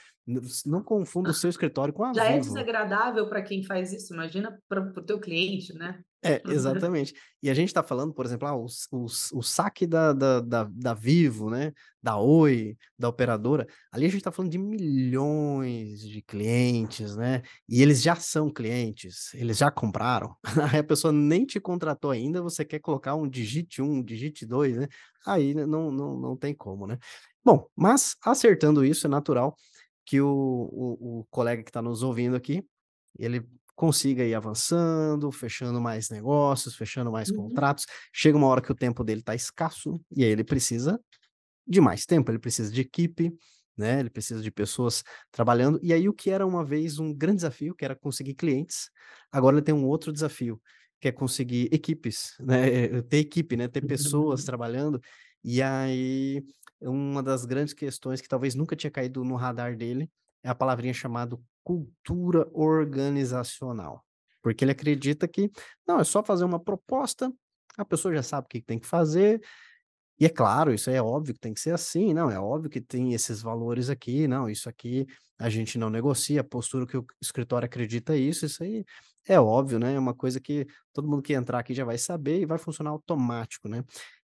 não 0.67 0.83
confunda 0.83 1.31
o 1.31 1.35
seu 1.35 1.49
escritório 1.51 1.95
com 1.95 2.05
a 2.05 2.13
Já 2.13 2.25
é 2.25 2.39
Vivo. 2.39 2.41
desagradável 2.41 3.29
para 3.29 3.43
quem 3.43 3.63
faz 3.63 3.93
isso, 3.93 4.13
imagina 4.13 4.61
para 4.69 4.81
o 4.83 5.03
teu 5.03 5.21
cliente, 5.21 5.73
né? 5.75 6.03
É, 6.23 6.43
exatamente. 6.49 7.15
E 7.43 7.49
a 7.49 7.55
gente 7.55 7.73
tá 7.73 7.83
falando, 7.83 8.13
por 8.13 8.27
exemplo, 8.27 8.47
ah, 8.47 8.55
o 8.55 8.67
o 8.93 9.07
o 9.33 9.43
saque 9.43 9.87
da 9.87 10.13
da 10.13 10.41
da 10.41 10.65
da 10.65 10.93
Vivo, 10.95 11.49
né, 11.49 11.73
da 12.03 12.19
Oi, 12.19 12.77
da 12.99 13.09
operadora, 13.09 13.67
ali 13.91 14.05
a 14.05 14.09
gente 14.11 14.23
tá 14.23 14.31
falando 14.31 14.51
de 14.53 14.59
milhões 14.59 16.01
de 16.03 16.21
clientes, 16.21 17.17
né, 17.17 17.41
e 17.67 17.81
eles 17.81 18.03
já 18.03 18.15
são 18.17 18.51
clientes, 18.51 19.33
eles 19.33 19.57
já 19.57 19.71
compraram, 19.71 20.37
aí 20.75 20.81
a 20.81 20.85
pessoa 20.85 21.11
nem 21.13 21.47
te 21.47 21.59
contratou 21.59 22.11
ainda, 22.11 22.43
você 22.43 22.67
quer 22.67 22.81
colocar 22.81 23.15
um 23.15 23.27
digite 23.29 23.81
um, 23.81 24.03
digite 24.05 24.45
2, 24.45 24.77
né, 24.77 24.89
aí 25.27 25.55
não 25.55 25.91
não 25.91 26.19
não 26.21 26.37
tem 26.37 26.55
como, 26.55 26.87
né. 26.87 26.99
Bom, 27.43 27.67
mas 27.75 28.15
acertando 28.23 28.85
isso, 28.85 29.07
é 29.07 29.11
natural 29.11 29.57
que 30.05 30.21
o 30.21 30.29
o 30.29 31.21
o 31.21 31.25
colega 31.31 31.63
que 31.63 31.71
está 31.71 31.81
nos 31.83 32.03
ouvindo 32.03 32.37
aqui, 32.37 32.63
ele 33.19 33.47
consiga 33.81 34.25
ir 34.25 34.35
avançando, 34.35 35.33
fechando 35.33 35.81
mais 35.81 36.11
negócios, 36.11 36.77
fechando 36.77 37.11
mais 37.13 37.31
Uhum. 37.31 37.33
contratos. 37.33 37.87
Chega 38.13 38.37
uma 38.39 38.47
hora 38.49 38.61
que 38.63 38.71
o 38.73 38.75
tempo 38.75 39.03
dele 39.05 39.21
está 39.21 39.35
escasso, 39.35 40.01
e 40.17 40.25
aí 40.25 40.31
ele 40.31 40.45
precisa 40.45 41.01
de 41.67 41.81
mais 41.81 42.05
tempo, 42.07 42.31
ele 42.31 42.39
precisa 42.39 42.73
de 42.73 42.81
equipe, 42.81 43.33
né, 43.77 44.01
ele 44.01 44.11
precisa 44.11 44.43
de 44.43 44.51
pessoas 44.51 45.03
trabalhando. 45.31 45.79
E 45.83 45.93
aí 45.93 46.09
o 46.09 46.15
que 46.15 46.31
era 46.31 46.47
uma 46.47 46.65
vez 46.65 46.99
um 46.99 47.15
grande 47.15 47.37
desafio, 47.37 47.75
que 47.75 47.85
era 47.85 47.97
conseguir 47.97 48.35
clientes, 48.35 48.91
agora 49.33 49.57
ele 49.57 49.65
tem 49.65 49.75
um 49.75 49.87
outro 49.87 50.13
desafio, 50.13 50.61
que 51.01 51.09
é 51.09 51.13
conseguir 51.13 51.69
equipes, 51.73 52.35
né, 52.41 53.03
ter 53.03 53.19
equipe, 53.19 53.57
né, 53.57 53.69
ter 53.69 53.83
pessoas 53.83 54.43
Uhum. 54.43 54.45
trabalhando. 54.45 55.01
E 55.45 55.63
aí 55.63 56.43
uma 56.83 57.23
das 57.23 57.45
grandes 57.45 57.75
questões 57.75 58.21
que 58.21 58.29
talvez 58.29 58.55
nunca 58.55 58.75
tinha 58.77 58.91
caído 58.91 59.25
no 59.25 59.37
radar 59.37 59.77
dele, 59.77 60.11
é 60.43 60.49
a 60.49 60.55
palavrinha 60.55 60.95
chamado 60.95 61.43
cultura 61.65 62.49
organizacional. 62.53 64.05
Porque 64.43 64.65
ele 64.65 64.73
acredita 64.73 65.29
que, 65.29 65.51
não, 65.87 66.01
é 66.01 66.05
só 66.05 66.23
fazer 66.23 66.45
uma 66.45 66.59
proposta, 66.59 67.33
a 67.77 67.85
pessoa 67.85 68.15
já 68.15 68.23
sabe 68.23 68.47
o 68.47 68.49
que 68.49 68.61
tem 68.63 68.79
que 68.79 68.87
fazer, 68.87 69.41
e 70.19 70.27
é 70.27 70.29
claro, 70.29 70.75
isso 70.75 70.91
aí 70.91 70.97
é 70.97 71.03
óbvio 71.03 71.33
que 71.35 71.41
tem 71.41 71.55
que 71.55 71.61
ser 71.61 71.73
assim, 71.73 72.13
não, 72.13 72.31
é 72.31 72.39
óbvio 72.39 72.69
que 72.71 72.81
tem 72.81 73.15
esses 73.15 73.41
valores 73.41 73.89
aqui, 73.89 74.29
não, 74.29 74.51
isso 74.51 74.69
aqui 74.69 75.07
a 75.39 75.49
gente 75.49 75.79
não 75.79 75.89
negocia, 75.89 76.43
a 76.43 76.45
postura 76.45 76.87
que 76.87 76.97
o 76.99 77.07
escritório 77.23 77.65
acredita 77.65 78.15
é 78.15 78.19
isso, 78.19 78.45
isso 78.45 78.63
aí 78.63 78.85
é 79.27 79.41
óbvio, 79.41 79.79
né, 79.79 79.95
é 79.95 79.99
uma 79.99 80.13
coisa 80.15 80.39
que 80.39 80.67
todo 80.93 81.09
mundo 81.09 81.23
que 81.23 81.33
entrar 81.33 81.59
aqui 81.61 81.73
já 81.73 81.85
vai 81.87 81.97
saber 81.97 82.41
e 82.41 82.47
vai 82.47 82.59
funcionar 82.59 82.91
automático, 82.91 83.67
né. 83.69 83.83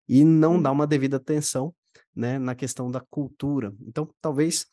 E 0.09 0.23
não 0.25 0.61
dá 0.61 0.71
Uhum. 0.71 0.75
uma 0.77 0.87
devida 0.87 1.17
atenção, 1.17 1.75
né, 2.15 2.39
na 2.39 2.55
questão 2.55 2.91
da 2.91 3.01
cultura. 3.01 3.73
Então, 3.87 4.09
talvez 4.21 4.67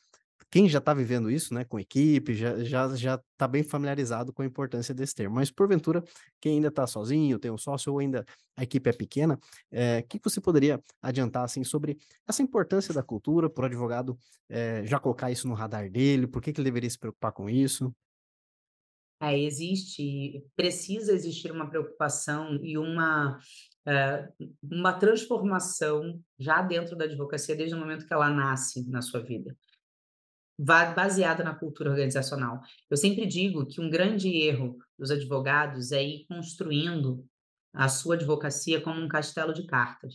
quem 0.53 0.69
já 0.69 0.77
está 0.77 0.93
vivendo 0.93 1.31
isso, 1.31 1.51
né, 1.51 1.65
com 1.65 1.79
equipe, 1.79 2.35
já 2.35 2.63
já 2.63 2.95
já 2.95 3.15
está 3.15 3.47
bem 3.47 3.63
familiarizado 3.63 4.31
com 4.31 4.43
a 4.43 4.45
importância 4.45 4.93
desse 4.93 5.15
termo, 5.15 5.33
mas 5.33 5.49
porventura, 5.49 6.03
quem 6.39 6.53
ainda 6.57 6.67
está 6.67 6.85
sozinho, 6.85 7.39
tem 7.39 7.49
um 7.49 7.57
sócio 7.57 7.91
ou 7.91 7.97
ainda 7.97 8.23
a 8.55 8.61
equipe 8.61 8.87
é 8.87 8.93
pequena, 8.93 9.39
eh, 9.71 10.03
que 10.03 10.19
você 10.23 10.39
poderia 10.39 10.79
adiantar, 11.01 11.43
assim, 11.43 11.63
sobre 11.63 11.97
essa 12.27 12.43
importância 12.43 12.93
da 12.93 13.01
cultura 13.01 13.49
para 13.49 13.63
o 13.63 13.65
advogado, 13.65 14.15
eh, 14.47 14.83
já 14.85 14.99
colocar 14.99 15.31
isso 15.31 15.47
no 15.47 15.55
radar 15.55 15.89
dele, 15.89 16.27
por 16.27 16.39
que 16.39 16.53
que 16.53 16.61
ele 16.61 16.69
deveria 16.69 16.89
se 16.89 16.99
preocupar 16.99 17.31
com 17.31 17.49
isso? 17.49 17.91
É, 19.19 19.39
existe 19.39 20.45
precisa 20.55 21.13
existir 21.13 21.51
uma 21.51 21.67
preocupação 21.67 22.63
e 22.63 22.77
uma, 22.77 23.39
eh, 23.87 24.29
uma 24.61 24.93
transformação 24.93 26.21
já 26.37 26.61
dentro 26.61 26.95
da 26.95 27.05
advocacia 27.05 27.55
desde 27.55 27.73
o 27.73 27.79
momento 27.79 28.05
que 28.05 28.13
ela 28.13 28.29
nasce 28.29 28.87
na 28.87 29.01
sua 29.01 29.23
vida. 29.23 29.57
Baseada 30.63 31.43
na 31.43 31.53
cultura 31.53 31.89
organizacional. 31.89 32.61
Eu 32.89 32.95
sempre 32.95 33.25
digo 33.25 33.65
que 33.65 33.81
um 33.81 33.89
grande 33.89 34.29
erro 34.29 34.77
dos 34.97 35.11
advogados 35.11 35.91
é 35.91 36.01
ir 36.01 36.25
construindo 36.27 37.25
a 37.73 37.89
sua 37.89 38.15
advocacia 38.15 38.79
como 38.79 39.01
um 39.01 39.07
castelo 39.07 39.53
de 39.53 39.65
cartas. 39.65 40.13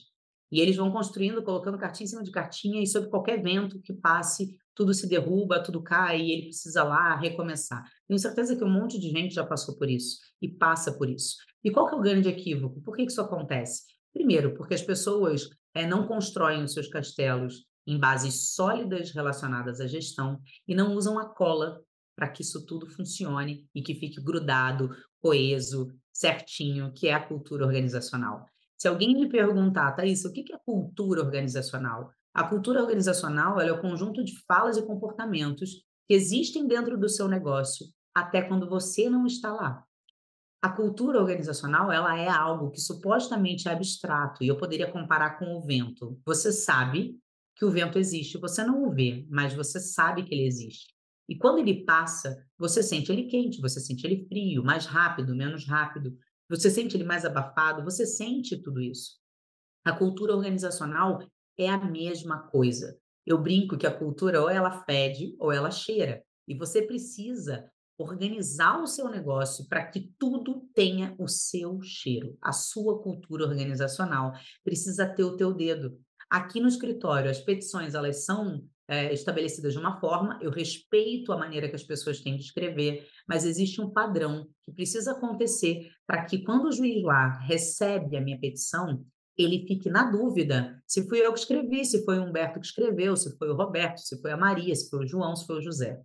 E 0.50 0.60
eles 0.60 0.76
vão 0.76 0.90
construindo, 0.90 1.42
colocando 1.42 1.76
cartinha 1.76 2.06
em 2.06 2.08
cima 2.08 2.22
de 2.22 2.30
cartinha, 2.30 2.82
e 2.82 2.86
sob 2.86 3.08
qualquer 3.08 3.42
vento 3.42 3.80
que 3.82 3.92
passe, 3.92 4.56
tudo 4.74 4.94
se 4.94 5.06
derruba, 5.06 5.62
tudo 5.62 5.82
cai, 5.82 6.20
e 6.20 6.32
ele 6.32 6.42
precisa 6.44 6.82
lá 6.82 7.14
recomeçar. 7.16 7.84
Tenho 8.06 8.18
certeza 8.18 8.56
que 8.56 8.64
um 8.64 8.70
monte 8.70 8.98
de 8.98 9.10
gente 9.10 9.34
já 9.34 9.44
passou 9.44 9.76
por 9.76 9.90
isso 9.90 10.18
e 10.40 10.48
passa 10.48 10.92
por 10.92 11.10
isso. 11.10 11.36
E 11.62 11.70
qual 11.70 11.86
que 11.86 11.94
é 11.94 11.98
o 11.98 12.00
grande 12.00 12.28
equívoco? 12.28 12.80
Por 12.80 12.96
que 12.96 13.02
isso 13.02 13.20
acontece? 13.20 13.82
Primeiro, 14.14 14.54
porque 14.54 14.72
as 14.72 14.82
pessoas 14.82 15.50
eh, 15.74 15.86
não 15.86 16.06
constroem 16.06 16.64
os 16.64 16.72
seus 16.72 16.88
castelos 16.88 17.67
em 17.88 17.98
bases 17.98 18.50
sólidas 18.54 19.12
relacionadas 19.12 19.80
à 19.80 19.86
gestão 19.86 20.38
e 20.66 20.74
não 20.74 20.94
usam 20.94 21.18
a 21.18 21.24
cola 21.24 21.80
para 22.14 22.28
que 22.28 22.42
isso 22.42 22.66
tudo 22.66 22.86
funcione 22.86 23.66
e 23.74 23.80
que 23.80 23.94
fique 23.94 24.20
grudado, 24.20 24.90
coeso, 25.22 25.90
certinho, 26.12 26.92
que 26.92 27.08
é 27.08 27.14
a 27.14 27.26
cultura 27.26 27.64
organizacional. 27.64 28.44
Se 28.76 28.88
alguém 28.88 29.14
me 29.14 29.28
perguntar, 29.28 29.92
Thaís, 29.92 30.24
o 30.24 30.32
que 30.32 30.52
é 30.52 30.58
cultura 30.58 31.22
organizacional? 31.22 32.12
A 32.34 32.44
cultura 32.44 32.82
organizacional 32.82 33.58
é 33.58 33.72
o 33.72 33.80
conjunto 33.80 34.22
de 34.22 34.38
falas 34.46 34.76
e 34.76 34.82
comportamentos 34.86 35.82
que 36.06 36.14
existem 36.14 36.66
dentro 36.66 36.98
do 36.98 37.08
seu 37.08 37.26
negócio 37.26 37.86
até 38.14 38.42
quando 38.42 38.68
você 38.68 39.08
não 39.08 39.26
está 39.26 39.52
lá. 39.52 39.82
A 40.60 40.68
cultura 40.68 41.20
organizacional, 41.20 41.90
ela 41.90 42.18
é 42.18 42.28
algo 42.28 42.70
que 42.70 42.80
supostamente 42.80 43.68
é 43.68 43.72
abstrato, 43.72 44.42
e 44.42 44.48
eu 44.48 44.56
poderia 44.56 44.90
comparar 44.90 45.38
com 45.38 45.56
o 45.56 45.62
vento. 45.62 46.20
Você 46.26 46.50
sabe 46.50 47.16
que 47.58 47.64
o 47.64 47.70
vento 47.70 47.98
existe. 47.98 48.38
Você 48.38 48.62
não 48.62 48.84
o 48.84 48.90
vê, 48.90 49.26
mas 49.28 49.52
você 49.52 49.80
sabe 49.80 50.22
que 50.22 50.34
ele 50.34 50.46
existe. 50.46 50.94
E 51.28 51.36
quando 51.36 51.58
ele 51.58 51.84
passa, 51.84 52.42
você 52.56 52.82
sente 52.82 53.12
ele 53.12 53.24
quente, 53.24 53.60
você 53.60 53.80
sente 53.80 54.06
ele 54.06 54.26
frio, 54.26 54.64
mais 54.64 54.86
rápido, 54.86 55.34
menos 55.34 55.66
rápido, 55.66 56.16
você 56.48 56.70
sente 56.70 56.96
ele 56.96 57.04
mais 57.04 57.24
abafado, 57.24 57.84
você 57.84 58.06
sente 58.06 58.56
tudo 58.62 58.80
isso. 58.80 59.18
A 59.84 59.92
cultura 59.92 60.34
organizacional 60.34 61.18
é 61.58 61.68
a 61.68 61.78
mesma 61.84 62.48
coisa. 62.48 62.98
Eu 63.26 63.36
brinco 63.36 63.76
que 63.76 63.86
a 63.86 63.94
cultura 63.94 64.40
ou 64.40 64.48
ela 64.48 64.84
fede 64.84 65.36
ou 65.38 65.52
ela 65.52 65.70
cheira. 65.70 66.22
E 66.46 66.54
você 66.54 66.80
precisa 66.80 67.70
organizar 67.98 68.80
o 68.80 68.86
seu 68.86 69.10
negócio 69.10 69.68
para 69.68 69.84
que 69.84 70.12
tudo 70.18 70.66
tenha 70.72 71.14
o 71.18 71.26
seu 71.28 71.82
cheiro. 71.82 72.38
A 72.40 72.52
sua 72.52 73.02
cultura 73.02 73.44
organizacional 73.44 74.32
precisa 74.64 75.06
ter 75.06 75.24
o 75.24 75.36
teu 75.36 75.52
dedo. 75.52 76.00
Aqui 76.30 76.60
no 76.60 76.68
escritório, 76.68 77.30
as 77.30 77.40
petições 77.40 77.94
elas 77.94 78.24
são 78.24 78.62
é, 78.86 79.12
estabelecidas 79.12 79.72
de 79.72 79.78
uma 79.78 80.00
forma, 80.00 80.38
eu 80.42 80.50
respeito 80.50 81.32
a 81.32 81.36
maneira 81.36 81.68
que 81.68 81.76
as 81.76 81.82
pessoas 81.82 82.20
têm 82.20 82.36
de 82.36 82.42
escrever, 82.42 83.06
mas 83.28 83.44
existe 83.44 83.80
um 83.80 83.90
padrão 83.90 84.48
que 84.64 84.72
precisa 84.72 85.12
acontecer 85.12 85.90
para 86.06 86.24
que 86.24 86.42
quando 86.42 86.66
o 86.66 86.72
juiz 86.72 87.02
lá 87.02 87.38
recebe 87.40 88.16
a 88.16 88.20
minha 88.20 88.38
petição, 88.38 89.04
ele 89.36 89.66
fique 89.66 89.88
na 89.88 90.10
dúvida 90.10 90.82
se 90.86 91.06
fui 91.08 91.20
eu 91.20 91.32
que 91.32 91.38
escrevi, 91.38 91.84
se 91.84 92.04
foi 92.04 92.18
o 92.18 92.24
Humberto 92.24 92.58
que 92.58 92.66
escreveu, 92.66 93.16
se 93.16 93.36
foi 93.36 93.48
o 93.48 93.54
Roberto, 93.54 94.00
se 94.00 94.20
foi 94.20 94.32
a 94.32 94.36
Maria, 94.36 94.74
se 94.74 94.90
foi 94.90 95.04
o 95.04 95.06
João, 95.06 95.36
se 95.36 95.46
foi 95.46 95.58
o 95.58 95.62
José. 95.62 96.00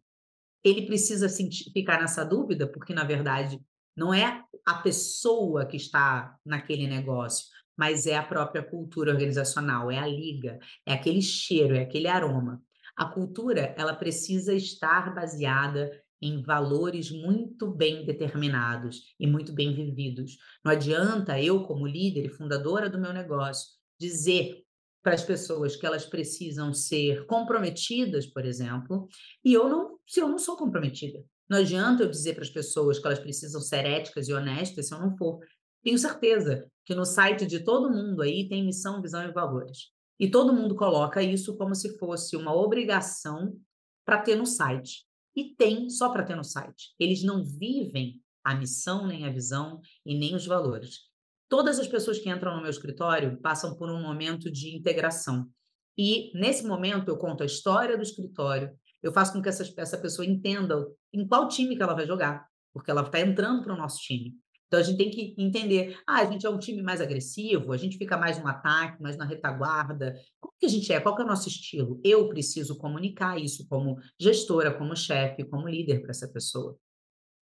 Ele 0.63 0.85
precisa 0.85 1.27
ficar 1.73 1.99
nessa 1.99 2.23
dúvida, 2.23 2.67
porque, 2.67 2.93
na 2.93 3.03
verdade, 3.03 3.59
não 3.95 4.13
é 4.13 4.43
a 4.65 4.75
pessoa 4.75 5.65
que 5.65 5.77
está 5.77 6.37
naquele 6.45 6.87
negócio, 6.87 7.47
mas 7.77 8.05
é 8.05 8.15
a 8.15 8.23
própria 8.23 8.63
cultura 8.63 9.11
organizacional, 9.11 9.89
é 9.89 9.99
a 9.99 10.07
liga, 10.07 10.59
é 10.85 10.93
aquele 10.93 11.21
cheiro, 11.21 11.75
é 11.75 11.81
aquele 11.81 12.07
aroma. 12.07 12.61
A 12.95 13.05
cultura, 13.05 13.73
ela 13.77 13.95
precisa 13.95 14.53
estar 14.53 15.13
baseada 15.15 15.91
em 16.21 16.41
valores 16.41 17.11
muito 17.11 17.69
bem 17.69 18.05
determinados 18.05 19.13
e 19.19 19.27
muito 19.27 19.51
bem 19.51 19.73
vividos. 19.73 20.37
Não 20.63 20.71
adianta 20.71 21.41
eu, 21.41 21.63
como 21.63 21.85
líder 21.85 22.25
e 22.25 22.29
fundadora 22.29 22.89
do 22.89 22.99
meu 22.99 23.11
negócio, 23.11 23.67
dizer 23.99 24.63
para 25.03 25.13
as 25.13 25.23
pessoas 25.23 25.75
que 25.75 25.85
elas 25.85 26.05
precisam 26.05 26.73
ser 26.73 27.25
comprometidas, 27.25 28.25
por 28.25 28.45
exemplo, 28.45 29.07
e 29.43 29.53
eu 29.53 29.67
não, 29.67 29.99
se 30.07 30.21
eu 30.21 30.29
não 30.29 30.37
sou 30.37 30.55
comprometida. 30.55 31.21
Não 31.49 31.57
adianta 31.59 32.03
eu 32.03 32.09
dizer 32.09 32.35
para 32.35 32.43
as 32.43 32.49
pessoas 32.49 32.99
que 32.99 33.05
elas 33.05 33.19
precisam 33.19 33.59
ser 33.59 33.85
éticas 33.85 34.29
e 34.29 34.33
honestas 34.33 34.87
se 34.87 34.93
eu 34.93 34.99
não 34.99 35.17
for. 35.17 35.39
Tenho 35.83 35.97
certeza 35.97 36.67
que 36.85 36.95
no 36.95 37.05
site 37.05 37.45
de 37.45 37.63
todo 37.63 37.91
mundo 37.91 38.21
aí 38.21 38.47
tem 38.47 38.65
missão, 38.65 39.01
visão 39.01 39.27
e 39.27 39.31
valores. 39.31 39.91
E 40.19 40.29
todo 40.29 40.53
mundo 40.53 40.75
coloca 40.75 41.21
isso 41.21 41.57
como 41.57 41.75
se 41.75 41.97
fosse 41.97 42.35
uma 42.35 42.55
obrigação 42.55 43.57
para 44.05 44.21
ter 44.21 44.35
no 44.35 44.45
site. 44.45 45.05
E 45.35 45.55
tem 45.55 45.89
só 45.89 46.09
para 46.09 46.23
ter 46.23 46.35
no 46.35 46.43
site. 46.43 46.93
Eles 46.99 47.23
não 47.23 47.43
vivem 47.43 48.21
a 48.43 48.55
missão, 48.55 49.07
nem 49.07 49.25
a 49.25 49.31
visão 49.31 49.79
e 50.05 50.17
nem 50.17 50.35
os 50.35 50.45
valores. 50.45 51.11
Todas 51.49 51.79
as 51.79 51.87
pessoas 51.87 52.19
que 52.19 52.29
entram 52.29 52.55
no 52.55 52.61
meu 52.61 52.69
escritório 52.69 53.39
passam 53.41 53.75
por 53.75 53.89
um 53.89 54.01
momento 54.01 54.51
de 54.51 54.75
integração. 54.75 55.49
E 55.97 56.31
nesse 56.37 56.65
momento 56.65 57.09
eu 57.09 57.17
conto 57.17 57.43
a 57.43 57.45
história 57.45 57.95
do 57.95 58.03
escritório, 58.03 58.71
eu 59.01 59.11
faço 59.11 59.33
com 59.33 59.41
que 59.41 59.49
essa, 59.49 59.63
essa 59.77 59.97
pessoa 59.97 60.25
entenda 60.25 60.87
em 61.11 61.27
qual 61.27 61.47
time 61.47 61.75
que 61.75 61.83
ela 61.83 61.93
vai 61.93 62.07
jogar, 62.07 62.47
porque 62.73 62.89
ela 62.89 63.01
está 63.01 63.19
entrando 63.19 63.61
para 63.61 63.73
o 63.73 63.77
nosso 63.77 63.99
time. 63.99 64.33
Então 64.73 64.81
a 64.81 64.83
gente 64.83 64.97
tem 64.97 65.11
que 65.11 65.35
entender, 65.37 65.99
ah, 66.07 66.21
a 66.21 66.25
gente 66.25 66.47
é 66.47 66.49
um 66.49 66.57
time 66.57 66.81
mais 66.81 66.99
agressivo, 66.99 67.71
a 67.71 67.77
gente 67.77 67.95
fica 67.95 68.17
mais 68.17 68.41
no 68.41 68.47
ataque, 68.47 68.99
mais 69.03 69.15
na 69.15 69.23
retaguarda. 69.23 70.15
Como 70.39 70.51
que 70.59 70.65
a 70.65 70.69
gente 70.69 70.91
é? 70.91 70.99
Qual 70.99 71.15
que 71.15 71.21
é 71.21 71.25
o 71.25 71.27
nosso 71.27 71.47
estilo? 71.47 72.01
Eu 72.03 72.27
preciso 72.27 72.75
comunicar 72.79 73.39
isso 73.39 73.67
como 73.67 73.99
gestora, 74.19 74.75
como 74.75 74.95
chefe, 74.95 75.43
como 75.43 75.69
líder 75.69 76.01
para 76.01 76.09
essa 76.09 76.27
pessoa. 76.27 76.75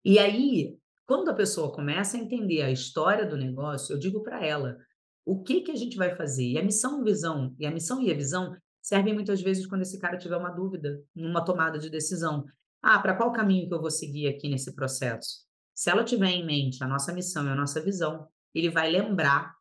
E 0.04 0.18
aí, 0.18 0.76
quando 1.06 1.28
a 1.28 1.34
pessoa 1.34 1.70
começa 1.70 2.16
a 2.16 2.20
entender 2.20 2.62
a 2.62 2.70
história 2.72 3.24
do 3.24 3.36
negócio, 3.36 3.92
eu 3.92 3.98
digo 4.00 4.24
para 4.24 4.44
ela, 4.44 4.76
o 5.24 5.40
que 5.40 5.60
que 5.60 5.70
a 5.70 5.76
gente 5.76 5.96
vai 5.96 6.16
fazer? 6.16 6.48
E 6.48 6.58
a 6.58 6.64
missão 6.64 7.04
visão, 7.04 7.54
e 7.60 7.64
a 7.64 7.70
missão 7.70 8.02
e 8.02 8.10
a 8.10 8.16
visão 8.16 8.56
servem 8.82 9.14
muitas 9.14 9.40
vezes 9.40 9.68
quando 9.68 9.82
esse 9.82 10.00
cara 10.00 10.18
tiver 10.18 10.36
uma 10.36 10.50
dúvida, 10.50 11.00
numa 11.14 11.44
tomada 11.44 11.78
de 11.78 11.90
decisão. 11.90 12.44
Ah, 12.82 12.98
para 12.98 13.14
qual 13.14 13.30
caminho 13.30 13.68
que 13.68 13.74
eu 13.74 13.80
vou 13.80 13.90
seguir 13.90 14.26
aqui 14.26 14.48
nesse 14.48 14.74
processo? 14.74 15.48
Se 15.80 15.88
ela 15.88 16.04
tiver 16.04 16.28
em 16.28 16.44
mente 16.44 16.84
a 16.84 16.86
nossa 16.86 17.10
missão 17.10 17.46
e 17.46 17.48
a 17.48 17.54
nossa 17.54 17.80
visão, 17.80 18.28
ele 18.54 18.68
vai 18.68 18.90
lembrar 18.90 19.56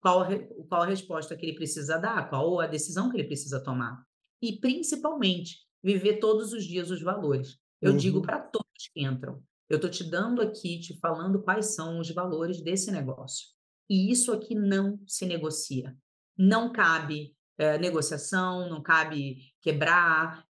qual 0.00 0.20
a, 0.20 0.28
qual 0.68 0.82
a 0.82 0.86
resposta 0.86 1.34
que 1.36 1.44
ele 1.44 1.56
precisa 1.56 1.98
dar, 1.98 2.30
qual 2.30 2.60
a 2.60 2.68
decisão 2.68 3.10
que 3.10 3.16
ele 3.16 3.26
precisa 3.26 3.58
tomar. 3.60 4.00
E, 4.40 4.60
principalmente, 4.60 5.66
viver 5.82 6.20
todos 6.20 6.52
os 6.52 6.64
dias 6.64 6.92
os 6.92 7.02
valores. 7.02 7.58
Eu 7.82 7.90
uhum. 7.90 7.96
digo 7.96 8.22
para 8.22 8.38
todos 8.38 8.88
que 8.92 9.04
entram, 9.04 9.42
eu 9.68 9.74
estou 9.74 9.90
te 9.90 10.04
dando 10.04 10.40
aqui, 10.40 10.78
te 10.78 10.96
falando 11.00 11.42
quais 11.42 11.74
são 11.74 11.98
os 11.98 12.08
valores 12.08 12.62
desse 12.62 12.92
negócio. 12.92 13.48
E 13.90 14.12
isso 14.12 14.32
aqui 14.32 14.54
não 14.54 15.00
se 15.08 15.26
negocia. 15.26 15.92
Não 16.38 16.70
cabe 16.70 17.34
é, 17.58 17.78
negociação, 17.78 18.68
não 18.68 18.80
cabe 18.80 19.38
quebrar. 19.60 20.46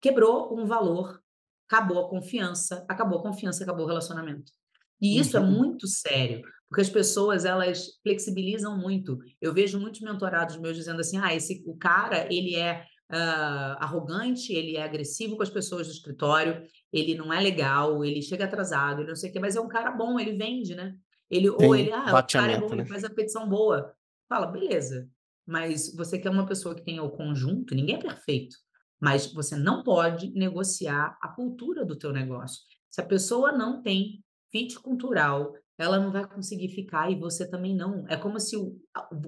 Quebrou 0.00 0.58
um 0.58 0.66
valor, 0.66 1.22
acabou 1.68 2.04
a 2.04 2.08
confiança, 2.08 2.84
acabou 2.88 3.18
a 3.18 3.22
confiança, 3.22 3.64
acabou 3.64 3.84
o 3.84 3.88
relacionamento. 3.88 4.52
E 5.00 5.18
isso 5.18 5.36
é 5.36 5.40
uhum. 5.40 5.46
é 5.46 5.50
muito 5.50 5.86
sério, 5.86 6.42
porque 6.68 6.80
as 6.80 6.88
pessoas 6.88 7.44
elas 7.44 7.98
flexibilizam 8.02 8.78
muito. 8.78 9.18
Eu 9.40 9.52
vejo 9.52 9.78
muitos 9.78 10.00
mentorados 10.00 10.56
meus 10.56 10.76
dizendo 10.76 11.00
assim: 11.00 11.18
"Ah, 11.18 11.34
esse 11.34 11.62
o 11.66 11.76
cara, 11.76 12.32
ele 12.32 12.56
é 12.56 12.86
uh, 13.12 13.76
arrogante, 13.78 14.52
ele 14.52 14.76
é 14.76 14.82
agressivo 14.82 15.36
com 15.36 15.42
as 15.42 15.50
pessoas 15.50 15.86
do 15.86 15.92
escritório, 15.92 16.62
ele 16.92 17.14
não 17.14 17.32
é 17.32 17.40
legal, 17.40 18.04
ele 18.04 18.22
chega 18.22 18.44
atrasado, 18.44 19.00
ele 19.00 19.08
não 19.08 19.16
sei 19.16 19.30
o 19.30 19.32
quê, 19.32 19.40
mas 19.40 19.56
é 19.56 19.60
um 19.60 19.68
cara 19.68 19.90
bom, 19.90 20.18
ele 20.18 20.36
vende, 20.36 20.74
né? 20.74 20.94
Ele 21.30 21.50
ou 21.50 21.74
ele, 21.74 21.92
ah, 21.92 22.18
o 22.18 22.26
cara 22.26 22.52
é 22.52 22.60
bom, 22.60 22.68
né? 22.68 22.82
ele 22.82 22.84
faz 22.86 23.04
a 23.04 23.10
petição 23.10 23.48
boa. 23.48 23.92
Fala, 24.28 24.46
beleza. 24.46 25.08
Mas 25.44 25.94
você 25.94 26.18
quer 26.18 26.30
uma 26.30 26.46
pessoa 26.46 26.74
que 26.74 26.84
tenha 26.84 27.02
o 27.02 27.10
conjunto, 27.10 27.74
ninguém 27.74 27.96
é 27.96 28.00
perfeito. 28.00 28.56
Mas 29.00 29.32
você 29.32 29.56
não 29.56 29.82
pode 29.82 30.30
negociar 30.32 31.16
a 31.20 31.28
cultura 31.28 31.84
do 31.84 31.96
teu 31.96 32.12
negócio. 32.12 32.62
Se 32.90 33.00
a 33.00 33.06
pessoa 33.06 33.52
não 33.52 33.82
tem 33.82 34.24
fit 34.50 34.78
cultural, 34.80 35.52
ela 35.78 35.98
não 35.98 36.10
vai 36.10 36.26
conseguir 36.26 36.70
ficar 36.70 37.10
e 37.10 37.18
você 37.18 37.48
também 37.48 37.74
não. 37.74 38.06
É 38.08 38.16
como 38.16 38.40
se 38.40 38.56
o, 38.56 38.78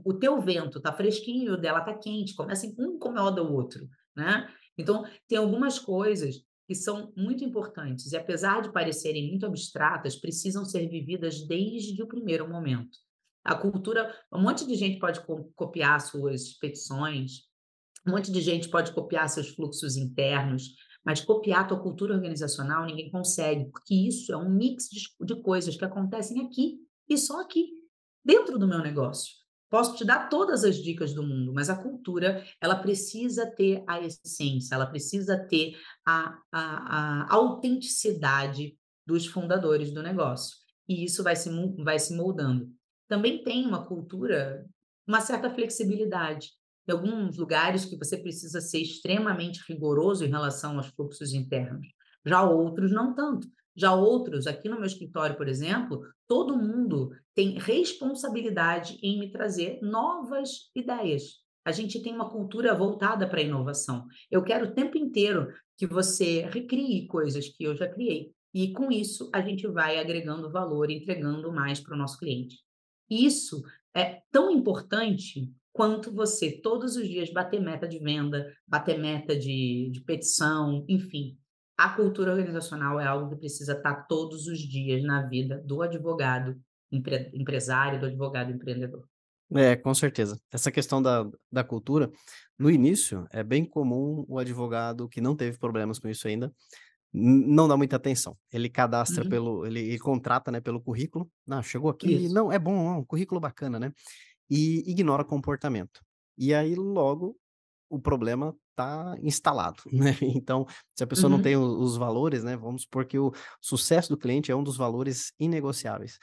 o 0.04 0.14
teu 0.14 0.40
vento 0.40 0.80
tá 0.80 0.92
fresquinho 0.92 1.50
e 1.50 1.54
o 1.54 1.60
dela 1.60 1.82
tá 1.82 1.94
quente, 1.94 2.34
começa 2.34 2.66
um 2.66 2.94
incomoda 2.94 3.42
o 3.42 3.52
outro, 3.52 3.86
né? 4.16 4.48
Então, 4.76 5.04
tem 5.26 5.36
algumas 5.36 5.78
coisas 5.78 6.36
que 6.66 6.74
são 6.74 7.12
muito 7.16 7.44
importantes 7.44 8.12
e 8.12 8.16
apesar 8.16 8.62
de 8.62 8.72
parecerem 8.72 9.28
muito 9.30 9.46
abstratas, 9.46 10.16
precisam 10.16 10.64
ser 10.64 10.86
vividas 10.88 11.46
desde 11.46 12.02
o 12.02 12.06
primeiro 12.06 12.48
momento. 12.48 12.98
A 13.42 13.54
cultura, 13.54 14.14
um 14.32 14.42
monte 14.42 14.66
de 14.66 14.74
gente 14.74 14.98
pode 14.98 15.20
copiar 15.54 16.00
suas 16.00 16.52
petições, 16.58 17.47
um 18.08 18.12
monte 18.12 18.32
de 18.32 18.40
gente 18.40 18.68
pode 18.68 18.92
copiar 18.92 19.28
seus 19.28 19.48
fluxos 19.48 19.96
internos, 19.96 20.74
mas 21.04 21.20
copiar 21.20 21.60
a 21.60 21.64
tua 21.64 21.82
cultura 21.82 22.14
organizacional 22.14 22.86
ninguém 22.86 23.10
consegue, 23.10 23.70
porque 23.70 23.94
isso 23.94 24.32
é 24.32 24.36
um 24.36 24.50
mix 24.50 24.88
de, 24.88 25.02
de 25.24 25.42
coisas 25.42 25.76
que 25.76 25.84
acontecem 25.84 26.44
aqui 26.44 26.78
e 27.08 27.16
só 27.16 27.40
aqui, 27.40 27.68
dentro 28.24 28.58
do 28.58 28.66
meu 28.66 28.80
negócio. 28.80 29.32
Posso 29.70 29.96
te 29.96 30.04
dar 30.04 30.30
todas 30.30 30.64
as 30.64 30.76
dicas 30.76 31.12
do 31.12 31.22
mundo, 31.22 31.52
mas 31.52 31.68
a 31.68 31.76
cultura, 31.76 32.42
ela 32.60 32.76
precisa 32.76 33.46
ter 33.46 33.84
a 33.86 34.00
essência, 34.00 34.74
ela 34.74 34.86
precisa 34.86 35.36
ter 35.36 35.76
a, 36.06 36.38
a, 36.50 37.24
a 37.24 37.34
autenticidade 37.34 38.74
dos 39.06 39.26
fundadores 39.26 39.92
do 39.92 40.02
negócio. 40.02 40.56
E 40.88 41.04
isso 41.04 41.22
vai 41.22 41.36
se, 41.36 41.50
vai 41.84 41.98
se 41.98 42.16
moldando. 42.16 42.72
Também 43.06 43.42
tem 43.42 43.66
uma 43.66 43.86
cultura, 43.86 44.66
uma 45.06 45.20
certa 45.20 45.50
flexibilidade. 45.50 46.57
Tem 46.88 46.96
alguns 46.96 47.36
lugares 47.36 47.84
que 47.84 47.98
você 47.98 48.16
precisa 48.16 48.62
ser 48.62 48.80
extremamente 48.80 49.60
rigoroso 49.68 50.24
em 50.24 50.30
relação 50.30 50.78
aos 50.78 50.86
fluxos 50.86 51.34
internos. 51.34 51.86
Já 52.24 52.42
outros, 52.42 52.90
não 52.90 53.14
tanto. 53.14 53.46
Já 53.76 53.94
outros, 53.94 54.46
aqui 54.46 54.70
no 54.70 54.76
meu 54.76 54.86
escritório, 54.86 55.36
por 55.36 55.48
exemplo, 55.48 56.00
todo 56.26 56.56
mundo 56.56 57.10
tem 57.34 57.58
responsabilidade 57.58 58.98
em 59.02 59.18
me 59.18 59.30
trazer 59.30 59.78
novas 59.82 60.70
ideias. 60.74 61.42
A 61.62 61.72
gente 61.72 62.02
tem 62.02 62.14
uma 62.14 62.30
cultura 62.30 62.74
voltada 62.74 63.28
para 63.28 63.40
a 63.40 63.44
inovação. 63.44 64.06
Eu 64.30 64.42
quero 64.42 64.68
o 64.68 64.74
tempo 64.74 64.96
inteiro 64.96 65.52
que 65.76 65.86
você 65.86 66.46
recrie 66.46 67.06
coisas 67.06 67.50
que 67.50 67.64
eu 67.64 67.76
já 67.76 67.86
criei. 67.86 68.32
E 68.54 68.72
com 68.72 68.90
isso, 68.90 69.30
a 69.34 69.42
gente 69.42 69.68
vai 69.68 69.98
agregando 69.98 70.50
valor, 70.50 70.90
entregando 70.90 71.52
mais 71.52 71.80
para 71.80 71.94
o 71.94 71.98
nosso 71.98 72.18
cliente. 72.18 72.56
Isso 73.10 73.62
é 73.94 74.22
tão 74.32 74.50
importante 74.50 75.52
quanto 75.78 76.12
você 76.14 76.60
todos 76.62 76.96
os 76.96 77.08
dias 77.08 77.32
bater 77.32 77.62
meta 77.62 77.88
de 77.88 78.00
venda, 78.00 78.46
bater 78.68 78.98
meta 79.00 79.38
de, 79.38 79.90
de 79.92 80.04
petição, 80.04 80.84
enfim. 80.90 81.38
A 81.78 81.90
cultura 81.96 82.32
organizacional 82.32 83.00
é 83.00 83.06
algo 83.06 83.30
que 83.30 83.36
precisa 83.40 83.74
estar 83.74 84.06
todos 84.08 84.46
os 84.48 84.58
dias 84.60 85.02
na 85.04 85.26
vida 85.28 85.62
do 85.66 85.82
advogado 85.82 86.56
empre, 86.92 87.30
empresário, 87.34 88.00
do 88.00 88.06
advogado 88.06 88.52
empreendedor. 88.52 89.08
É, 89.54 89.76
com 89.76 89.94
certeza. 89.94 90.38
Essa 90.52 90.70
questão 90.70 91.00
da 91.00 91.24
da 91.50 91.64
cultura, 91.64 92.10
no 92.58 92.70
início, 92.70 93.26
é 93.32 93.42
bem 93.42 93.64
comum 93.64 94.24
o 94.28 94.38
advogado 94.38 95.08
que 95.08 95.22
não 95.22 95.34
teve 95.34 95.58
problemas 95.58 95.98
com 95.98 96.06
isso 96.08 96.28
ainda, 96.28 96.52
não 97.12 97.68
dá 97.68 97.76
muita 97.76 97.96
atenção. 97.96 98.36
Ele 98.52 98.68
cadastra 98.70 99.24
Uhum. 99.24 99.26
pelo 99.26 99.66
ele 99.66 99.80
ele 99.80 99.98
contrata, 100.00 100.52
né, 100.52 100.60
pelo 100.60 100.82
currículo. 100.82 101.30
"Não, 101.46 101.62
chegou 101.62 101.90
aqui, 101.90 102.28
Isso. 102.28 102.30
não, 102.30 102.52
é 102.52 102.58
bom, 102.58 102.98
um 103.00 103.04
currículo 103.04 103.40
bacana", 103.40 103.78
né, 103.80 103.92
e 104.50 104.90
ignora 104.90 105.24
comportamento. 105.24 106.00
E 106.36 106.54
aí 106.54 106.74
logo 106.74 107.36
o 107.90 107.98
problema 108.00 108.56
tá 108.76 109.16
instalado, 109.22 109.82
né. 109.92 110.16
Então, 110.22 110.66
se 110.96 111.04
a 111.04 111.06
pessoa 111.06 111.30
não 111.30 111.40
tem 111.40 111.56
Uhum. 111.56 111.58
os 111.58 111.96
valores, 111.96 112.44
né, 112.44 112.56
vamos 112.56 112.82
supor 112.82 113.06
que 113.06 113.18
o 113.18 113.32
sucesso 113.60 114.10
do 114.10 114.18
cliente 114.18 114.52
é 114.52 114.56
um 114.56 114.62
dos 114.62 114.76
valores 114.76 115.32
inegociáveis. 115.40 116.18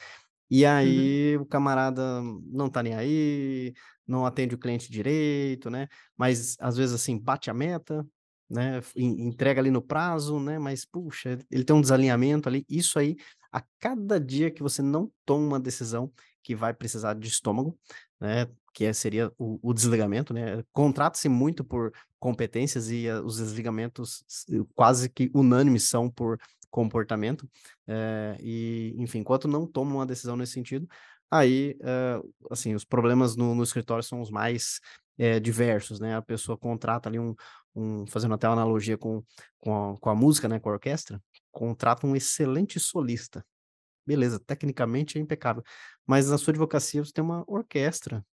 E 0.49 0.65
Uhum. 0.83 1.11
aí 1.13 1.37
o 1.37 1.45
camarada 1.45 2.21
não 2.51 2.69
tá 2.69 2.83
nem 2.83 2.93
aí, 2.95 3.73
não 4.07 4.25
atende 4.25 4.53
o 4.55 4.59
cliente 4.59 4.91
direito, 4.91 5.69
né, 5.69 5.87
mas 6.17 6.55
às 6.59 6.77
vezes, 6.77 6.93
assim, 6.95 7.17
bate 7.19 7.49
a 7.49 7.53
meta, 7.53 8.05
né, 8.49 8.79
entrega 8.95 9.59
ali 9.61 9.71
no 9.71 9.81
prazo, 9.81 10.39
né, 10.39 10.59
mas 10.59 10.85
puxa, 10.85 11.39
ele 11.51 11.63
tem 11.63 11.75
um 11.75 11.81
desalinhamento 11.81 12.47
ali. 12.47 12.63
Isso 12.69 12.99
aí, 12.99 13.15
a 13.51 13.63
cada 13.79 14.19
dia 14.19 14.51
que 14.51 14.61
você 14.61 14.81
não 14.83 15.11
toma 15.25 15.45
uma 15.47 15.59
decisão 15.59 16.11
que 16.43 16.55
vai 16.55 16.73
precisar 16.75 17.15
de 17.15 17.27
estômago, 17.27 17.75
né, 18.21 18.47
que 18.73 18.85
é 18.85 18.93
seria 18.93 19.31
o 19.37 19.59
o 19.63 19.73
desligamento, 19.73 20.33
né, 20.33 20.63
contrata-se 20.73 21.29
muito 21.29 21.63
por 21.63 21.91
competências 22.19 22.89
e 22.91 23.09
a 23.09 23.21
os 23.21 23.37
desligamentos 23.37 24.23
quase 24.75 25.09
que 25.09 25.31
unânimes 25.33 25.89
são 25.89 26.09
por 26.09 26.39
comportamento, 26.71 27.49
eh, 27.87 28.37
e 28.41 28.95
enfim, 28.97 29.19
enquanto 29.19 29.47
não 29.47 29.65
toma 29.67 29.95
uma 29.95 30.05
decisão 30.05 30.35
nesse 30.37 30.53
sentido, 30.53 30.87
aí, 31.31 31.77
hã, 31.83 32.21
assim, 32.51 32.75
os 32.75 32.83
problemas 32.85 33.35
no 33.37 33.55
no 33.55 33.63
escritório 33.63 34.03
são 34.03 34.21
os 34.21 34.29
mais, 34.31 34.79
diversos, 35.41 35.99
né. 36.01 36.15
A 36.15 36.21
pessoa 36.21 36.57
contrata 36.57 37.09
ali 37.09 37.19
um 37.19 37.35
um 37.77 38.05
fazendo 38.07 38.33
até 38.35 38.47
uma 38.47 38.53
analogia 38.53 38.97
com 38.97 39.23
com 39.59 39.93
a 39.93 39.97
com 39.99 40.09
a 40.09 40.15
música, 40.15 40.47
né, 40.49 40.59
com 40.59 40.69
a 40.69 40.73
orquestra, 40.73 41.21
contrata 41.51 42.05
um 42.07 42.15
excelente 42.15 42.79
solista. 42.79 43.45
Beleza, 44.07 44.39
tecnicamente 44.39 45.17
é 45.19 45.21
impecável, 45.21 45.63
mas 46.07 46.29
na 46.29 46.37
sua 46.37 46.51
advocacia 46.51 47.03
você 47.03 47.11
tem 47.13 47.23
uma 47.23 47.43
orquestra 47.47 48.25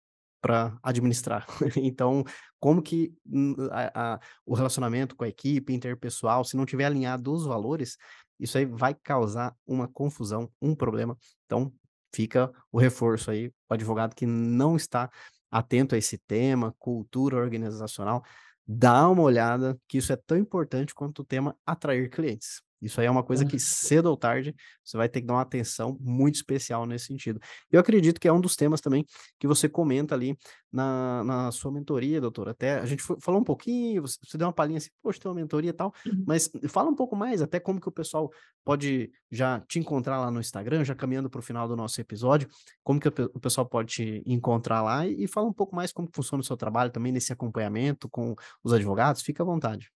pra 0.41 0.77
administrar. 0.83 1.45
Então, 1.77 2.23
como 2.59 2.81
que, 2.81 3.13
hum, 3.25 3.55
a 3.71 4.15
a 4.15 4.19
o 4.45 4.55
relacionamento 4.55 5.15
com 5.15 5.23
a 5.23 5.29
equipe 5.29 5.73
interpessoal, 5.73 6.43
se 6.43 6.57
não 6.57 6.65
tiver 6.65 6.85
alinhado 6.85 7.33
os 7.33 7.45
valores, 7.45 7.97
isso 8.39 8.57
aí 8.57 8.65
vai 8.65 8.95
causar 8.95 9.55
uma 9.67 9.87
confusão, 9.87 10.51
um 10.61 10.75
problema. 10.75 11.17
Então, 11.45 11.71
fica 12.13 12.51
o 12.71 12.79
reforço 12.79 13.31
aí, 13.31 13.47
o 13.69 13.73
advogado 13.73 14.15
que 14.15 14.25
não 14.25 14.75
está 14.75 15.09
atento 15.51 15.95
a 15.95 15.97
esse 15.97 16.17
tema, 16.17 16.73
cultura 16.79 17.37
organizacional, 17.37 18.23
dá 18.67 19.09
uma 19.09 19.21
olhada 19.23 19.77
que 19.87 19.97
isso 19.97 20.13
é 20.13 20.15
tão 20.15 20.37
importante 20.37 20.93
quanto 20.95 21.19
o 21.21 21.25
tema 21.25 21.55
atrair 21.65 22.09
clientes. 22.09 22.61
Isso 22.81 22.99
aí 22.99 23.07
é 23.07 23.11
uma 23.11 23.23
coisa 23.23 23.45
que 23.45 23.59
cedo 23.59 24.07
ou 24.07 24.17
tarde 24.17 24.55
você 24.83 24.97
vai 24.97 25.07
ter 25.09 25.21
que 25.21 25.27
dar 25.27 25.33
uma 25.35 25.41
atenção 25.41 25.97
muito 25.99 26.35
especial 26.35 26.85
nesse 26.85 27.05
sentido. 27.07 27.39
Eu 27.71 27.79
acredito 27.79 28.19
que 28.19 28.27
é 28.27 28.33
um 28.33 28.41
dos 28.41 28.55
temas 28.55 28.81
também 28.81 29.05
que 29.39 29.47
você 29.47 29.69
comenta 29.69 30.15
ali 30.15 30.37
na 30.71 31.23
na 31.23 31.51
sua 31.51 31.71
mentoria, 31.71 32.21
doutora, 32.21 32.51
até 32.51 32.79
a 32.79 32.85
gente 32.85 33.03
fo 33.03 33.17
falou 33.21 33.41
um 33.41 33.43
pouquinho, 33.43 34.01
você 34.01 34.17
você 34.23 34.37
deu 34.37 34.47
uma 34.47 34.53
palhinha 34.53 34.77
assim: 34.77 34.89
"Poxa, 35.01 35.19
tem 35.19 35.29
uma 35.29 35.35
mentoria 35.35 35.69
e 35.71 35.73
tal", 35.73 35.93
Uhum. 36.05 36.25
mas 36.25 36.49
fala 36.69 36.89
um 36.89 36.95
pouco 36.95 37.15
mais, 37.15 37.41
até 37.41 37.59
como 37.59 37.79
que 37.81 37.89
o 37.89 37.91
pessoal 37.91 38.31
pode 38.63 39.11
já 39.31 39.59
te 39.61 39.79
encontrar 39.79 40.19
lá 40.19 40.31
no 40.31 40.39
Instagram, 40.39 40.83
já 40.83 40.95
caminhando 40.95 41.29
para 41.29 41.39
o 41.39 41.41
final 41.43 41.67
do 41.67 41.75
nosso 41.75 41.99
episódio, 42.01 42.47
como 42.83 42.99
que 42.99 43.07
o 43.07 43.11
pe 43.11 43.23
o 43.23 43.39
pessoal 43.39 43.67
pode 43.67 43.93
te 43.93 44.23
encontrar 44.25 44.81
lá 44.81 45.07
e 45.07 45.27
fala 45.27 45.47
um 45.47 45.53
pouco 45.53 45.75
mais 45.75 45.91
como 45.91 46.07
funciona 46.13 46.41
o 46.41 46.45
seu 46.45 46.57
trabalho 46.57 46.91
também 46.91 47.11
nesse 47.11 47.33
acompanhamento 47.33 48.09
com 48.09 48.35
os 48.63 48.73
advogados, 48.73 49.21
fica 49.21 49.43
à 49.43 49.45
vontade. 49.45 49.91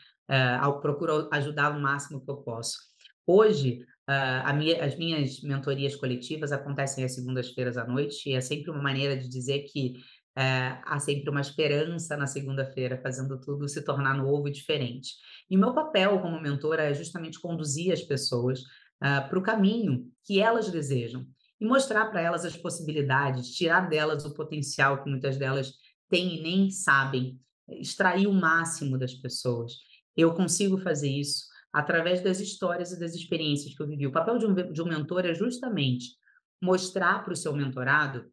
ao 0.61 0.81
procuro 0.81 1.29
ajudar 1.31 1.77
o 1.77 1.81
máximo 1.81 2.25
que 2.25 2.31
eu 2.31 2.39
posso. 2.39 2.79
Hoje, 3.27 3.85
a 4.07 4.51
minha 4.55 4.83
as 4.83 4.97
minhas 4.97 5.43
mentorias 5.43 5.95
coletivas 5.95 6.53
acontecem 6.53 7.05
às 7.05 7.15
segundas-feiras 7.15 7.77
à 7.77 7.87
noite 7.87 8.31
e 8.31 8.33
é 8.33 8.41
sempre 8.41 8.71
uma 8.71 8.81
maneira 8.81 9.15
de 9.15 9.29
dizer 9.29 9.65
que, 9.65 9.93
eh, 10.39 10.81
há 10.85 11.01
sempre 11.01 11.29
uma 11.29 11.41
esperança 11.41 12.17
na 12.17 12.29
segunda-feira, 12.29 13.01
fazendo 13.03 13.41
tudo 13.41 13.69
se 13.69 13.83
tornar 13.83 14.17
novo 14.17 14.47
e 14.47 14.53
diferente. 14.53 15.15
E 15.51 15.57
meu 15.57 15.75
papel 15.75 16.21
como 16.21 16.41
mentora 16.41 16.85
é 16.85 16.95
justamente 16.95 17.41
conduzir 17.41 17.93
as 17.93 18.03
pessoas, 18.03 18.63
hã, 19.03 19.27
para 19.29 19.37
o 19.37 19.43
caminho 19.43 20.09
que 20.25 20.39
elas 20.41 20.71
desejam 20.71 21.27
e 21.61 21.67
mostrar 21.67 22.07
pra 22.07 22.21
elas 22.21 22.45
as 22.45 22.57
possibilidades, 22.57 23.51
tirar 23.51 23.89
delas 23.89 24.25
o 24.25 24.33
potencial 24.33 25.03
que 25.03 25.11
muitas 25.11 25.37
delas 25.37 25.73
têm 26.09 26.39
e 26.39 26.43
nem 26.43 26.71
sabem, 26.71 27.41
extrair 27.69 28.29
o 28.29 28.33
máximo 28.33 28.97
das 28.97 29.15
pessoas. 29.15 29.73
Eu 30.17 30.35
consigo 30.35 30.79
fazer 30.79 31.11
isso 31.11 31.47
através 31.73 32.23
das 32.23 32.39
histórias 32.39 32.93
e 32.93 33.01
das 33.01 33.13
experiências 33.13 33.75
que 33.75 33.83
eu 33.83 33.89
vivi. 33.89 34.07
O 34.07 34.13
papel 34.13 34.39
de 34.39 34.47
um 34.47 34.73
de 34.73 34.83
um 34.83 34.87
mentor 34.87 35.27
é 35.27 35.35
justamente 35.35 36.17
mostrar 36.63 37.25
para 37.25 37.33
o 37.33 37.37
seu 37.37 37.53
mentorado, 37.53 38.31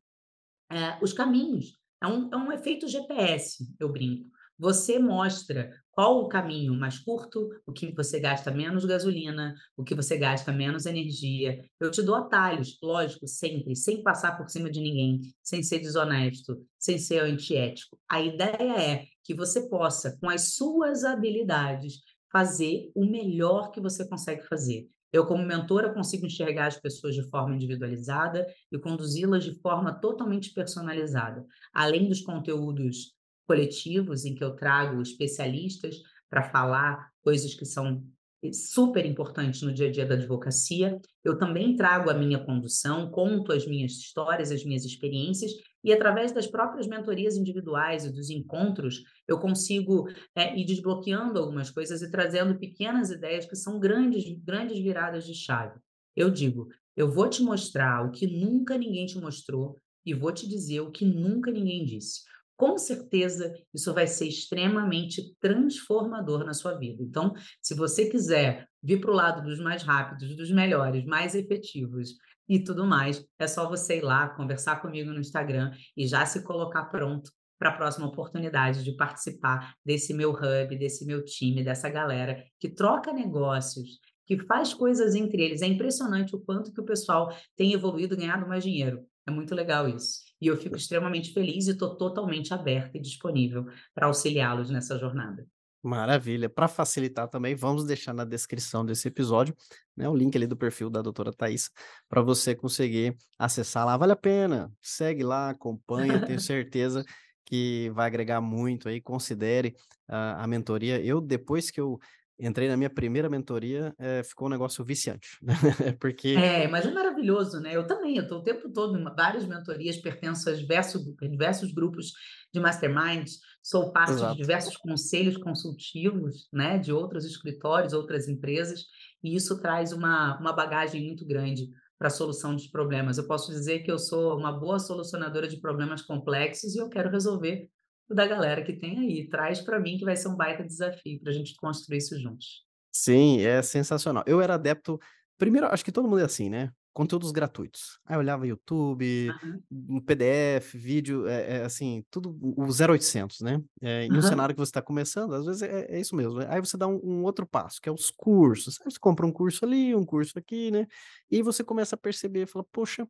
eh, 0.72 1.00
os 1.02 1.12
caminhos. 1.12 1.74
É 2.06 2.08
um 2.08 2.30
é 2.32 2.38
um 2.38 2.52
efeito 2.52 2.88
GPS, 2.88 3.68
eu 3.80 3.92
brinco. 3.92 4.30
Você 4.60 5.00
mostra 5.00 5.72
qual 5.90 6.20
o 6.20 6.30
caminho 6.30 6.76
mais 6.76 7.00
curto, 7.00 7.50
o 7.66 7.74
que 7.74 7.92
você 7.96 8.20
gasta 8.20 8.52
menos 8.52 8.86
gasolina, 8.86 9.56
o 9.76 9.84
que 9.84 9.96
você 9.96 10.16
gasta 10.16 10.52
menos 10.52 10.86
energia. 10.86 11.66
Eu 11.80 11.90
te 11.90 12.04
dou 12.04 12.14
atalhos, 12.14 12.78
lógico, 12.82 13.28
sempre, 13.28 13.76
sem 13.76 14.04
passar 14.04 14.38
por 14.38 14.48
cima 14.50 14.70
de 14.70 14.82
ninguém, 14.82 15.22
sem 15.42 15.64
ser 15.64 15.80
desonesto, 15.80 16.64
sem 16.78 17.00
ser 17.00 17.24
antiético. 17.24 17.98
A 18.08 18.22
ideia 18.22 18.80
é 18.80 19.06
que 19.24 19.34
você 19.34 19.68
possa, 19.68 20.16
com 20.22 20.30
as 20.30 20.54
suas 20.54 21.04
habilidades, 21.04 21.96
fazer 22.32 22.92
o 22.94 23.04
melhor 23.04 23.72
que 23.72 23.82
você 23.82 24.08
consegue 24.08 24.46
fazer. 24.48 24.88
Eu, 25.16 25.26
como 25.26 25.46
mentora, 25.46 25.94
consigo 25.94 26.26
enxergar 26.26 26.68
as 26.68 26.78
pessoas 26.78 27.16
de 27.16 27.24
forma 27.30 27.56
individualizada 27.56 28.46
e 28.70 28.78
conduzi-las 28.78 29.46
de 29.46 29.58
forma 29.62 29.94
totalmente 29.94 30.54
personalizada. 30.54 31.46
Além 31.74 32.10
dos 32.10 32.20
conteúdos 32.20 33.14
coletivos, 33.48 34.26
em 34.26 34.36
que 34.36 34.44
eu 34.44 34.58
trago 34.58 35.02
especialistas 35.02 35.96
pra 36.30 36.44
falar 36.44 37.12
coisas 37.22 37.54
que 37.54 37.64
são 37.64 38.04
super 38.52 39.06
importantes 39.06 39.62
no 39.62 39.74
dia 39.74 39.88
a 39.88 39.92
dia 39.92 40.06
da 40.06 40.16
advocacia, 40.16 41.00
eu 41.24 41.38
também 41.38 41.78
trago 41.78 42.10
a 42.10 42.14
minha 42.14 42.44
condução, 42.44 43.10
conto 43.10 43.54
as 43.54 43.66
minhas 43.66 43.94
histórias, 43.94 44.52
as 44.52 44.66
minhas 44.66 44.84
experiências 44.84 45.54
e, 45.86 45.94
através 45.94 46.32
das 46.34 46.48
próprias 46.48 46.88
mentorias 46.88 47.38
individuais 47.38 48.06
e 48.06 48.12
dos 48.12 48.30
encontros, 48.30 49.04
eu 49.28 49.40
consigo, 49.40 50.10
eh, 50.36 50.60
ir 50.60 50.66
desbloqueando 50.66 51.40
algumas 51.40 51.70
coisas 51.70 52.02
e 52.02 52.12
trazendo 52.12 52.60
pequenas 52.60 53.12
ideias 53.12 53.46
que 53.46 53.56
são 53.56 53.80
grandes 53.80 54.26
grandes 54.44 54.80
viradas 54.80 55.26
de 55.26 55.36
chave. 55.36 55.80
Eu 56.16 56.30
digo: 56.32 56.68
"Eu 56.98 57.10
vou 57.12 57.30
te 57.30 57.44
mostrar 57.44 58.06
o 58.06 58.12
que 58.12 58.28
nunca 58.28 58.78
ninguém 58.78 59.06
te 59.06 59.20
mostrou 59.20 59.78
e 60.06 60.14
vou 60.14 60.32
te 60.34 60.48
dizer 60.50 60.82
o 60.82 60.92
que 60.92 61.06
nunca 61.06 61.52
ninguém 61.52 61.86
disse". 61.86 62.22
Com 62.58 62.78
certeza, 62.78 63.54
isso 63.74 63.94
vai 63.94 64.08
ser 64.08 64.28
extremamente 64.28 65.36
transformador 65.42 66.46
na 66.46 66.54
sua 66.54 66.78
vida. 66.78 67.04
Então, 67.04 67.34
se 67.62 67.76
você 67.76 68.10
quiser 68.10 68.68
vir 68.82 69.02
para 69.02 69.12
o 69.12 69.14
lado 69.14 69.44
dos 69.44 69.60
mais 69.60 69.84
rápidos, 69.84 70.36
dos 70.38 70.50
melhores, 70.52 71.04
mais 71.06 71.36
efetivos 71.36 72.16
e 72.48 72.64
tudo 72.64 72.86
mais, 72.86 73.26
é 73.40 73.48
só 73.48 73.68
você 73.68 73.98
ir 73.98 74.02
lá, 74.02 74.30
conversar 74.30 74.82
comigo 74.82 75.12
no 75.12 75.20
Instagram 75.20 75.72
e 75.96 76.08
já 76.08 76.26
se 76.26 76.44
colocar 76.44 76.86
pronto 76.86 77.32
pra 77.58 77.72
próxima 77.72 78.08
oportunidade 78.08 78.84
de 78.84 78.96
participar 78.96 79.76
desse 79.84 80.14
meu 80.14 80.32
hub, 80.32 80.78
desse 80.78 81.06
meu 81.06 81.24
time, 81.24 81.64
dessa 81.64 81.90
galera 81.90 82.44
que 82.60 82.70
troca 82.70 83.14
negócios, 83.14 84.00
que 84.26 84.38
faz 84.46 84.74
coisas 84.74 85.16
entre 85.16 85.42
eles. 85.42 85.62
É 85.62 85.68
impressionante 85.68 86.36
o 86.36 86.40
quanto 86.40 86.74
que 86.74 86.82
o 86.82 86.86
pessoal 86.86 87.30
tem 87.56 87.74
evoluído 87.74 88.18
ganhado 88.18 88.48
mais 88.48 88.64
dinheiro. 88.64 89.06
É 89.28 89.32
muito 89.32 89.56
legal 89.56 89.88
isso. 89.88 90.20
E 90.42 90.48
eu 90.48 90.58
fico 90.58 90.76
extremamente 90.76 91.34
feliz 91.34 91.68
e 91.68 91.78
tô 91.78 91.96
totalmente 91.96 92.54
aberta 92.54 92.98
e 92.98 93.02
disponível 93.02 93.66
pra 93.94 94.08
auxiliá-los 94.08 94.70
nessa 94.70 94.98
jornada. 95.00 95.48
Maravilha. 95.86 96.50
Pra 96.50 96.68
facilitar 96.68 97.28
também, 97.28 97.54
vamos 97.54 97.86
deixar 97.86 98.12
na 98.12 98.26
descrição 98.26 98.84
desse 98.84 99.08
episódio, 99.08 99.56
né, 99.96 100.10
o 100.10 100.16
link 100.16 100.36
ali 100.36 100.48
do 100.48 100.58
perfil 100.58 100.90
da 100.90 101.00
doutora 101.00 101.32
Taissa, 101.32 101.70
pra 102.10 102.24
você 102.24 102.56
conseguir 102.56 103.16
acessar 103.38 103.86
lá. 103.86 103.96
Vale 103.96 104.14
a 104.14 104.16
pena, 104.16 104.74
segue 104.82 105.24
lá, 105.24 105.52
acompanha, 105.52 106.26
tenho 106.26 106.40
certeza 106.42 107.06
que 107.46 107.92
vai 107.92 108.08
agregar 108.08 108.42
muito 108.42 108.90
aí, 108.90 109.00
considere 109.00 109.76
a 110.08 110.44
a 110.44 110.48
mentoria. 110.48 111.00
Eu, 111.06 111.22
depois 111.22 111.70
que 111.70 111.80
eu 111.80 112.00
entrei 112.40 112.68
na 112.68 112.78
minha 112.78 112.90
primeira 112.90 113.30
mentoria, 113.30 113.94
eh, 113.98 114.24
ficou 114.24 114.48
um 114.48 114.52
negócio 114.52 114.84
viciante, 114.84 115.38
né, 115.42 115.54
porque 116.00 116.28
É, 116.34 116.68
mas 116.68 116.86
é 116.86 116.92
maravilhoso, 116.92 117.62
né, 117.62 117.76
eu 117.76 117.88
também, 117.88 118.18
eu 118.18 118.24
estou 118.24 118.40
o 118.40 118.44
tempo 118.44 118.70
todo 118.72 118.98
em 118.98 119.04
várias 119.16 119.46
mentorias, 119.46 119.98
pertenço 119.98 120.50
a 120.50 120.54
diversos 120.54 121.02
diversos 121.22 121.72
grupos 121.72 122.12
de 122.54 122.60
masterminds, 122.60 123.40
sou 123.64 123.92
parte 123.94 124.28
de 124.28 124.36
exato. 124.36 124.36
diversos 124.36 124.76
conselhos 124.78 125.38
consultivos, 125.38 126.50
né, 126.52 126.78
de 126.78 126.92
outros 126.92 127.26
escritórios, 127.26 127.94
outras 127.94 128.28
empresas, 128.28 128.82
e 129.24 129.36
isso 129.36 129.60
traz 129.62 129.94
uma 129.94 130.38
uma 130.40 130.52
bagagem 130.54 131.06
muito 131.06 131.26
grande 131.26 131.70
para 131.98 132.08
a 132.08 132.12
solução 132.12 132.54
dos 132.54 132.68
problemas. 132.68 133.18
Eu 133.18 133.28
posso 133.28 133.52
dizer 133.52 133.80
que 133.80 133.92
eu 133.92 133.98
sou 133.98 134.38
uma 134.38 134.52
boa 134.52 134.80
solucionadora 134.80 135.48
de 135.48 135.62
problemas 135.62 136.02
complexos 136.02 136.76
e 136.76 136.80
eu 136.80 136.90
quero 136.90 137.10
resolver 137.10 137.70
da 138.10 138.28
galera 138.28 138.64
que 138.66 138.74
tem 138.80 139.00
aí. 139.00 139.30
Traz 139.30 139.62
para 139.62 139.80
mim 139.80 139.98
que 139.98 140.06
vai 140.06 140.16
ser 140.16 140.28
um 140.30 140.36
baita 140.36 140.64
desafio 140.66 141.20
para 141.22 141.32
a 141.32 141.34
gente 141.34 141.56
construir 141.56 141.98
isso 141.98 142.20
juntos. 142.20 142.66
Sim, 142.94 143.42
é 143.42 143.62
sensacional. 143.62 144.24
Eu 144.26 144.42
era 144.42 144.56
adepto 144.56 145.00
primeiro, 145.38 145.68
acho 145.68 145.84
que 145.84 145.92
todo 145.92 146.08
mundo 146.08 146.22
é 146.22 146.24
assim, 146.26 146.50
né, 146.50 146.72
conteúdos 146.94 147.32
gratuitos. 147.32 148.00
Aí 148.06 148.16
eu 148.16 148.20
olhava 148.20 148.48
YouTube, 148.48 149.36
Aham, 149.36 149.64
um 149.70 150.00
PDF, 150.00 150.78
vídeo, 150.78 151.28
é 151.28 151.58
é 151.58 151.64
assim, 151.66 152.06
tudo 152.10 152.38
o 152.42 152.64
o 152.64 152.72
0800, 152.72 153.42
né. 153.42 153.62
Eh, 153.82 154.06
em 154.06 154.18
um 154.18 154.22
cenário 154.22 154.56
que 154.56 154.60
você 154.60 154.70
está 154.70 154.82
começando, 154.82 155.34
às 155.36 155.46
vezes 155.46 155.62
é 155.62 155.88
é 155.90 156.00
isso 156.00 156.16
mesmo, 156.16 156.40
né. 156.40 156.48
aí 156.50 156.60
você 156.62 156.78
dá 156.78 156.88
um 156.88 157.00
um 157.04 157.24
outro 157.24 157.46
passo, 157.46 157.82
que 157.82 157.90
é 157.90 157.92
os 157.92 158.10
cursos. 158.12 158.80
Aí 158.82 158.90
você 158.92 159.00
compra 159.00 159.26
um 159.26 159.32
curso 159.34 159.66
ali, 159.66 159.94
um 159.94 160.06
curso 160.06 160.40
aqui, 160.40 160.72
né, 160.72 160.88
e 161.30 161.42
você 161.42 161.64
começa 161.66 161.96
a 161.96 161.98
perceber, 162.00 162.48
fala: 162.48 162.66
"Poxa, 162.72 163.02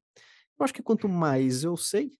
eu 0.59 0.63
acho 0.63 0.73
que 0.73 0.83
quanto 0.83 1.07
mais 1.09 1.63
eu 1.63 1.77
sei, 1.77 2.11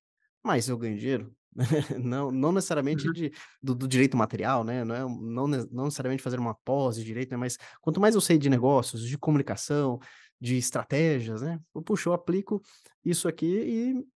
mais 0.46 0.70
eu 0.70 0.78
ganho 0.78 0.98
dinheiro". 0.98 1.36
Não 2.04 2.32
não 2.32 2.52
necessariamente 2.52 3.10
Uhum. 3.10 3.14
de 3.14 3.32
do 3.64 3.74
do 3.76 3.88
direito 3.88 4.18
material, 4.18 4.64
né, 4.64 4.84
não 4.84 4.96
é 4.96 5.00
não 5.02 5.48
não 5.48 5.84
necessariamente 5.86 6.22
fazer 6.24 6.38
uma 6.40 6.54
pós 6.54 6.98
de 6.98 7.04
direito, 7.06 7.32
né, 7.32 7.38
mas 7.38 7.58
quanto 7.82 8.00
mais 8.02 8.14
eu 8.16 8.22
sei 8.22 8.38
de 8.38 8.50
negócios, 8.50 9.08
de 9.08 9.18
comunicação, 9.18 10.00
de 10.40 10.58
estratégias, 10.58 11.42
né, 11.42 11.60
eu 11.74 11.82
puxa, 11.82 12.10
eu 12.10 12.14
aplico 12.14 12.62
isso 13.06 13.28
aqui 13.28 13.46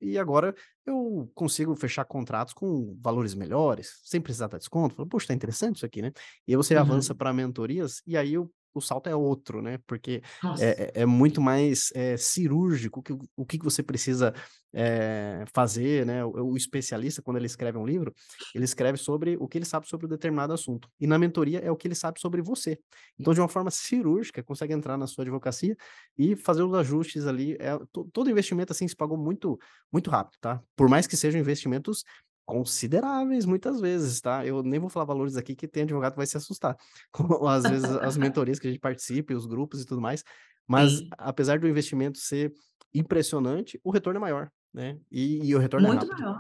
e 0.01 0.13
e 0.13 0.19
agora 0.19 0.55
eu 0.87 1.31
consigo 1.35 1.75
fechar 1.77 2.05
contratos 2.07 2.55
com 2.55 2.97
valores 3.03 3.35
melhores, 3.35 4.01
sem 4.05 4.21
precisar 4.21 4.47
dar 4.49 4.59
desconto. 4.59 4.95
Falo: 4.95 5.09
"Poxa, 5.09 5.29
tá 5.29 5.35
interessante 5.35 5.77
isso 5.77 5.87
aqui, 5.87 6.01
né". 6.03 6.13
E 6.47 6.53
aí 6.53 6.57
você 6.57 6.75
avança 6.77 7.15
Uhum. 7.15 7.17
para 7.17 7.33
mentorias, 7.35 8.01
e 8.07 8.17
aí 8.17 8.39
o 8.39 8.51
o 8.79 8.83
salto 8.83 9.09
é 9.09 9.15
outro, 9.17 9.63
né, 9.63 9.79
porque 9.87 10.23
é 10.59 10.93
é 10.99 11.03
é 11.03 11.07
muito 11.07 11.41
mais, 11.41 11.91
eh, 11.95 12.17
cirúrgico 12.17 13.01
o 13.01 13.03
que 13.03 13.13
o 13.37 13.47
que 13.47 13.59
você 13.59 13.83
precisa 13.83 14.33
eh, 14.75 15.45
fazer, 15.55 16.05
né, 16.07 16.25
o 16.25 16.31
o 16.53 16.57
especialista 16.57 17.23
quando 17.23 17.39
ele 17.39 17.47
escreve 17.47 17.79
um 17.79 17.87
livro, 17.87 18.13
ele 18.55 18.65
escreve 18.65 18.99
sobre 18.99 19.37
o 19.41 19.49
que 19.49 19.59
ele 19.59 19.65
sabe 19.65 19.89
sobre 19.89 20.07
um 20.07 20.09
determinado 20.09 20.53
assunto, 20.53 20.89
e 21.01 21.07
na 21.07 21.19
mentoria 21.19 21.59
é 21.61 21.71
o 21.71 21.77
que 21.77 21.87
ele 21.89 21.95
sabe 21.95 22.21
sobre 22.21 22.43
você. 22.43 22.79
Então 23.19 23.35
de 23.35 23.41
uma 23.41 23.49
forma 23.49 23.71
cirúrgica, 23.71 24.43
consegue 24.43 24.73
entrar 24.75 24.97
na 24.99 25.07
sua 25.07 25.23
advocacia 25.25 25.77
e 26.19 26.37
fazer 26.37 26.63
os 26.63 26.75
ajustes 26.75 27.27
ali, 27.27 27.57
to 27.93 28.09
todo 28.13 28.31
investimento, 28.31 28.73
assim, 28.73 28.87
se 28.89 28.97
pagou 28.97 29.17
muito 29.19 29.59
muito 29.93 30.11
rápido, 30.11 30.37
tá. 30.41 30.61
Por 30.77 30.89
mais 30.89 31.07
que 31.07 31.17
sejam 31.17 31.41
investimentos 31.41 32.05
consideráveis 32.47 33.45
muitas 33.47 33.81
vezes, 33.81 34.21
tá. 34.21 34.47
Eu 34.47 34.63
nem 34.63 34.81
vou 34.81 34.89
falar 34.91 35.07
valores 35.07 35.37
aqui 35.37 35.57
que 35.57 35.69
tem 35.69 35.83
advogado 35.85 36.13
que 36.13 36.19
vai 36.19 36.27
se 36.27 36.37
assustar, 36.37 36.77
com 37.13 37.47
às 37.49 37.69
vezes 37.69 37.91
as 37.91 38.17
mentorias 38.19 38.59
que 38.61 38.69
a 38.69 38.71
gente 38.71 38.81
participa 38.81 39.35
os 39.35 39.47
grupos 39.47 39.83
e 39.83 39.87
tudo 39.87 40.01
mais, 40.01 40.25
mas 40.69 41.03
Sim, 41.03 41.11
apesar 41.19 41.59
do 41.59 41.69
investimento 41.69 42.19
ser 42.19 42.53
impressionante, 42.95 43.81
o 43.85 43.91
retorno 43.91 44.19
é 44.19 44.21
maior. 44.21 44.51
Né, 44.75 44.99
e 45.11 45.49
e 45.49 45.55
o 45.55 45.59
retorno 45.59 45.87
é 45.87 45.91
muito 45.91 46.07
rápido, 46.07 46.23
maior, 46.23 46.39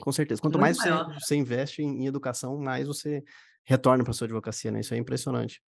com 0.00 0.12
certeza. 0.12 0.40
Quanto 0.42 0.58
muito 0.58 0.60
mais 0.60 0.78
você 0.78 1.04
você 1.18 1.36
investe 1.36 1.82
em 1.82 2.04
em 2.04 2.06
educação, 2.06 2.58
mais 2.58 2.86
você 2.86 3.22
retorna 3.64 4.04
para 4.04 4.12
sua 4.12 4.26
advocacia, 4.26 4.70
né, 4.72 4.80
isso 4.80 4.94
é 4.94 4.98
impressionante. 4.98 5.62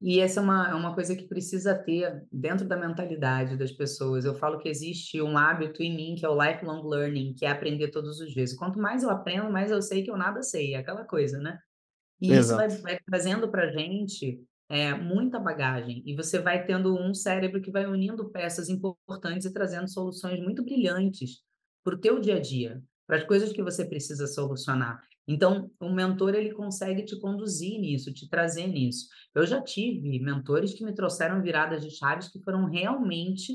E 0.00 0.20
essa 0.20 0.40
é 0.40 0.42
uma 0.42 0.70
é 0.70 0.74
uma 0.74 0.94
coisa 0.94 1.16
que 1.16 1.26
precisa 1.26 1.74
ter 1.74 2.26
dentro 2.30 2.66
da 2.68 2.76
mentalidade 2.76 3.56
das 3.56 3.72
pessoas. 3.72 4.24
Eu 4.24 4.34
falo 4.34 4.58
que 4.58 4.68
existe 4.68 5.20
um 5.22 5.38
hábito 5.38 5.82
em 5.82 5.94
mim, 5.96 6.14
que 6.16 6.26
é 6.26 6.28
o 6.28 6.40
lifelong 6.42 6.82
learning, 6.86 7.34
que 7.34 7.46
é 7.46 7.50
aprender 7.50 7.90
todos 7.90 8.20
os 8.20 8.32
dias. 8.32 8.52
Quanto 8.54 8.78
mais 8.78 9.02
eu 9.02 9.10
aprendo, 9.10 9.50
mais 9.50 9.70
eu 9.70 9.80
sei 9.82 10.02
que 10.04 10.10
eu 10.10 10.16
nada 10.18 10.42
sei, 10.42 10.74
é 10.74 10.78
aquela 10.78 11.04
coisa, 11.04 11.38
né. 11.38 11.58
E 12.20 12.38
isso 12.38 12.54
vai 12.56 12.66
Exato. 12.66 12.82
vai 12.82 12.98
trazendo 13.06 13.50
para 13.50 13.64
a 13.64 13.70
gente, 13.72 14.40
eh, 14.70 14.94
muita 14.94 15.38
bagagem, 15.40 16.02
e 16.06 16.14
você 16.16 16.38
vai 16.40 16.64
tendo 16.66 16.96
um 16.98 17.14
cérebro 17.14 17.60
que 17.62 17.70
vai 17.70 17.86
unindo 17.86 18.30
peças 18.30 18.68
importantes 18.68 19.46
e 19.46 19.52
trazendo 19.52 19.88
soluções 19.88 20.40
muito 20.40 20.64
brilhantes 20.64 21.42
para 21.84 21.94
o 21.94 21.98
teu 22.00 22.20
dia 22.20 22.36
a 22.36 22.40
dia, 22.40 22.82
para 23.06 23.16
as 23.18 23.24
coisas 23.24 23.52
que 23.52 23.62
você 23.62 23.84
precisa 23.84 24.26
solucionar. 24.26 25.00
Então, 25.28 25.70
o 25.80 25.90
mentor 25.90 26.34
ele 26.34 26.52
consegue 26.52 27.04
te 27.04 27.18
conduzir 27.18 27.78
nisso, 27.80 28.12
te 28.12 28.28
trazer 28.28 28.66
nisso. 28.68 29.06
Eu 29.34 29.46
já 29.46 29.60
tive 29.62 30.18
mentores 30.20 30.74
que 30.74 30.84
me 30.84 30.94
trouxeram 30.94 31.42
viradas 31.42 31.82
de 31.82 31.90
chaves 31.90 32.28
que 32.28 32.40
foram 32.42 32.66
realmente 32.66 33.52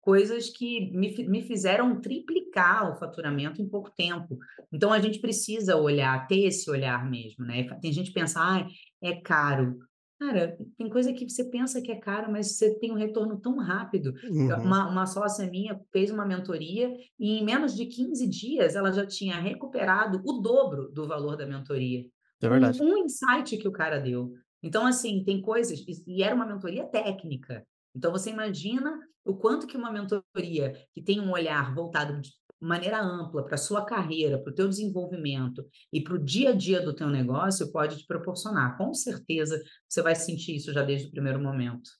coisas 0.00 0.50
que 0.50 0.90
me 0.92 1.14
me 1.26 1.42
fizeram 1.42 1.98
triplicar 2.00 2.92
o 2.92 2.96
faturamento 2.98 3.62
em 3.62 3.68
pouco 3.68 3.90
tempo. 3.96 4.38
Então 4.72 4.92
a 4.92 5.00
gente 5.00 5.18
precisa 5.18 5.76
olhar, 5.76 6.26
ter 6.26 6.40
esse 6.46 6.70
olhar 6.70 7.08
mesmo, 7.10 7.44
né. 7.44 7.64
Tem 7.80 7.92
gente 7.92 8.08
que 8.08 8.14
pensa: 8.14 8.40
"Ai, 8.40 8.66
é 9.02 9.14
caro". 9.20 9.78
Cara, 10.20 10.56
tem 10.78 10.88
coisa 10.88 11.12
que 11.12 11.28
você 11.28 11.44
pensa 11.50 11.82
que 11.82 11.90
é 11.90 11.96
caro, 11.98 12.30
mas 12.30 12.56
você 12.56 12.78
tem 12.78 12.92
um 12.92 12.94
retorno 12.94 13.40
tão 13.40 13.56
rápido. 13.58 14.14
Eu 14.48 14.56
Uhum. 14.56 14.62
uma 14.62 14.88
uma 14.88 15.06
sócia 15.06 15.48
minha 15.50 15.80
fez 15.92 16.10
uma 16.10 16.24
mentoria 16.24 16.94
e 17.18 17.38
em 17.38 17.44
menos 17.44 17.74
de 17.74 17.86
15 17.86 18.28
dias 18.28 18.76
ela 18.76 18.92
já 18.92 19.04
tinha 19.06 19.40
recuperado 19.40 20.22
o 20.24 20.40
dobro 20.40 20.88
do 20.92 21.06
valor 21.08 21.36
da 21.36 21.46
mentoria, 21.46 22.04
É 22.40 22.48
verdade. 22.48 22.78
um 22.80 22.98
insight 22.98 23.56
que 23.58 23.68
o 23.68 23.72
cara 23.72 23.98
deu. 24.00 24.32
Então, 24.62 24.86
assim, 24.86 25.24
tem 25.24 25.42
coisas 25.42 25.80
e 26.06 26.22
era 26.22 26.34
uma 26.34 26.46
mentoria 26.46 26.86
técnica. 26.86 27.64
Então 27.94 28.12
você 28.12 28.30
imagina 28.30 28.98
o 29.24 29.36
quanto 29.36 29.66
que 29.66 29.76
uma 29.76 29.92
mentoria 29.92 30.74
que 30.94 31.02
tem 31.02 31.20
um 31.20 31.32
olhar 31.32 31.74
voltado 31.74 32.20
maneira 32.60 33.00
ampla 33.02 33.44
para 33.44 33.54
a 33.54 33.58
sua 33.58 33.84
carreira, 33.84 34.38
para 34.42 34.50
o 34.52 34.54
teu 34.54 34.68
desenvolvimento 34.68 35.64
e 35.92 36.02
para 36.02 36.14
o 36.14 36.18
dia 36.24 36.50
a 36.50 36.52
dia 36.54 36.80
do 36.82 36.94
teu 36.94 37.08
negócio 37.08 37.70
pode 37.72 37.98
te 37.98 38.06
proporcionar. 38.06 38.76
Com 38.78 38.94
certeza 38.94 39.60
você 39.88 40.02
vai 40.02 40.14
sentir 40.14 40.56
isso 40.56 40.72
já 40.72 40.82
desde 40.82 41.08
o 41.08 41.10
primeiro 41.10 41.40
momento. 41.42 41.90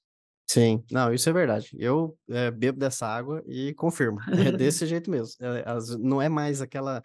Sim, 0.49 0.85
não, 0.91 1.13
isso 1.13 1.29
é 1.29 1.33
verdade. 1.33 1.71
Eu, 1.79 2.19
eh, 2.29 2.51
bebo 2.51 2.79
dessa 2.79 3.07
água 3.07 3.43
e 3.47 3.73
confirmo, 3.75 4.19
é 4.31 4.53
desse 4.53 4.87
jeito 4.87 5.11
mesmo. 5.11 5.35
Eh, 5.41 5.65
as 5.67 5.97
não 5.99 6.21
é 6.21 6.29
mais 6.29 6.61
aquela: 6.61 7.03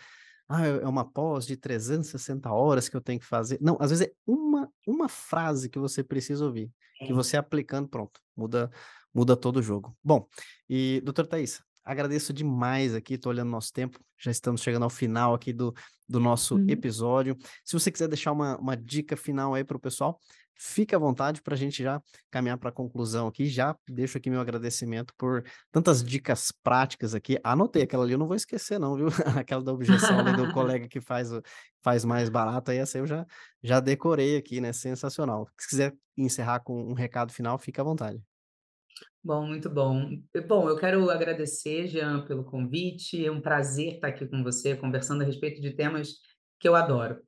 "Ah, 0.48 0.66
é 0.68 0.86
uma 0.88 1.10
pós 1.10 1.46
de 1.46 1.56
360 1.58 2.52
horas 2.52 2.90
que 2.90 2.96
eu 2.98 3.02
tenho 3.02 3.20
que 3.20 3.26
fazer". 3.26 3.58
Não, 3.62 3.78
às 3.80 3.92
vezes 3.92 4.08
é 4.08 4.12
uma 4.28 4.70
uma 4.88 5.08
frase 5.10 5.70
que 5.70 5.80
você 5.80 6.04
precisa 6.04 6.46
ouvir, 6.46 6.72
que 7.04 7.14
É. 7.14 7.14
você 7.14 7.38
aplicando, 7.38 7.88
pronto, 7.90 8.20
muda 8.36 8.70
muda 9.14 9.36
todo 9.38 9.58
o 9.58 9.62
jogo. 9.64 9.98
Bom, 10.04 10.28
e 10.70 11.02
doutora 11.04 11.28
Thaís, 11.28 11.62
agradeço 11.92 12.34
demais 12.34 12.94
aqui, 12.96 13.18
tô 13.18 13.30
olhando 13.30 13.50
nosso 13.50 13.72
tempo, 13.74 14.00
já 14.20 14.32
estamos 14.32 14.62
chegando 14.62 14.84
ao 14.84 14.90
final 14.90 15.34
aqui 15.34 15.54
do 15.54 15.74
do 16.08 16.20
nosso 16.20 16.56
Uhum. 16.56 16.66
episódio. 16.68 17.38
Se 17.64 17.74
você 17.74 17.92
quiser 17.92 18.08
deixar 18.08 18.32
uma 18.32 18.58
uma 18.58 18.76
dica 18.78 19.16
final 19.16 19.54
aí 19.54 19.64
para 19.64 19.78
o 19.78 19.80
pessoal, 19.80 20.20
fique 20.58 20.96
à 20.96 21.00
vontade 21.00 21.42
para 21.42 21.54
a 21.54 21.58
gente 21.58 21.82
já 21.84 22.02
caminhar 22.32 22.58
para 22.58 22.70
a 22.70 22.72
conclusão 22.74 23.28
aqui. 23.28 23.46
Já 23.46 23.76
deixo 23.88 24.18
aqui 24.18 24.30
meu 24.30 24.42
agradecimento 24.42 25.14
por 25.18 25.44
tantas 25.72 26.04
dicas 26.04 26.52
práticas 26.64 27.14
aqui. 27.16 27.38
Anotei 27.44 27.84
aquela 27.84 28.04
ali, 28.04 28.14
eu 28.14 28.18
não 28.20 28.28
vou 28.28 28.36
esquecer 28.36 28.80
não, 28.80 28.96
viu? 28.96 29.08
Aquela 29.46 29.64
da 29.64 29.72
objeção 29.74 30.20
ali 30.20 30.34
do 30.36 30.52
colega 30.54 30.88
que 30.88 31.00
faz 31.02 31.30
faz 31.84 32.04
mais 32.06 32.30
barato, 32.30 32.72
aí 32.72 32.78
essa 32.78 32.98
eu 32.98 33.08
já 33.08 33.26
já 33.64 33.80
decorei 33.80 34.38
aqui, 34.38 34.60
né, 34.62 34.74
sensacional. 34.74 35.48
Se 35.60 35.68
quiser 35.70 35.94
encerrar 36.18 36.60
com 36.62 36.84
um 36.92 36.94
recado 36.94 37.32
final, 37.34 37.58
fica 37.58 37.82
à 37.82 37.86
vontade. 37.86 38.29
Bom, 39.24 39.46
muito 39.46 39.70
bom. 39.70 40.10
Bom, 40.48 40.70
eu 40.70 40.78
quero 40.78 41.10
agradecer, 41.10 41.88
Jean, 41.88 42.26
pelo 42.26 42.44
convite. 42.44 43.26
É 43.26 43.32
um 43.32 43.42
prazer 43.42 43.96
estar 43.96 44.08
aqui 44.08 44.26
com 44.26 44.44
você, 44.44 44.76
conversando 44.76 45.22
a 45.22 45.26
respeito 45.26 45.62
de 45.62 45.72
temas 45.72 46.16
que 46.60 46.68
eu 46.68 46.76
adoro. 46.76 47.22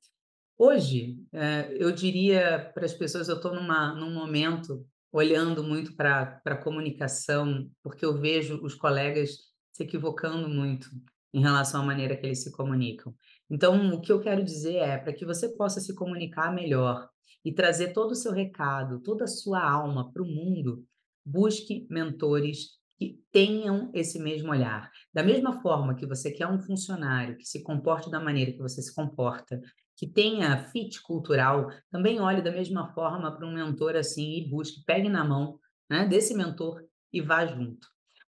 Hoje, 0.58 1.18
eh, 1.32 1.76
eu 1.78 1.92
diria 1.92 2.70
para 2.74 2.84
as 2.84 2.94
pessoas, 2.94 3.28
eu 3.28 3.36
estou 3.36 3.54
num 3.54 4.14
momento 4.14 4.86
olhando 5.12 5.62
muito 5.62 5.94
para 5.94 6.40
pra 6.42 6.56
comunicação, 6.56 7.70
porque 7.82 8.04
eu 8.04 8.18
vejo 8.18 8.58
os 8.62 8.74
colegas 8.74 9.38
se 9.72 9.82
equivocando 9.82 10.48
muito 10.48 10.88
em 11.34 11.40
relação 11.40 11.82
à 11.82 11.84
maneira 11.84 12.16
que 12.16 12.26
eles 12.26 12.42
se 12.42 12.52
comunicam. 12.52 13.14
Então, 13.50 13.90
o 13.92 14.00
que 14.00 14.12
eu 14.12 14.20
quero 14.20 14.44
dizer 14.44 14.76
é, 14.76 14.98
para 14.98 15.12
que 15.12 15.24
você 15.24 15.48
possa 15.48 15.80
se 15.80 15.94
comunicar 15.94 16.54
melhor 16.54 17.08
e 17.44 17.52
trazer 17.52 17.92
todo 17.92 18.12
o 18.12 18.16
seu 18.16 18.32
recado, 18.32 19.00
toda 19.00 19.24
a 19.24 19.28
sua 19.28 19.62
alma 19.62 20.12
para 20.12 20.22
o 20.22 20.26
mundo, 20.26 20.84
busque 21.24 21.86
mentores 21.90 22.80
que 22.98 23.18
tenham 23.32 23.90
esse 23.94 24.18
mesmo 24.18 24.50
olhar. 24.50 24.90
Da 25.12 25.22
mesma 25.22 25.60
forma 25.60 25.94
que 25.94 26.06
você 26.06 26.30
quer 26.30 26.46
um 26.46 26.60
funcionário 26.60 27.36
que 27.36 27.44
se 27.44 27.62
comporte 27.62 28.10
da 28.10 28.20
maneira 28.20 28.52
que 28.52 28.58
você 28.58 28.80
se 28.80 28.94
comporta, 28.94 29.60
que 29.96 30.06
tenha 30.06 30.68
fit 30.68 31.00
cultural, 31.02 31.68
também 31.90 32.20
olhe 32.20 32.42
da 32.42 32.50
mesma 32.50 32.92
forma 32.92 33.36
para 33.36 33.46
um 33.46 33.52
mentor 33.52 33.96
assim 33.96 34.38
e 34.38 34.48
busque, 34.48 34.84
pegue 34.84 35.08
na 35.08 35.24
mão, 35.24 35.58
né, 35.90 36.06
desse 36.06 36.34
mentor 36.34 36.82
e 37.12 37.20
vá 37.20 37.46
junto. 37.46 37.86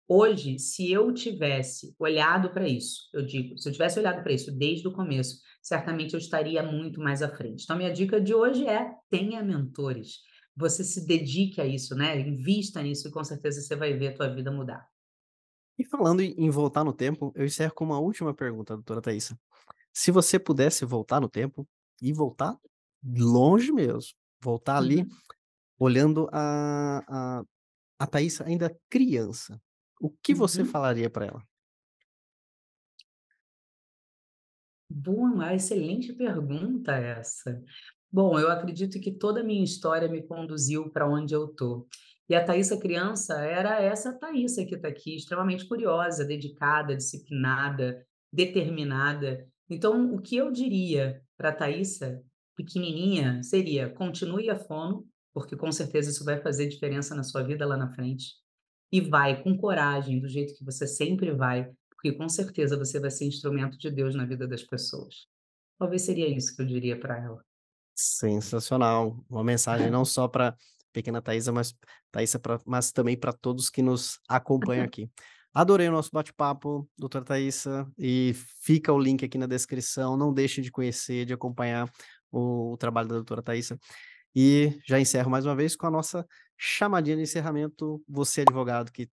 Hoje, 0.09 0.59
se 0.59 0.91
eu 0.91 1.13
tivesse 1.15 1.95
olhado 1.99 2.51
para 2.51 2.69
isso, 2.69 3.09
eu 3.15 3.25
digo, 3.25 3.57
se 3.57 3.69
eu 3.69 3.73
tivesse 3.73 3.99
olhado 3.99 4.23
para 4.23 4.33
isso 4.33 4.53
desde 4.53 4.87
o 4.87 4.93
começo, 4.93 5.39
certamente 5.63 6.13
eu 6.13 6.19
estaria 6.19 6.63
muito 6.63 7.01
mais 7.01 7.23
à 7.23 7.29
frente. 7.29 7.63
Então, 7.65 7.77
minha 7.77 7.93
dica 7.93 8.21
de 8.21 8.35
hoje 8.35 8.67
é: 8.67 8.91
tenha 9.09 9.43
mentores. 9.43 10.17
Você 10.57 10.85
se 10.85 11.07
dedique 11.07 11.61
a 11.61 11.67
isso, 11.67 11.95
né, 11.97 12.19
invista 12.21 12.83
nisso 12.83 13.09
e 13.09 13.13
com 13.13 13.25
certeza 13.25 13.61
você 13.63 13.77
vai 13.77 13.95
ver 13.95 14.09
a 14.09 14.15
tua 14.15 14.29
vida 14.35 14.51
mudar. 14.53 14.89
E 15.79 15.85
falando 15.85 16.21
em 16.21 16.51
voltar 16.51 16.85
no 16.85 16.93
tempo, 16.93 17.33
eu 17.35 17.45
encerro 17.45 17.75
com 17.75 17.85
uma 17.85 17.99
última 17.99 18.35
pergunta, 18.35 18.75
doutora 18.75 19.01
Thaísa. 19.01 19.39
Se 19.95 20.11
você 20.11 20.39
pudesse 20.39 20.85
voltar 20.87 21.21
no 21.21 21.29
tempo, 21.31 21.69
e 22.03 22.13
voltar 22.13 22.57
longe 23.05 23.73
mesmo, 23.73 24.13
voltar 24.43 24.79
ali 24.79 25.07
Uhum. 25.07 25.23
olhando 25.79 26.29
a 26.33 27.41
a 27.41 27.45
a 28.01 28.09
ainda 28.47 28.77
criança, 28.91 29.61
o 30.01 30.11
que 30.11 30.35
você 30.35 30.65
Uhum. 30.65 30.67
falaria 30.67 31.11
para 31.11 31.27
ela? 31.27 31.45
Boa, 34.89 35.31
uma 35.33 35.55
excelente 35.55 36.13
pergunta 36.13 36.93
essa. 36.97 37.63
Bom, 38.13 38.39
eu 38.39 38.51
acredito 38.51 39.01
que 39.01 39.11
toda 39.11 39.41
a 39.41 39.45
minha 39.45 39.65
história 39.65 40.07
me 40.07 40.23
conduziu 40.23 40.91
para 40.91 41.09
onde 41.09 41.35
eu 41.35 41.49
tô. 41.49 41.89
E 42.29 42.35
a 42.35 42.45
Thaísa 42.45 42.79
criança 42.79 43.41
era 43.41 43.81
essa 43.81 44.13
Thaísa 44.13 44.67
que 44.67 44.75
está 44.75 44.89
aqui, 44.89 45.17
extremamente 45.17 45.67
curiosa, 45.67 46.23
dedicada, 46.23 46.95
disciplinada, 46.95 48.07
determinada. 48.31 49.49
Então, 49.69 50.15
o 50.15 50.21
que 50.21 50.37
eu 50.37 50.53
diria 50.53 51.23
para 51.39 51.49
a 51.49 51.55
Thaísa 51.55 52.23
pequenininha 52.55 53.43
seria: 53.43 53.89
continue 53.89 54.51
a 54.51 54.57
fono, 54.57 55.07
porque 55.33 55.57
com 55.57 55.73
certeza 55.73 56.11
isso 56.11 56.23
vai 56.23 56.39
fazer 56.39 56.69
diferença 56.69 57.15
na 57.15 57.23
sua 57.23 57.43
vida 57.43 57.65
lá 57.65 57.79
na 57.79 57.95
frente. 57.95 58.35
E 58.93 59.01
vai 59.01 59.43
com 59.43 59.57
coragem, 59.57 60.21
do 60.21 60.29
jeito 60.29 60.55
que 60.55 60.65
você 60.65 60.87
sempre 60.87 61.33
vai, 61.33 61.73
porque 61.89 62.13
com 62.13 62.29
certeza 62.29 62.77
você 62.77 63.01
vai 63.01 63.11
ser 63.11 63.25
instrumento 63.25 63.79
de 63.79 63.91
Deus 63.91 64.15
na 64.15 64.27
vida 64.27 64.47
das 64.47 64.63
pessoas. 64.63 65.27
Talvez 65.79 66.03
seria 66.03 66.29
isso 66.29 66.55
que 66.55 66.61
eu 66.61 66.67
diria 66.67 67.01
para 67.01 67.19
ela. 67.19 67.43
Sensacional, 67.95 69.25
uma 69.29 69.45
mensagem 69.45 69.91
não 69.91 70.05
só 70.05 70.27
para 70.27 70.57
pequena 70.93 71.23
Thaísa, 71.23 71.53
mas 71.53 71.75
Thaísa 72.11 72.39
pra 72.39 72.59
mas 72.67 72.93
também 72.93 73.17
para 73.17 73.33
todos 73.33 73.71
que 73.71 73.83
nos 73.83 74.19
acompanham 74.29 74.85
aqui. 74.85 75.11
Adorei 75.55 75.89
o 75.89 75.93
nosso 75.93 76.11
bate-papo, 76.13 76.89
doutora 76.97 77.25
Thaísa, 77.25 77.87
e 77.99 78.35
fica 78.63 78.91
o 78.93 78.99
link 78.99 79.23
aqui 79.23 79.37
na 79.37 79.47
descrição, 79.47 80.17
não 80.17 80.33
deixe 80.33 80.63
de 80.63 80.71
conhecer, 80.71 81.27
de 81.27 81.35
acompanhar 81.35 81.91
o 82.31 82.73
o 82.73 82.77
trabalho 82.79 83.09
da 83.09 83.17
doutora 83.17 83.43
Thaísa. 83.43 83.79
E 84.35 84.79
já 84.87 84.99
encerro 84.99 85.31
mais 85.31 85.45
uma 85.45 85.55
vez 85.55 85.77
com 85.77 85.87
a 85.87 85.91
nossa 85.91 86.27
chamadinha 86.57 87.17
de 87.17 87.23
encerramento, 87.23 88.03
você 88.09 88.41
advogado 88.41 88.91
que 88.91 89.11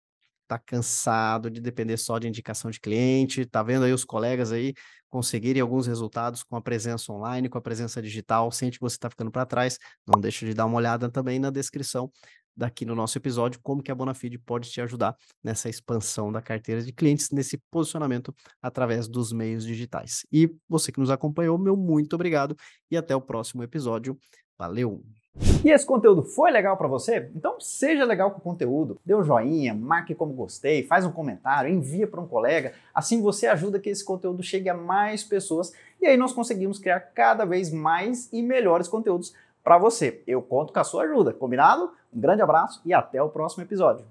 tá 0.49 0.59
cansado 0.59 1.51
de 1.51 1.61
depender 1.61 1.97
só 1.99 2.19
de 2.19 2.27
indicação 2.27 2.71
de 2.71 2.81
cliente, 2.81 3.47
tá 3.47 3.63
vendo 3.63 3.85
aí 3.85 3.93
os 3.93 4.05
colegas 4.05 4.51
aí 4.51 4.75
conseguirem 5.09 5.63
alguns 5.63 5.87
resultados 5.87 6.43
com 6.43 6.57
a 6.57 6.61
presença 6.61 7.13
online, 7.13 7.49
com 7.49 7.59
a 7.59 7.61
presença 7.61 8.03
digital, 8.03 8.51
sente 8.51 8.79
que 8.79 8.85
você 8.85 8.97
está 8.97 9.09
ficando 9.09 9.31
para 9.31 9.47
trás, 9.47 9.79
não 10.07 10.21
deixa 10.21 10.45
de 10.45 10.55
dar 10.55 10.67
uma 10.67 10.77
olhada 10.77 11.11
também 11.11 11.39
na 11.39 11.51
descrição 11.51 12.11
daqui 12.59 12.85
no 12.85 12.95
nosso 12.95 13.17
episódio, 13.17 13.61
como 13.63 13.81
que 13.83 13.93
a 13.93 13.95
Bonafide 13.95 14.37
pode 14.37 14.69
te 14.69 14.81
ajudar 14.81 15.17
nessa 15.45 15.69
expansão 15.69 16.33
da 16.33 16.43
carteira 16.43 16.83
de 16.83 16.93
clientes, 16.93 17.31
nesse 17.31 17.57
posicionamento 17.71 18.35
através 18.61 19.07
dos 19.07 19.33
meios 19.33 19.65
digitais. 19.65 20.27
E 20.33 20.53
você 20.69 20.91
que 20.91 20.99
nos 20.99 21.11
acompanhou, 21.11 21.57
meu 21.57 21.77
muito 21.77 22.15
obrigado 22.15 22.57
e 22.91 22.97
até 22.97 23.15
o 23.15 23.21
próximo 23.21 23.63
episódio. 23.63 24.19
Valeu! 24.59 25.05
E 25.65 25.71
esse 25.71 25.85
conteúdo 25.85 26.23
foi 26.23 26.51
legal 26.51 26.77
para 26.77 26.87
você? 26.87 27.31
Então 27.35 27.61
seja 27.61 28.05
legal 28.05 28.31
com 28.31 28.39
o 28.39 28.43
conteúdo, 28.43 28.99
dê 29.05 29.15
um 29.15 29.25
joinha, 29.25 29.75
marque 29.75 30.15
como 30.15 30.33
gostei, 30.33 30.85
faz 30.85 31.05
um 31.05 31.11
comentário, 31.11 31.71
envia 31.71 32.07
para 32.07 32.21
um 32.21 32.27
colega, 32.27 32.73
assim 32.95 33.21
você 33.21 33.47
ajuda 33.47 33.79
que 33.79 33.91
esse 33.91 34.05
conteúdo 34.05 34.43
chegue 34.43 34.69
a 34.69 34.75
mais 34.75 35.25
pessoas 35.25 35.73
e 36.01 36.07
aí 36.07 36.17
nós 36.17 36.33
conseguimos 36.33 36.79
criar 36.79 37.01
cada 37.01 37.45
vez 37.45 37.73
mais 37.73 38.33
e 38.33 38.41
melhores 38.41 38.89
conteúdos 38.89 39.35
para 39.63 39.77
você. 39.77 40.23
Eu 40.27 40.41
conto 40.41 40.73
com 40.73 40.79
a 40.79 40.85
sua 40.85 41.03
ajuda, 41.05 41.33
combinado? 41.33 41.93
Um 42.15 42.21
grande 42.21 42.41
abraço 42.41 42.81
e 42.85 42.95
até 42.95 43.23
o 43.23 43.29
próximo 43.29 43.63
episódio. 43.63 44.07